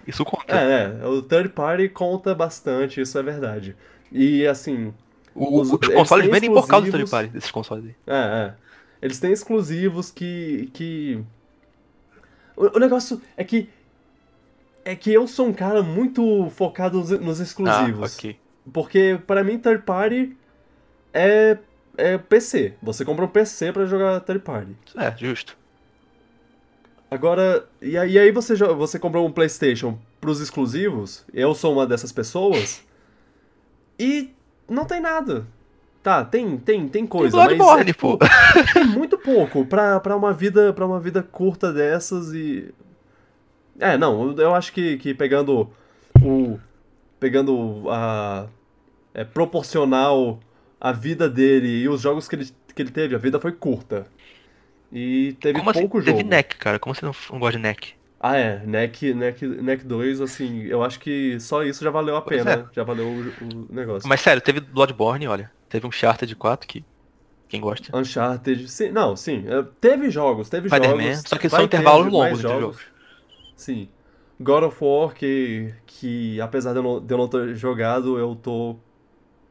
[0.06, 0.56] Isso conta.
[0.56, 3.76] É, é, o third party conta bastante, isso é verdade.
[4.12, 4.94] E assim,
[5.34, 7.94] O- Os- os, consoles vendem por causa do third party, desses consoles aí.
[8.06, 8.54] é, é.
[9.02, 10.70] Eles têm exclusivos que.
[10.72, 11.22] que...
[12.56, 13.68] O, o negócio é que.
[14.84, 18.12] É que eu sou um cara muito focado nos, nos exclusivos.
[18.14, 18.38] Ah, ok.
[18.72, 20.36] Porque pra mim, third party
[21.12, 21.58] é,
[21.96, 22.74] é PC.
[22.82, 24.76] Você compra um PC pra jogar third party.
[24.96, 25.56] É, justo.
[27.10, 31.24] Agora, e aí, e aí você, jo- você comprou um PlayStation pros exclusivos?
[31.32, 32.82] Eu sou uma dessas pessoas.
[33.98, 34.30] E
[34.68, 35.46] não tem nada.
[36.02, 38.18] Tá, tem, tem, tem coisa, mas Bloodborne, é, pô.
[38.72, 42.72] tem muito pouco pra, pra, uma vida, pra uma vida curta dessas e...
[43.78, 45.68] É, não, eu acho que, que pegando
[46.22, 46.58] o...
[47.18, 48.46] Pegando a...
[49.14, 50.38] É, proporcional
[50.80, 54.06] a vida dele e os jogos que ele, que ele teve, a vida foi curta.
[54.92, 55.80] E teve Como assim?
[55.80, 56.18] pouco jogo.
[56.18, 56.78] Teve neck, cara.
[56.78, 57.94] Como você não, não gosta de neck?
[58.20, 58.64] Ah, é.
[58.66, 62.68] NEC, NEC, NEC 2, assim, eu acho que só isso já valeu a Pois pena.
[62.74, 63.06] Já valeu
[63.40, 64.08] o, o negócio.
[64.08, 65.50] Mas sério, teve Bloodborne, olha.
[65.68, 66.84] Teve um Charter de 4 que.
[67.48, 67.96] Quem gosta?
[67.96, 69.44] Uncharted, sim, não, sim.
[69.46, 71.02] é, Teve jogos, teve Spider-Man.
[71.14, 71.28] jogos.
[71.30, 72.82] Só que são ter intervalos longos entre jogos.
[73.56, 73.88] Sim.
[74.40, 78.34] God of War, que, que apesar de eu, não, de eu não ter jogado, eu
[78.36, 78.76] tô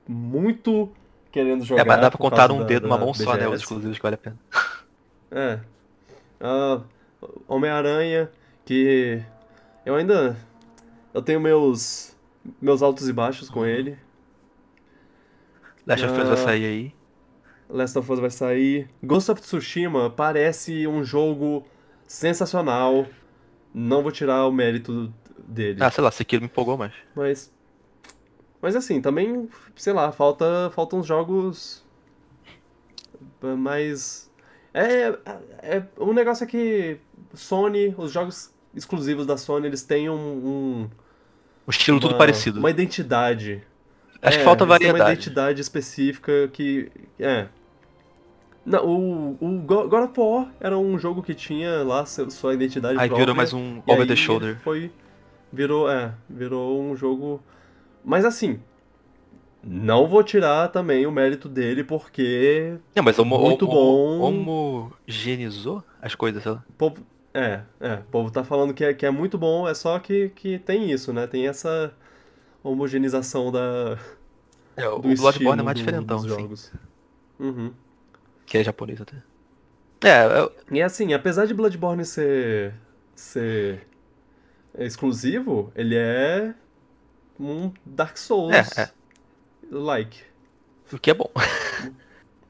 [0.07, 0.89] muito
[1.31, 1.83] querendo jogar.
[1.83, 3.47] É, mas dá pra contar da- dedo, da numa mão só, né?
[3.47, 4.37] Os exclusivos que vale a pena.
[5.35, 5.59] É.
[6.39, 6.81] Ah,
[7.47, 8.31] Homem-Aranha,
[8.65, 9.21] que
[9.85, 10.37] eu ainda.
[11.13, 12.15] Eu tenho meus.
[12.61, 13.97] meus altos e baixos com ele.
[15.85, 16.23] Last of Us Ah.
[16.29, 16.95] vai sair aí.
[17.69, 18.89] Last of Us vai sair.
[19.03, 21.65] Ghost of Tsushima parece um jogo
[22.07, 23.05] sensacional.
[23.73, 25.83] Não vou tirar o mérito dele.
[25.83, 26.93] Ah, sei lá, Sekiro me empolgou mais.
[27.13, 27.53] Mas.
[28.61, 31.83] Mas assim, também, sei lá, falta, faltam uns jogos.
[33.57, 34.31] mais.
[34.77, 35.17] É,
[35.77, 35.83] é.
[35.97, 36.97] O negócio é que
[37.33, 40.15] Sony, os jogos exclusivos da Sony, eles têm um.
[40.15, 40.89] um
[41.65, 42.59] O estilo tudo uma- parecido.
[42.59, 43.63] Uma identidade.
[44.21, 45.11] Acho É, que falta têm uma variedade.
[45.13, 46.91] identidade específica que.
[47.19, 47.47] É.
[48.65, 52.93] Não, o, o Go- God of War era um jogo que tinha lá sua identidade
[52.99, 53.17] Aí própria.
[53.19, 54.57] virou mais um over the aí shoulder.
[54.63, 54.91] Foi.
[55.53, 56.13] Virou, é.
[56.29, 57.41] Virou um jogo.
[58.03, 58.59] Mas assim.
[59.67, 62.77] Não vou tirar também o mérito dele, porque.
[62.95, 64.19] Não, mas homo, Muito bom.
[64.21, 66.63] homogeneizou as coisas, sei lá.
[66.77, 67.93] povo, é, é.
[67.95, 70.91] O povo tá falando que é, que é muito bom, é só que, que tem
[70.91, 71.25] isso, né?
[71.25, 71.91] Tem essa
[72.63, 73.97] homogeneização da,
[74.77, 76.71] É, o Bloodborne é mais do- diferentão, dos jogos.
[77.39, 77.73] Uhum.
[78.45, 79.17] Que é japonês até.
[80.03, 82.73] É, eu- E assim, apesar de Bloodborne ser,
[83.15, 83.87] ser
[84.77, 86.53] exclusivo, ele é
[87.39, 88.89] um Dark Souls É, é.
[89.79, 90.23] Like.
[90.91, 91.29] o que é bom.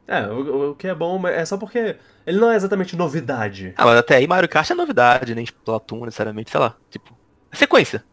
[0.07, 1.95] É, o, o que é bom mas é só porque
[2.27, 3.73] ele não é exatamente novidade.
[3.75, 6.77] Ah, mas até aí Mario Kart é novidade, nem Splatoon necessariamente, sei lá.
[6.91, 7.17] Tipo,
[7.51, 8.03] é sequência.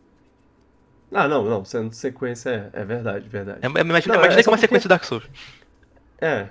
[1.12, 3.58] Ah, não, não, sendo sequência é, é verdade, verdade.
[3.60, 5.24] É, é, imagina, Não, é que é sequência do Dark Souls.
[6.18, 6.48] É.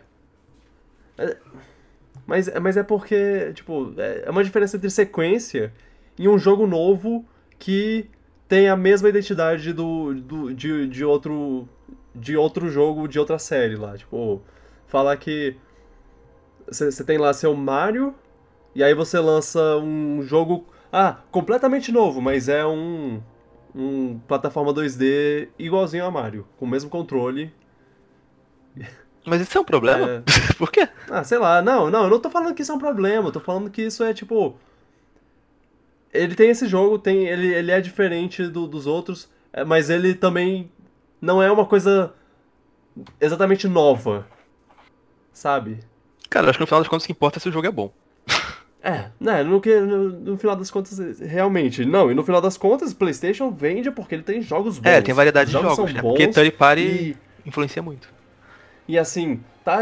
[1.18, 1.38] É-
[2.28, 5.74] Mas, mas é porque, tipo, é é uma diferença entre sequência
[6.18, 7.26] e um jogo novo
[7.58, 8.08] que
[8.48, 11.68] tem a mesma identidade do, do, de, de, outro,
[12.16, 13.98] de outro jogo, de outra série lá.
[13.98, 14.42] Tipo,
[14.88, 15.56] falar que
[16.68, 18.14] você tem lá seu Mario
[18.74, 23.22] e aí você lança um jogo, ah, completamente novo, mas é um,
[23.76, 27.52] um plataforma 2D igualzinho a Mario, com o mesmo controle,
[29.26, 30.10] Mas isso é um problema?
[30.10, 30.22] É.
[30.58, 30.88] Por quê?
[31.10, 33.32] Ah, sei lá, não, não, eu não tô falando que isso é um problema, eu
[33.32, 34.56] tô falando que isso é tipo.
[36.14, 40.14] Ele tem esse jogo, tem, ele, ele é diferente do- dos outros, é, mas ele
[40.14, 40.70] também
[41.22, 42.14] não é uma coisa
[43.20, 44.26] exatamente nova.
[45.32, 45.80] Sabe?
[46.30, 47.68] Cara, eu acho que no final das contas o que importa é se o jogo
[47.68, 47.92] é bom.
[48.84, 51.86] É, né, no, que, no, no final das contas, realmente.
[51.86, 54.90] Não, e no final das contas, PlayStation vende porque ele tem jogos bons.
[54.90, 56.02] É, tem variedade Os de jogos, né?
[56.02, 58.10] Porque Third Party e, influencia muito.
[58.88, 59.78] e assim, tá.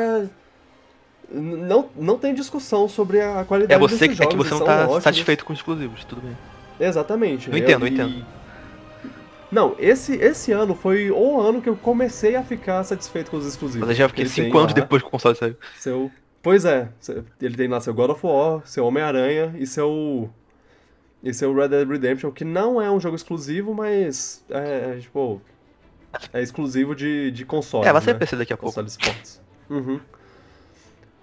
[1.32, 4.54] Não, não tem discussão sobre a qualidade É você desses que, é que jogos, você
[4.56, 5.04] não tá ótimos.
[5.06, 6.38] satisfeito com os exclusivos, tudo bem.
[6.78, 7.50] Exatamente.
[7.50, 8.26] Eu entendo, eu e- entendo.
[9.52, 13.46] Não, esse, esse ano foi o ano que eu comecei a ficar satisfeito com os
[13.46, 13.82] exclusivos.
[13.82, 15.56] Mas aí já fiquei Ele tem 5 anos lá depois que o console saiu.
[15.78, 16.12] Seu...
[16.42, 16.90] Pois é,
[17.42, 20.30] ele tem lá seu God of War, seu Homem-Aranha e seu.
[21.22, 25.42] E seu Red Dead Redemption, que não é um jogo exclusivo, mas é, é, tipo.
[26.32, 27.86] É exclusivo de, de console.
[27.86, 28.20] É, vai ser né?
[28.20, 28.74] PC daqui a pouco.
[28.74, 29.42] Console Sports.
[29.70, 30.00] Uhum.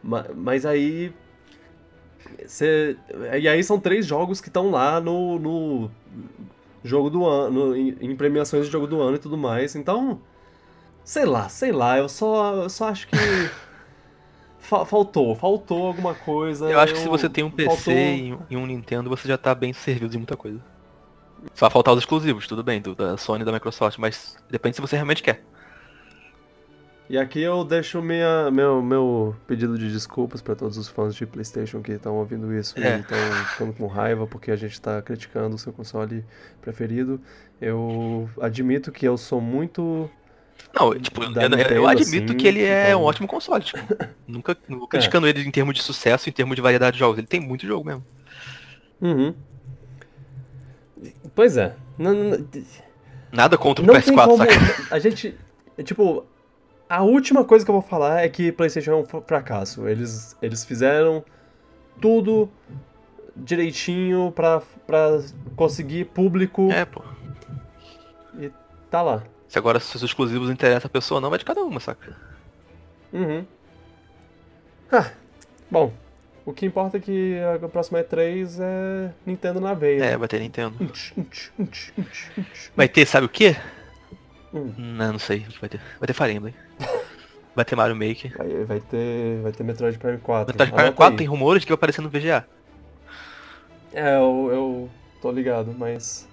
[0.03, 1.13] Ma- Mas aí.
[2.47, 2.97] Cê,
[3.41, 5.91] e aí são três jogos que estão lá no, no
[6.85, 9.75] jogo do ano, no- em, em premiações de jogo do ano e tudo mais.
[9.77, 10.21] Então,
[11.05, 13.17] sei lá, sei lá, eu só, eu só acho que
[14.59, 16.71] fa- faltou, faltou alguma coisa.
[16.71, 19.55] Eu acho que se você tem um PC faltou- e um- Nintendo, você já tá
[19.55, 20.61] bem servido de muita coisa.
[21.55, 24.83] Só faltar os exclusivos, tudo bem, do, da Sony e da Microsoft, mas depende se
[24.83, 25.45] você realmente quer.
[27.09, 31.25] E aqui eu deixo minha, meu, meu pedido de desculpas pra todos os fãs de
[31.25, 32.97] PlayStation que estão ouvindo isso É.
[32.97, 33.17] e estão
[33.53, 36.25] ficando com raiva porque a gente tá criticando o seu console
[36.61, 37.21] preferido.
[37.61, 40.11] Eu admito que eu sou muito.
[40.75, 43.63] Não, tipo, eu, Da eu- Nintendo, admito assim, que ele é então- um ótimo console,
[43.63, 43.79] tipo.
[44.27, 47.19] nunca, nunca criticando ele em termos de sucesso, em termos de variedade de jogos.
[47.19, 48.05] Ele tem muito jogo mesmo.
[49.01, 49.33] Uhum.
[51.37, 51.77] Pois é.
[51.97, 52.47] Não, não,
[53.31, 54.37] Nada contra o não tem PS4, como.
[54.39, 54.53] saca?
[54.91, 55.35] A gente.
[55.79, 56.25] é, Tipo,
[56.89, 59.89] a última coisa que eu vou falar é que PlayStation é um fracasso.
[59.89, 61.25] Eles, eles fizeram
[62.01, 62.49] tudo
[63.35, 65.21] direitinho pra, pra
[65.57, 67.03] conseguir público É, pô.
[68.39, 68.51] e
[68.91, 69.23] tá lá.
[69.49, 72.17] Se agora se os exclusivos interessam a pessoa ou não, vai de cada uma, saca?
[73.13, 73.45] Uhum.
[74.91, 75.11] Ah,
[75.71, 75.93] bom.
[76.45, 80.05] O que importa é que a próxima E3 é Nintendo na veia.
[80.05, 80.77] É, vai ter Nintendo.
[82.77, 83.57] Vai ter, sabe o quê?
[84.55, 84.73] Hum.
[84.77, 85.81] Não, não sei vai ter.
[86.01, 86.55] Vai ter Fire Emblem.
[87.55, 88.37] Vai ter Mario Maker.
[88.37, 89.41] Vai, vai ter.
[89.43, 90.53] Vai ter Metroid Prime 4.
[90.53, 91.19] Metroid Prime Anota 4 aí.
[91.19, 92.47] tem rumores de que vai aparecer no VGA.
[93.93, 94.91] É, eu, eu
[95.23, 96.29] tô ligado, mas.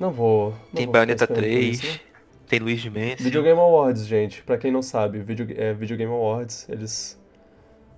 [0.00, 0.50] Não vou.
[0.50, 2.00] não Tem vou Bayonetta ficar esperando por 3, isso, né?
[2.48, 3.24] tem Luiz de Mendes.
[3.24, 4.42] Video Game Awards, gente.
[4.42, 7.18] Pra quem não sabe, Video, é, Video Game Awards, eles.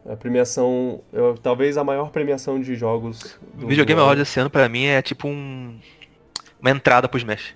[0.09, 1.03] A premiação.
[1.13, 3.39] eu- talvez a maior premiação de jogos.
[3.55, 4.01] Do, Video Game.
[4.01, 5.79] Awards esse ano pra mim é tipo um.
[6.61, 7.55] Uma entrada pro Smash.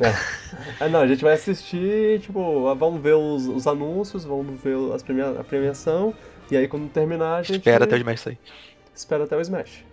[0.80, 4.76] Ah, não, a gente vai assistir, tipo, ah, vamos ver os, os anúncios, vamos ver
[4.94, 6.14] as premia a premiação,
[6.50, 8.38] e aí quando terminar a gente Espera até o Smash sair.
[8.94, 9.84] espera até o Smash.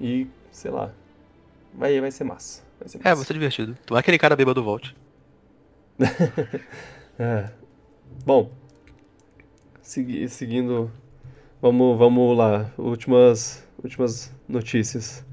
[0.00, 0.92] E, sei lá,
[1.72, 2.62] vai, vai ser massa.
[2.80, 3.08] Vai ser massa.
[3.10, 3.76] É, vai ser divertido.
[3.86, 4.94] Tu é aquele cara bêbado volte.
[7.16, 7.48] É.
[8.26, 8.50] Bom,
[9.80, 10.90] segui- seguindo,
[11.62, 15.24] vamos, vamos lá, últimas, últimas notícias.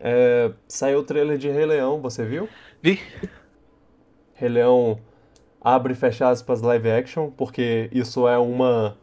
[0.00, 2.48] É, saiu o trailer de Rei Leão, você viu?
[2.82, 2.98] Vi?
[4.32, 4.98] Rei Leão
[5.60, 8.96] abre e fecha aspas live action, porque isso é uma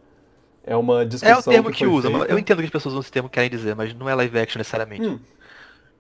[0.64, 2.10] é uma É discussão o termo que, foi usa.
[2.10, 2.26] feita.
[2.26, 4.40] Eu entendo que as pessoas usam esse termo que querem dizer, mas não é live
[4.40, 5.08] action necessariamente.
[5.08, 5.20] Hum.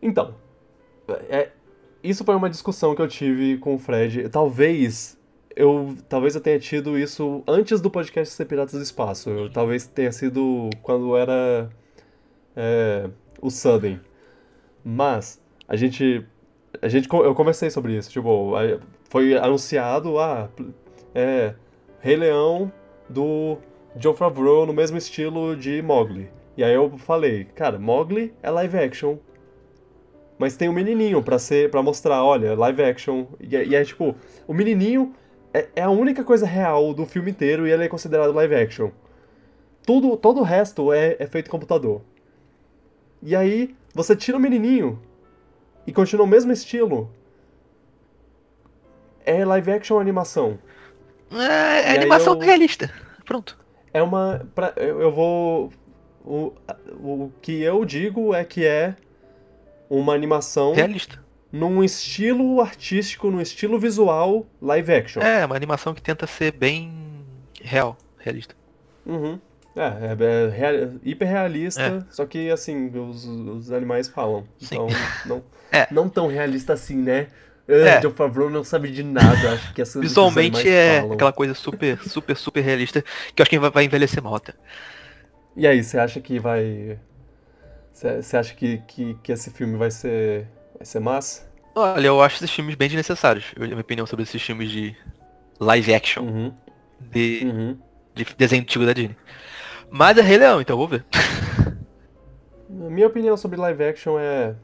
[0.01, 0.35] Então,
[1.29, 1.51] é,
[2.03, 4.27] isso foi uma discussão que eu tive com o Fred.
[4.29, 5.15] Talvez
[5.55, 9.29] eu talvez eu tenha tido isso antes do podcast ser Piratas do Espaço.
[9.29, 11.69] Eu, talvez tenha sido quando era
[12.55, 13.09] é,
[13.41, 13.99] o Sudden.
[14.89, 16.25] Mas a gente
[16.81, 18.09] a gente eu conversei sobre isso.
[18.09, 20.47] Tipo, aí foi anunciado ah
[21.13, 21.53] é
[21.99, 22.71] Rei Leão
[23.09, 23.57] do
[23.97, 26.29] John Favreau no mesmo estilo de Mowgli.
[26.55, 29.17] E aí eu falei, cara, Mowgli é live action.
[30.39, 33.25] Mas tem um menininho pra ser para mostrar, olha, live action.
[33.41, 34.15] E, é- e é tipo,
[34.47, 35.13] o menininho
[35.53, 38.91] é, é a única coisa real do filme inteiro e ele é considerado live action.
[39.85, 42.01] Tudo, todo o resto é, é feito computador.
[43.21, 45.01] E aí, você tira o menininho
[45.85, 47.09] e continua o mesmo estilo,
[49.25, 50.57] é live action ou animação?
[51.31, 52.91] É, é animação eu- realista.
[53.25, 53.57] Pronto.
[53.93, 54.45] É uma.
[54.55, 55.71] pra- eu eu vou.
[56.23, 56.53] O,
[56.99, 58.95] o que eu digo é que é
[59.89, 61.23] uma animação Realista.
[61.51, 65.21] num estilo artístico, num estilo visual live action.
[65.21, 66.91] É, uma animação que tenta ser bem
[67.61, 68.55] real, realista.
[69.05, 69.39] Uhum.
[69.77, 72.03] É, é, é real- hiperrealista, É.
[72.09, 74.43] só que assim, os, os animais falam.
[74.59, 74.75] Sim.
[74.75, 74.87] Então,
[75.25, 75.87] não, É.
[75.91, 77.27] não tão realista assim, né?
[77.67, 77.99] É.
[77.99, 81.13] John Favreau não sabe de nada, acho que essa, Visualmente é falam.
[81.13, 83.01] aquela coisa super, super, super realista
[83.35, 84.53] que eu acho que vai vai envelhecer mal até.
[85.55, 86.97] E aí, você acha que vai.
[87.93, 90.47] Você acha que, que, que esse filme vai ser.
[90.77, 91.47] Vai ser massa?
[91.75, 93.45] Olha, eu acho esses filmes bem desnecessários.
[93.55, 94.95] Eu- minha opinião sobre esses filmes de
[95.59, 96.53] live action, Uhum.
[97.11, 97.77] de, Uhum.
[98.15, 99.15] de desenho antigo da Disney.
[99.89, 101.05] Mas é Rei Leão, então vou ver.
[102.69, 104.55] Minha opinião sobre live action é.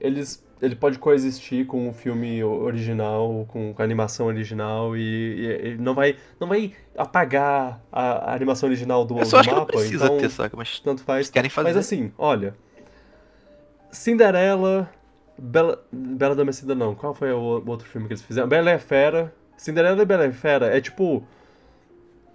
[0.00, 5.76] Eles, ele pode coexistir com o filme original, com, com a animação original, e, e-
[5.78, 9.54] não vai, não vai apagar a, a animação original do, Eu só do acho que
[9.54, 10.56] não mapa, precisa então ter, saca?
[10.56, 11.30] Mas tanto faz.
[11.30, 11.68] querem fazer.
[11.68, 12.54] Mas assim, olha.
[13.90, 14.90] Cinderela.
[15.38, 16.94] Bela, Bela Adormecida não.
[16.94, 18.48] Qual foi o o outro filme que eles fizeram?
[18.48, 19.34] Bela e a Fera.
[19.56, 21.26] Cinderela e Bela e a Fera é tipo.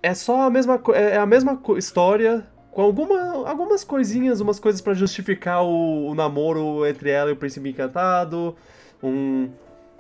[0.04, 4.82] É só a mesma, co- é a mesma história, com alguma, algumas coisinhas, umas coisas
[4.82, 8.56] pra justificar o, o namoro entre ela e o príncipe encantado.
[9.04, 9.50] Um,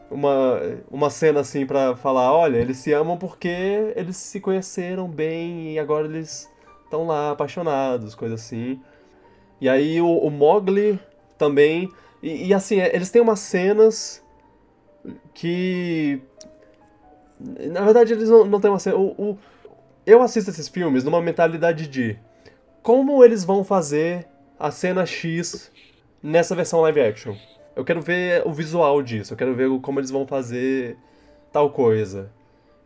[0.09, 0.59] uma,
[0.89, 5.79] uma cena assim pra falar: olha, eles se amam porque eles se conheceram bem e
[5.79, 6.49] agora eles
[6.83, 8.79] estão lá apaixonados, coisa assim.
[9.59, 10.99] E aí o, o Mogli
[11.37, 11.89] também.
[12.23, 14.23] E, e, assim, é, eles têm umas cenas
[15.33, 16.19] que.
[17.39, 18.95] Na verdade, eles não, não têm uma cena.
[18.97, 19.37] O, o-
[20.05, 22.17] eu assisto esses filmes numa mentalidade de
[22.81, 24.27] como eles vão fazer
[24.59, 25.71] a cena X
[26.21, 27.35] nessa versão live action.
[27.75, 30.97] Eu quero ver o visual disso, eu quero ver como eles vão fazer
[31.51, 32.31] tal coisa.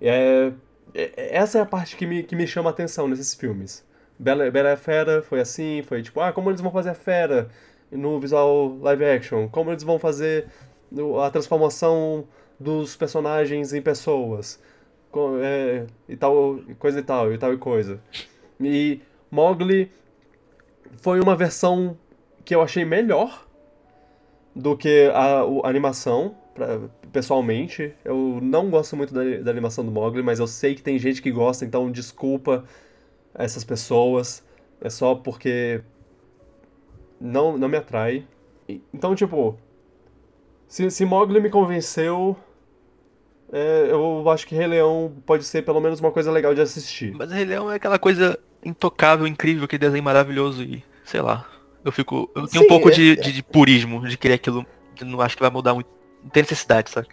[0.02, 0.52] É,
[0.94, 3.84] é- essa é a parte que me, que me chama a atenção nesses filmes.
[4.18, 7.50] Bela, Bela Fera foi assim, foi tipo, ah, como eles vão fazer a Fera
[7.92, 9.48] no visual live action?
[9.50, 10.48] Como eles vão fazer
[11.24, 12.28] a transformação
[12.60, 14.60] dos personagens em pessoas?
[15.42, 18.02] É, e tal, coisa e tal, e tal e coisa.
[18.60, 19.02] E
[19.32, 19.92] Mowgli
[20.98, 21.98] foi uma versão
[22.44, 23.46] que eu achei melhor
[24.56, 26.80] do que a, a animação, pra-
[27.12, 27.94] pessoalmente.
[28.04, 31.22] Eu não gosto muito da, da animação do Mowgli, mas eu sei que tem gente
[31.22, 32.64] que gosta, então desculpa
[33.34, 34.44] essas pessoas.
[34.82, 35.82] É só porque
[37.20, 38.26] não, não me atrai.
[38.94, 39.58] Então, tipo,
[40.68, 42.36] se, se Mowgli me convenceu,
[43.58, 47.14] é, eu acho que Rei Leão pode ser pelo menos uma coisa legal de assistir.
[47.18, 51.48] Mas Rei Leão é aquela coisa intocável, incrível, aquele desenho maravilhoso e, sei lá,
[51.82, 52.30] eu fico.
[52.36, 54.66] Eu tenho Sim, um pouco é- de, de, de purismo, de querer aquilo.
[55.00, 55.88] Eu não acho que vai mudar muito.
[56.22, 57.08] Não tem necessidade, sabe?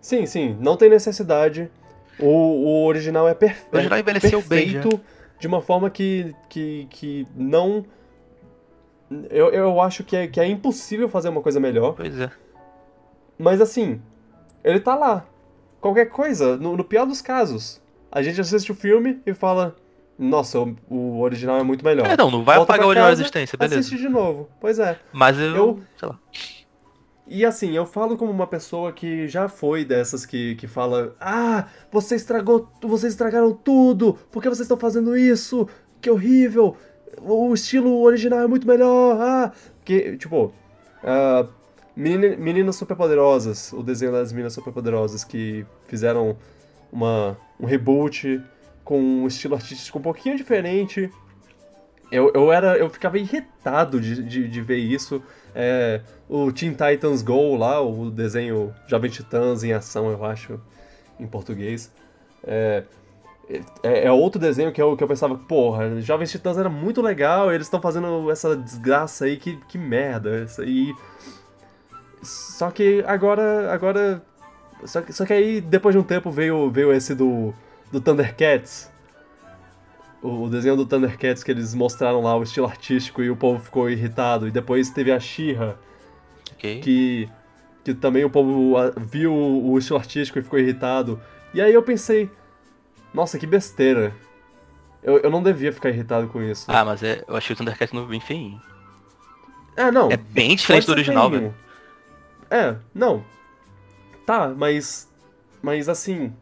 [0.00, 1.70] Sim, sim, não tem necessidade.
[2.18, 5.00] O, o original é, perfe O original é envelheceu bem perfeito
[5.38, 7.84] de uma forma que, que, que não.
[9.30, 11.92] Eu, eu acho que é, que é impossível fazer uma coisa melhor.
[11.94, 12.28] Pois é.
[13.38, 14.02] Mas assim,
[14.64, 15.24] ele tá lá.
[15.84, 17.78] Qualquer coisa, no, no pior dos casos,
[18.10, 19.76] a gente assiste o filme e fala:
[20.18, 22.06] Nossa, o, o original é muito melhor.
[22.06, 23.80] É, não, não vai Volta apagar o original da existência, beleza.
[23.80, 24.48] Assiste de novo.
[24.58, 24.98] Pois é.
[25.12, 26.18] Mas eu, Eu- sei lá.
[27.26, 31.66] E assim, eu falo como uma pessoa que já foi dessas que, que fala: Ah,
[31.92, 35.68] você estragou, vocês estragaram tudo, por que vocês estão fazendo isso?
[36.00, 36.78] Que horrível!
[37.20, 39.18] O estilo original é muito melhor!
[39.20, 39.52] Ah!
[39.84, 40.50] Que, tipo,
[41.02, 41.46] ah,
[41.96, 46.36] Menina- Meninas Superpoderosas, o desenho das Meninas Superpoderosas que fizeram
[46.92, 48.40] uma, um reboot
[48.84, 51.10] com um estilo artístico um pouquinho diferente.
[52.10, 52.76] Eu, eu era.
[52.76, 55.22] Eu ficava irritado de, de, de ver isso.
[55.54, 60.60] É, o Teen Titans Go lá, o desenho Jovem Titãs em ação, eu acho,
[61.18, 61.90] em português.
[62.44, 62.84] É,
[63.82, 67.52] é, é outro desenho que eu, que eu pensava, porra, Jovens Titãs era muito legal,
[67.52, 70.44] eles estão fazendo essa desgraça aí, que, que merda.
[70.44, 70.94] Isso aí.
[72.24, 73.72] Só que agora.
[73.72, 74.22] agora
[74.84, 77.54] só, que- só que aí, depois de um tempo, veio, veio esse do,
[77.92, 78.90] do Thundercats.
[80.22, 83.62] O, o desenho do Thundercats que eles mostraram lá, o estilo artístico, e o povo
[83.62, 84.48] ficou irritado.
[84.48, 85.76] E depois teve a She-Ra,
[86.52, 86.80] Ok.
[86.80, 87.28] que,
[87.84, 91.20] que também o povo viu o estilo artístico e ficou irritado.
[91.52, 92.30] E aí eu pensei,
[93.12, 94.12] nossa, que besteira.
[95.02, 96.64] Eu, eu não devia ficar irritado com isso.
[96.68, 98.60] Ah, mas é, eu achei o Thundercats novo bem feinho.
[99.76, 100.10] é, não.
[100.10, 101.54] É bem diferente do original, velho.
[102.50, 103.24] É, não.
[104.26, 105.08] Tá, mas.
[105.62, 106.32] Mas assim.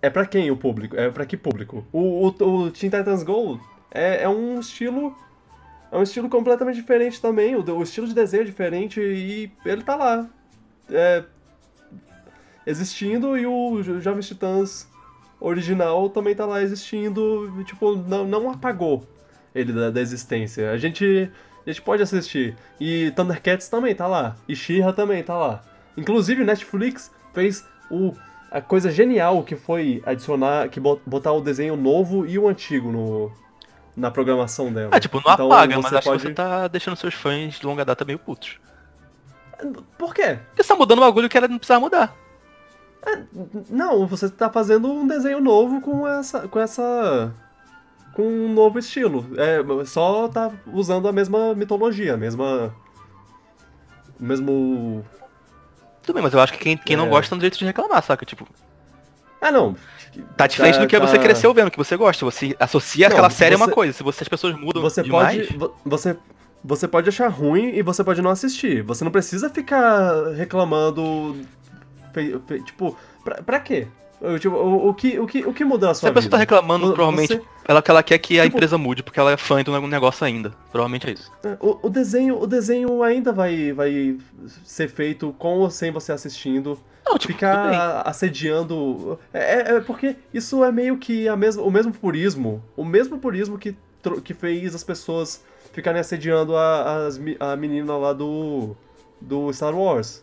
[0.00, 0.96] É pra quem o público?
[0.96, 1.86] É pra que público?
[1.92, 3.60] O, o, o Teen Titans Go
[3.90, 5.16] é, é um estilo
[5.92, 9.82] é um estilo completamente diferente também, o, o estilo de desenho é diferente e ele
[9.82, 10.26] tá lá.
[10.90, 11.22] É,
[12.66, 14.88] existindo e o Jovens Titãs
[15.38, 19.06] original também tá lá existindo, tipo, não, não apagou
[19.54, 20.70] ele da, da existência.
[20.70, 21.30] A gente,
[21.66, 22.56] a gente pode assistir.
[22.80, 24.36] E Thundercats também tá lá.
[24.48, 25.62] E She-Ra também tá lá.
[25.96, 28.14] Inclusive, Netflix fez o,
[28.50, 33.32] a coisa genial que foi adicionar, que botar o desenho novo e o antigo no,
[33.96, 34.90] na programação dela.
[34.92, 36.22] Ah, tipo, não então, apaga, mas acho pode...
[36.22, 38.58] que você tá deixando seus fãs de longa data meio putos.
[39.98, 40.38] Por quê?
[40.48, 42.16] Porque você tá mudando o bagulho que ela não precisava mudar.
[43.06, 43.22] É,
[43.68, 46.48] não, você tá fazendo um desenho novo com essa.
[46.48, 47.32] com essa.
[48.14, 49.26] Com um novo estilo.
[49.36, 52.74] É, só tá usando a mesma mitologia, a mesma.
[54.20, 55.04] O mesmo.
[56.02, 56.96] Tudo bem, mas eu acho que quem, quem é.
[56.96, 58.24] não gosta tem direito de reclamar, saca?
[58.24, 58.46] Tipo.
[59.40, 59.74] Ah não.
[60.36, 61.06] Tá diferente tá, do que tá...
[61.06, 62.24] você cresceu vendo, que você gosta.
[62.24, 63.92] Você associa não, aquela série você, a uma coisa.
[63.92, 65.48] Se você, as pessoas mudam você demais...
[65.48, 66.16] Pode, você,
[66.62, 68.82] você pode achar ruim e você pode não assistir.
[68.82, 71.36] Você não precisa ficar reclamando
[72.64, 73.88] tipo, pra, pra quê?
[74.38, 76.20] Tipo, o, o, que, o, que, o que mudou a sua vida?
[76.20, 77.42] Se a pessoa tá reclamando, o, provavelmente você...
[77.66, 80.52] ela, ela quer que a tipo, empresa mude, porque ela é fã do negócio ainda.
[80.70, 81.32] Provavelmente é isso.
[81.42, 84.16] É, o, o, desenho, o desenho ainda vai, vai
[84.64, 86.78] ser feito com ou sem você assistindo.
[87.04, 89.18] Não, tipo, ficar assediando.
[89.32, 92.62] É, é, é, porque isso é meio que a mesma, o mesmo purismo.
[92.76, 93.74] O mesmo purismo que,
[94.22, 95.42] que fez as pessoas
[95.72, 97.08] ficarem assediando a,
[97.40, 98.76] a, a menina lá do,
[99.20, 100.22] do Star Wars.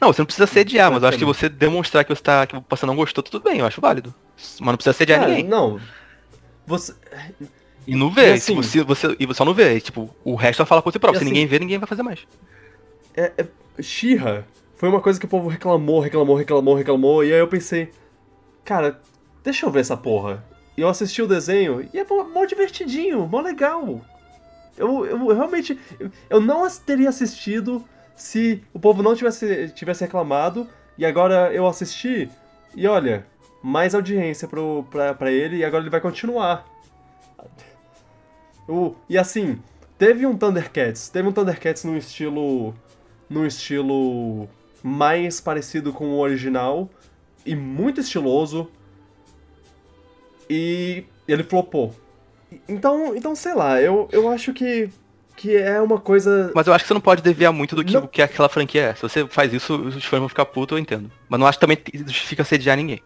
[0.00, 2.56] Não, você não precisa sediar, mas eu acho que você demonstrar que você, tá, que
[2.68, 4.14] você não gostou, tudo bem, eu acho válido.
[4.36, 5.44] Mas não precisa sediar é, ninguém.
[5.44, 5.80] Não.
[6.66, 6.94] Você.
[7.86, 9.80] E não vê, assim, você, você, e só não vê.
[9.80, 11.20] tipo, o resto vai falar por si próprio.
[11.20, 12.26] Se assim, ninguém vê, ninguém vai fazer mais.
[13.14, 17.38] É, é, Xirra foi uma coisa que o povo reclamou, reclamou, reclamou, reclamou, e aí
[17.38, 17.90] eu pensei,
[18.64, 19.00] cara,
[19.42, 20.44] deixa eu ver essa porra.
[20.76, 24.02] E eu assisti o desenho e é mó divertidinho, mó legal.
[24.76, 25.78] Eu, eu, eu realmente.
[26.28, 27.82] Eu não teria assistido
[28.16, 30.66] se o povo não tivesse, tivesse reclamado
[30.96, 32.28] e agora eu assisti
[32.74, 33.26] e olha,
[33.62, 36.66] mais audiência pro, pra, pra ele e agora ele vai continuar.
[38.68, 39.60] O, e assim,
[39.98, 42.74] teve um Thundercats, teve um Thundercats num estilo.
[43.28, 44.48] num estilo
[44.82, 46.88] mais parecido com o original
[47.44, 48.70] e muito estiloso.
[50.48, 51.94] E ele flopou.
[52.68, 54.88] Então, então sei lá, eu, eu acho que
[55.36, 56.50] que é uma coisa.
[56.54, 58.06] Mas eu acho que você não pode desviar muito do que, não...
[58.06, 58.94] que aquela franquia é.
[58.94, 61.10] Se você faz isso, os fãs vão ficar putos, eu entendo.
[61.28, 63.02] Mas não acho que também justifica sediar ninguém.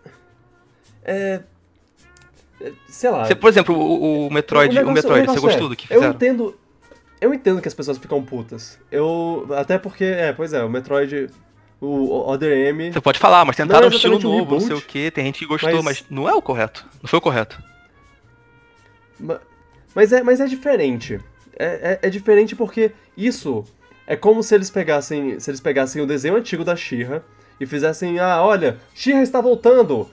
[1.05, 1.40] É.
[2.61, 3.27] é sei lá.
[3.27, 5.77] Você, por exemplo, o, o Metroid, o, negócio, o Metroid, o você gostou é, do
[5.77, 6.07] que fizeram?
[6.07, 6.59] Eu entendo.
[7.20, 8.78] Eu entendo que as pessoas ficam putas.
[8.90, 9.48] Eu.
[9.57, 11.28] Até porque, é, pois é, o Metroid.
[11.82, 12.93] O Other M.
[12.93, 15.24] Você pode falar, mas tentaram é um estilo novo, reboot, não sei o que, tem
[15.24, 15.82] gente que gostou, mas...
[15.82, 16.86] mas não é o correto.
[17.02, 17.59] Não foi o correto.
[19.94, 21.19] Mas é, mas é diferente
[21.61, 23.65] é, é, é, diferente porque isso
[24.07, 27.23] é como se eles pegassem, se eles pegassem o desenho antigo da Shira
[27.61, 30.09] e fizessem, ah, olha, Shira está voltando.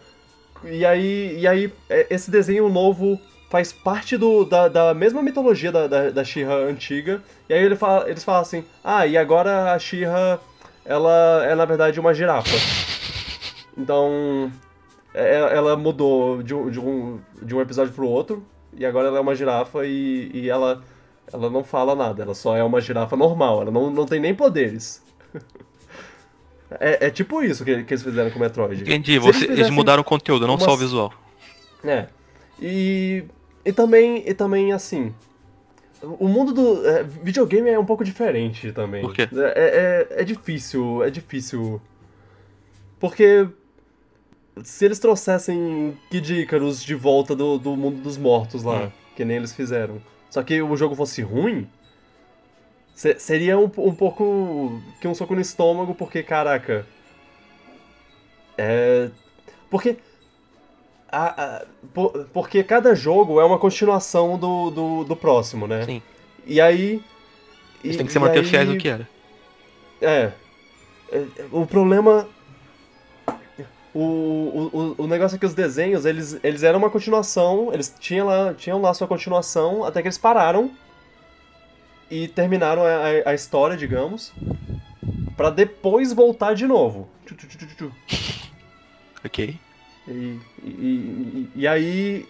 [0.65, 3.17] E aí, e aí é, esse desenho novo
[3.49, 6.23] faz parte do, da, da mesma mitologia da, da, da
[6.67, 7.23] antiga.
[7.47, 10.41] E aí ele fala, eles falam assim, ah, e agora a Shira
[10.83, 12.57] ela é na verdade uma girafa.
[13.77, 14.51] Então,
[15.13, 18.45] é, ela mudou de, de, um, de um episódio outro,
[18.75, 20.83] e agora ela é uma girafa e, e ela
[21.31, 24.33] ela não fala nada, ela só é uma girafa normal, ela não, não tem nem
[24.33, 25.01] poderes.
[26.79, 28.81] é, é tipo isso que, que eles fizeram com o Metroid.
[28.81, 30.63] Entendi, você, eles, eles, mudaram o conteúdo, não uma...
[30.63, 31.13] só o visual.
[31.83, 32.07] É.
[32.61, 33.25] E,
[33.65, 35.13] e também, e também assim,
[36.01, 39.01] o mundo do é, videogame é um pouco diferente também.
[39.01, 39.27] Por quê?
[39.33, 41.81] É, é, é, difícil, é difícil.
[42.99, 43.47] Porque
[44.63, 48.91] se eles trouxessem Kid Icarus de volta do, do mundo dos mortos lá, hum.
[49.15, 51.67] que nem eles fizeram, só que o jogo fosse ruim,
[53.17, 56.85] seria um, um pouco que um soco no estômago, porque, caraca.
[58.57, 59.09] É.
[59.69, 59.97] Porque.
[61.09, 65.85] A, a, por, porque cada jogo é uma continuação do, do, do próximo, né?
[65.85, 66.01] Sim.
[66.45, 67.01] E aí.
[67.81, 69.07] Tem que ser manter fiéis do que era.
[70.01, 70.31] É.
[71.11, 72.27] é o problema
[73.93, 78.27] o, o, o negócio é que os desenhos, eles, eles eram uma continuação, eles tinham
[78.27, 80.71] lá, tinham lá sua continuação, até que eles pararam
[82.09, 84.33] e terminaram a, a, história, digamos,
[85.35, 87.09] para depois voltar de novo.
[89.25, 89.59] Ok.
[90.07, 92.25] E, e, e, aí,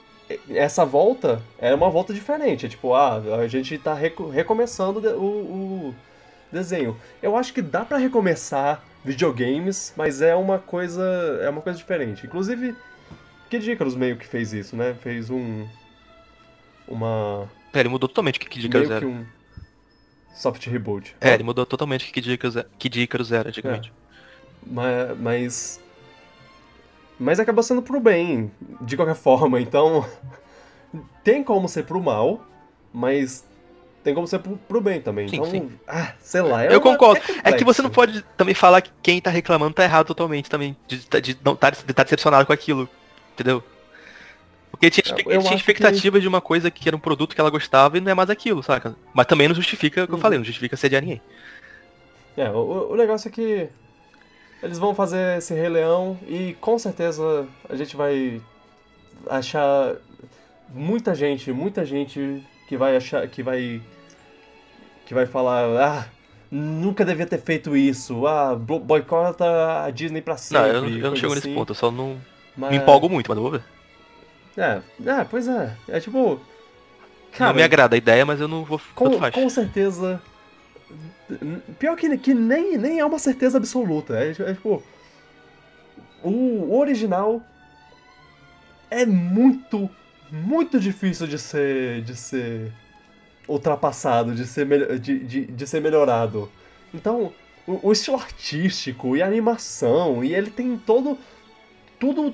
[0.49, 2.65] essa volta é uma volta diferente.
[2.65, 5.95] É tipo, ah, a gente tá recomeçando o, o
[6.51, 6.97] desenho.
[7.21, 11.01] Eu acho que dá para recomeçar videogames, mas é uma coisa
[11.41, 12.25] é uma coisa diferente.
[12.25, 12.75] Inclusive,
[13.49, 14.93] Kid Icarus meio que fez isso, né?
[15.01, 15.65] Fez um
[16.87, 19.13] uma É, ele mudou totalmente o que Kid Icarus meio que era.
[19.13, 19.25] um
[20.33, 21.15] soft reboot.
[21.19, 23.91] É, ele mudou totalmente o que Kid Icarus era, Kid Icarus era antigamente.
[24.65, 25.79] Ma- Mas.
[27.19, 28.51] Mas acabou sendo pro bem,
[28.81, 30.05] de qualquer forma, então.
[31.23, 32.41] Tem como ser pro mal,
[32.93, 33.45] mas
[34.07, 35.27] tem como ser pro, pro bem também.
[35.27, 35.69] Sim, então, sim.
[35.85, 36.63] ah, sei lá.
[36.63, 37.19] é Eu uma- concordo.
[37.19, 37.65] É que complexo.
[37.65, 40.77] você não pode também falar que quem tá reclamando tá errado totalmente também.
[40.87, 42.87] De, de, não tá, de tá decepcionado com aquilo.
[43.33, 43.61] Entendeu?
[44.71, 46.99] Porque tinha, Eu- expect- eu tinha acho que- expectativa de uma coisa que era um
[46.99, 48.95] produto que ela gostava e não é mais aquilo, saca?
[49.13, 50.21] Mas também não justifica o que eu Uhum.
[50.21, 51.21] falei, não justifica sediar ninguém.
[52.37, 53.67] É, o, o negócio é que
[54.63, 58.41] eles vão fazer esse Rei Leão e com certeza a gente vai
[59.29, 59.95] achar
[60.69, 63.81] muita gente, muita gente que vai achar, que vai
[65.07, 66.05] que vai falar, ah,
[66.51, 70.69] nunca devia ter feito isso, ah, bo- boicota a Disney pra Não, sempre.
[70.69, 71.55] eu, não- eu não coisa chego nesse assim.
[71.55, 72.17] ponto, eu só não
[72.55, 73.63] Mas- me empolgo muito, mas eu vou ver.
[74.57, 76.39] É, é, pois é, é tipo,
[77.31, 78.79] cara, não me agrada a ideia, mas eu não vou.
[78.93, 80.21] com, com certeza.
[81.79, 84.17] Pior que, que nem, nem é uma certeza absoluta.
[84.17, 84.81] É, é tipo.
[86.23, 87.41] O original
[88.89, 89.89] é muito,
[90.31, 92.01] muito difícil de ser.
[92.01, 92.71] de ser
[93.47, 96.51] ultrapassado, de ser, de, de, de ser melhorado.
[96.93, 97.33] Então,
[97.67, 101.17] o, o estilo artístico e a animação, e ele tem todo.
[101.99, 102.33] Tudo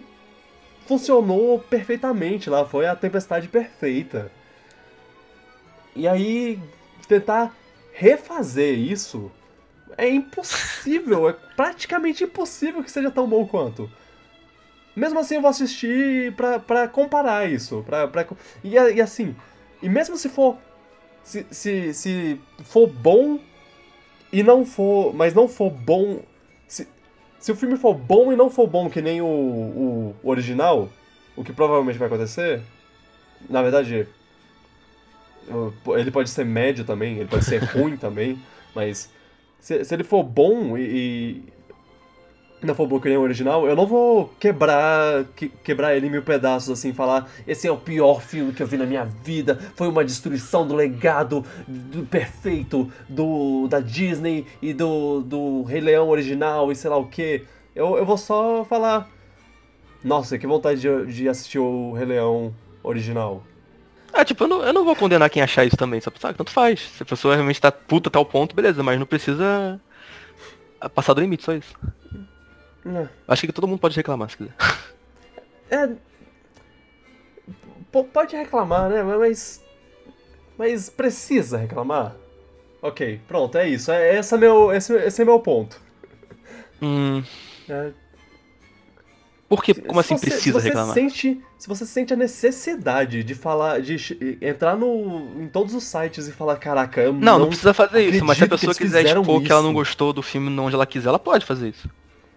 [0.86, 4.32] funcionou perfeitamente lá, foi a tempestade perfeita.
[5.96, 6.60] E aí,
[7.08, 7.56] tentar
[7.94, 9.32] refazer isso
[9.98, 13.90] é impossível, é praticamente impossível que seja tão bom quanto.
[14.96, 17.84] Mesmo assim, eu vou assistir pra, pra comparar isso.
[17.86, 18.26] Pra, pra,
[18.64, 19.36] e, e assim,
[19.82, 20.58] e mesmo se for.
[21.24, 23.40] Se, se, se for bom
[24.32, 25.14] e não for.
[25.14, 26.22] Mas não for bom.
[26.68, 26.88] Se,
[27.40, 30.90] se o filme for bom e não for bom que nem o, o original,
[31.36, 32.62] o que provavelmente vai acontecer.
[33.50, 34.08] Na verdade,
[35.98, 38.42] ele pode ser médio também, ele pode ser ruim também,
[38.74, 39.12] mas
[39.60, 41.54] se, se ele for bom e, e
[42.66, 46.10] não for bom que nem o original, eu não vou quebrar que- quebrar ele em
[46.10, 49.60] mil pedaços assim, falar esse é o pior filme que eu vi na minha vida,
[49.76, 56.10] foi uma destruição do legado do perfeito do da Disney e do, do Rei Leão
[56.10, 57.44] original e sei lá o que.
[57.76, 59.10] Eu, eu vou só falar,
[60.04, 62.54] nossa, que vontade de, de assistir o Rei Leão
[62.84, 63.44] original.
[64.14, 66.20] Ah, tipo, eu não, eu não vou condenar quem achar isso também, sabe?
[66.20, 66.82] Sabe, Tanto faz.
[66.82, 69.82] Se a pessoa realmente tá puta a tal ponto, beleza, mas não precisa
[70.80, 71.74] ah, passar do limite, só isso.
[72.86, 73.08] É.
[73.28, 74.54] Acho que todo mundo pode reclamar se quiser.
[75.70, 75.88] É.
[77.92, 79.04] P- pode reclamar, né?
[79.04, 79.64] Mas.
[80.58, 82.16] Mas precisa reclamar?
[82.82, 83.92] Ok, pronto, é isso.
[83.92, 85.82] É, esse, é meu, esse, esse é meu ponto.
[86.82, 87.24] Hum,
[87.70, 87.92] É,
[89.48, 90.94] por que, se como assim você- precisa se você reclamar?
[90.94, 96.28] Sente, se você sente a necessidade de falar, de entrar no, em todos os sites
[96.28, 99.42] e falar, caraca, eu Não, não precisa fazer isso, mas se a pessoa quiser expor
[99.42, 99.76] que ela não isso.
[99.80, 101.90] gostou do filme onde ela quiser, ela pode fazer isso.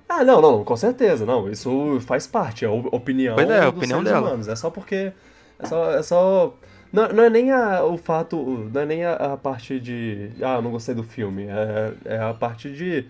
[0.09, 1.51] Ah, não, não, com certeza, não.
[1.51, 4.21] Isso faz parte, é a opinião, Pois é, a dos opinião dela.
[4.29, 4.49] humanos.
[4.49, 5.13] É só porque.
[5.59, 5.91] É só.
[5.93, 6.55] É só
[6.93, 8.37] não, não é nem a, o fato.
[8.73, 10.31] Não é nem a, a parte de.
[10.41, 11.45] Ah, não gostei do filme.
[11.45, 13.07] É, é a parte de.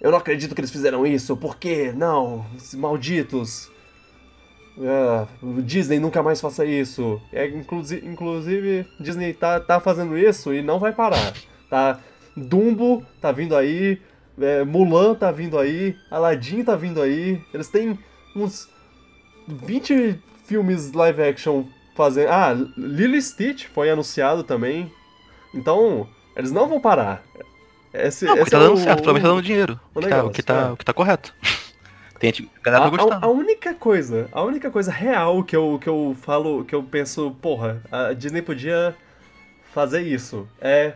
[0.00, 1.92] Eu não acredito que eles fizeram isso, por quê?
[1.94, 3.70] Não, malditos.
[4.78, 5.26] É,
[5.62, 7.20] Disney nunca mais faça isso.
[7.32, 11.34] É, inclusive, inclusive, Disney tá, tá fazendo isso e não vai parar.
[11.68, 11.98] Tá?
[12.36, 14.00] Dumbo tá vindo aí,
[14.40, 17.40] é, Mulan tá vindo aí, Aladdin tá vindo aí.
[17.54, 17.98] Eles têm
[18.36, 18.68] uns
[19.48, 21.64] 20 filmes live action
[21.96, 22.30] fazendo.
[22.30, 24.92] Ah, Lilo e Stitch foi anunciado também.
[25.54, 27.22] Então, eles não vão parar.
[27.92, 29.80] Esse, Não, porque esse tá é dando o- certo, provavelmente tá dando dinheiro.
[29.94, 30.70] o O que tá, o negócio, que tá, é.
[30.72, 31.34] o que tá correto.
[32.20, 33.26] Tem gente, a galera A, tá a- gostando.
[33.26, 37.36] a única coisa, a única coisa real que eu, que eu falo, que eu penso,
[37.42, 38.94] porra, a Disney podia
[39.72, 40.46] fazer isso.
[40.60, 40.92] É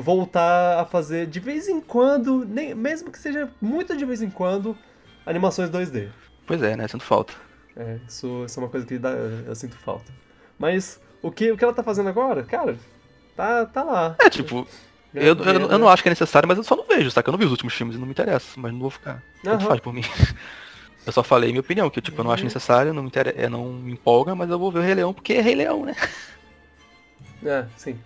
[0.00, 4.30] voltar a fazer de vez em quando, nem, mesmo que seja muito de vez em
[4.30, 4.76] quando,
[5.24, 6.08] animações 2D.
[6.46, 6.86] Pois é, né?
[6.86, 7.32] Sinto falta.
[7.76, 10.12] É, isso, isso é uma coisa que dá, eu sinto falta.
[10.58, 12.76] Mas o que, o que ela tá fazendo agora, cara,
[13.34, 14.16] tá, tá lá.
[14.20, 14.66] É, tipo,
[15.12, 17.28] eu, eu, Ganhando eu não acho que é necessário, mas eu só não vejo, saca?
[17.28, 19.22] Eu não vi os últimos filmes e não me interessa, mas não vou ficar.
[19.42, 20.02] Tanto faz por mim.
[21.06, 23.32] Eu só falei minha opinião, que tipo, eu não acho necessário, não me, inter...
[23.36, 25.84] é, não me empolga, mas eu vou ver o Rei Leão porque é Rei Leão,
[25.84, 25.94] né?
[27.44, 27.96] É, sim.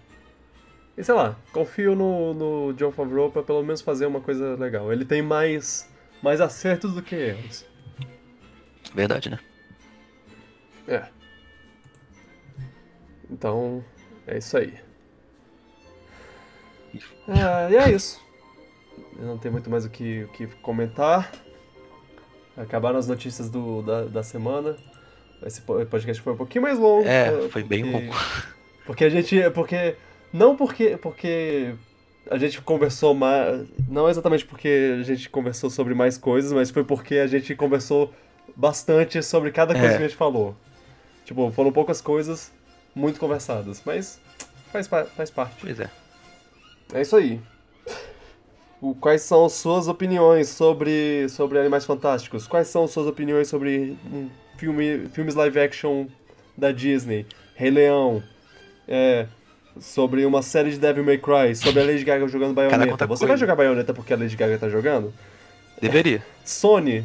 [1.01, 4.93] E sei lá, confio no, no John Favreau pra pelo menos fazer uma coisa legal.
[4.93, 5.89] Ele tem mais,
[6.23, 7.65] mais acertos do que erros.
[8.95, 9.39] Verdade, né?
[10.87, 11.07] É.
[13.31, 13.83] Então,
[14.27, 14.75] é isso aí.
[17.29, 18.21] Ah, e é isso.
[19.19, 21.33] Eu não tenho muito mais o que, o que comentar.
[22.59, 24.77] Acabaram as notícias do, da, da semana.
[25.47, 27.07] Esse po- podcast foi um pouquinho mais longo.
[27.09, 28.13] É, foi bem longo.
[28.85, 29.49] Porque a gente.
[29.55, 29.97] Porque.
[30.33, 30.97] Não porque.
[31.01, 31.75] Porque
[32.31, 33.67] a gente conversou mais.
[33.89, 38.13] Não exatamente porque a gente conversou sobre mais coisas, mas foi porque a gente conversou
[38.57, 39.97] bastante sobre cada coisa É.
[39.97, 40.55] que a gente falou.
[41.25, 42.53] Tipo, foram poucas coisas
[42.95, 44.21] muito conversadas, mas
[44.73, 45.57] faz, faz parte.
[45.61, 45.89] Pois é.
[46.93, 47.41] É isso aí.
[48.81, 52.47] O- Quais são suas opiniões sobre, sobre Animais Fantásticos?
[52.47, 56.07] Quais são suas opiniões sobre um filme, filmes live action
[56.57, 57.27] da Disney?
[57.55, 58.23] Rei Leão?
[58.89, 59.27] É,
[59.81, 61.55] sobre uma série de Devil May Cry?
[61.57, 63.07] Sobre a Lady Gaga jogando Bayonetta?
[63.07, 65.13] Você vai jogar Bayonetta porque a Lady Gaga tá jogando?
[65.81, 66.23] Deveria.
[66.45, 67.05] Sony?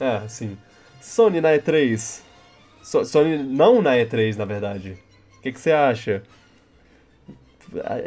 [0.00, 0.58] É, sim.
[1.00, 2.20] Sony na E3?
[2.82, 4.98] So- Sony não na E3, na verdade.
[5.38, 6.22] O que, que você acha?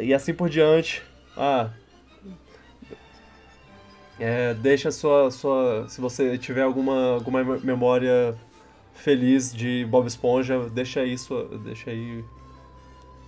[0.00, 1.02] E assim por diante.
[1.36, 1.70] Ah.
[4.18, 5.86] É, deixa sua, sua.
[5.88, 8.34] Se você tiver alguma, alguma memória
[8.94, 12.24] feliz de Bob Esponja, deixa aí, sua, deixa aí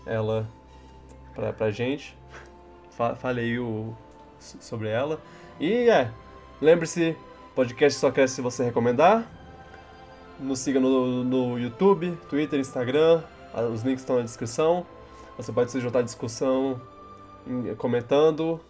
[0.07, 0.49] ela
[1.39, 2.17] pra, pra gente.
[2.91, 3.95] Fa- Fale aí o,
[4.41, 5.21] sobre ela.
[5.61, 6.11] E é,
[6.61, 7.17] lembre-se,
[7.55, 9.25] podcast só cresce se você recomendar.
[10.41, 13.23] Nos siga no, no YouTube, Twitter, Instagram,
[13.73, 14.85] os links estão na descrição.
[15.37, 16.81] Você pode se juntar à discussão
[17.77, 18.61] comentando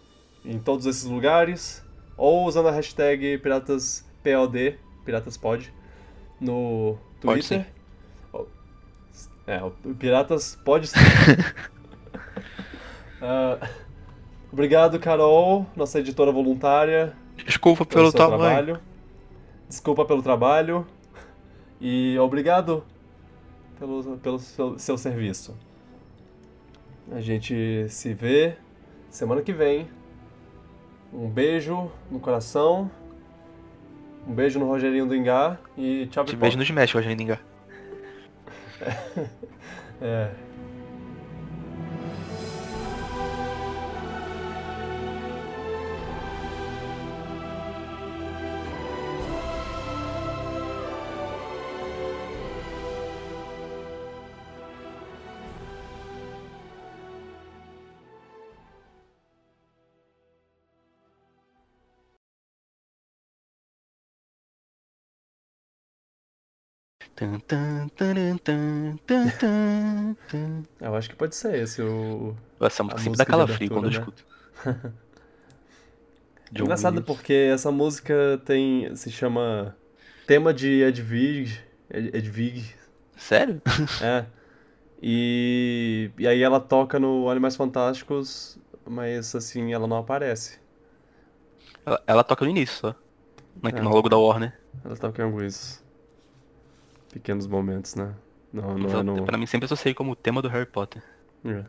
[0.45, 1.83] em todos esses lugares
[2.15, 5.73] ou usando a hashtag PiratasPOD, PiratasPod,
[6.39, 7.67] no Pode Twitter.
[8.33, 8.45] Oh,
[9.45, 10.95] É, o Piratas pode sim.
[13.21, 13.59] Ah,
[14.51, 17.13] obrigado, Carol, nossa editora voluntária,
[17.45, 18.39] Desculpa pelo pelo tamanho.
[18.39, 18.79] trabalho.
[19.67, 20.85] Desculpa pelo trabalho.
[21.81, 22.83] E obrigado
[23.77, 25.55] pelo, pelo seu, seu serviço.
[27.11, 28.55] A gente se vê
[29.09, 29.87] semana que vem.
[31.13, 32.91] Um beijo no coração.
[34.27, 35.59] Um beijo no Rogerinho do Engar.
[35.77, 36.45] E tchau, Te pipoca.
[36.47, 37.39] vejo nos México, hoje Ninga.
[40.01, 40.29] É.
[40.31, 40.48] Tan,
[70.81, 72.35] Eu acho que pode ser esse o.
[72.61, 74.15] Essa A música sempre dá calafrio quando eu abertura,
[74.63, 74.93] escuto.
[76.51, 78.95] John Engraçado porque essa música tem.
[78.95, 79.75] se chama.
[80.25, 81.59] Tema de Edvig.
[81.89, 82.75] Ed- Edvig.
[83.17, 83.61] Sério?
[84.01, 84.25] É.
[85.01, 86.11] E.
[86.17, 90.59] E aí ela toca no Animais Fantásticos, mas assim, ela não aparece.
[91.85, 92.95] Ela, ela toca no início só.
[93.61, 93.81] No, É.
[93.81, 94.57] no logo da Warner.
[94.83, 95.83] Ela toca em alguns
[97.11, 98.13] pequenos momentos, né?
[98.51, 99.25] Não, não é no.
[99.25, 101.03] Pra mim sempre associei como o tema do Harry Potter.
[101.45, 101.65] É.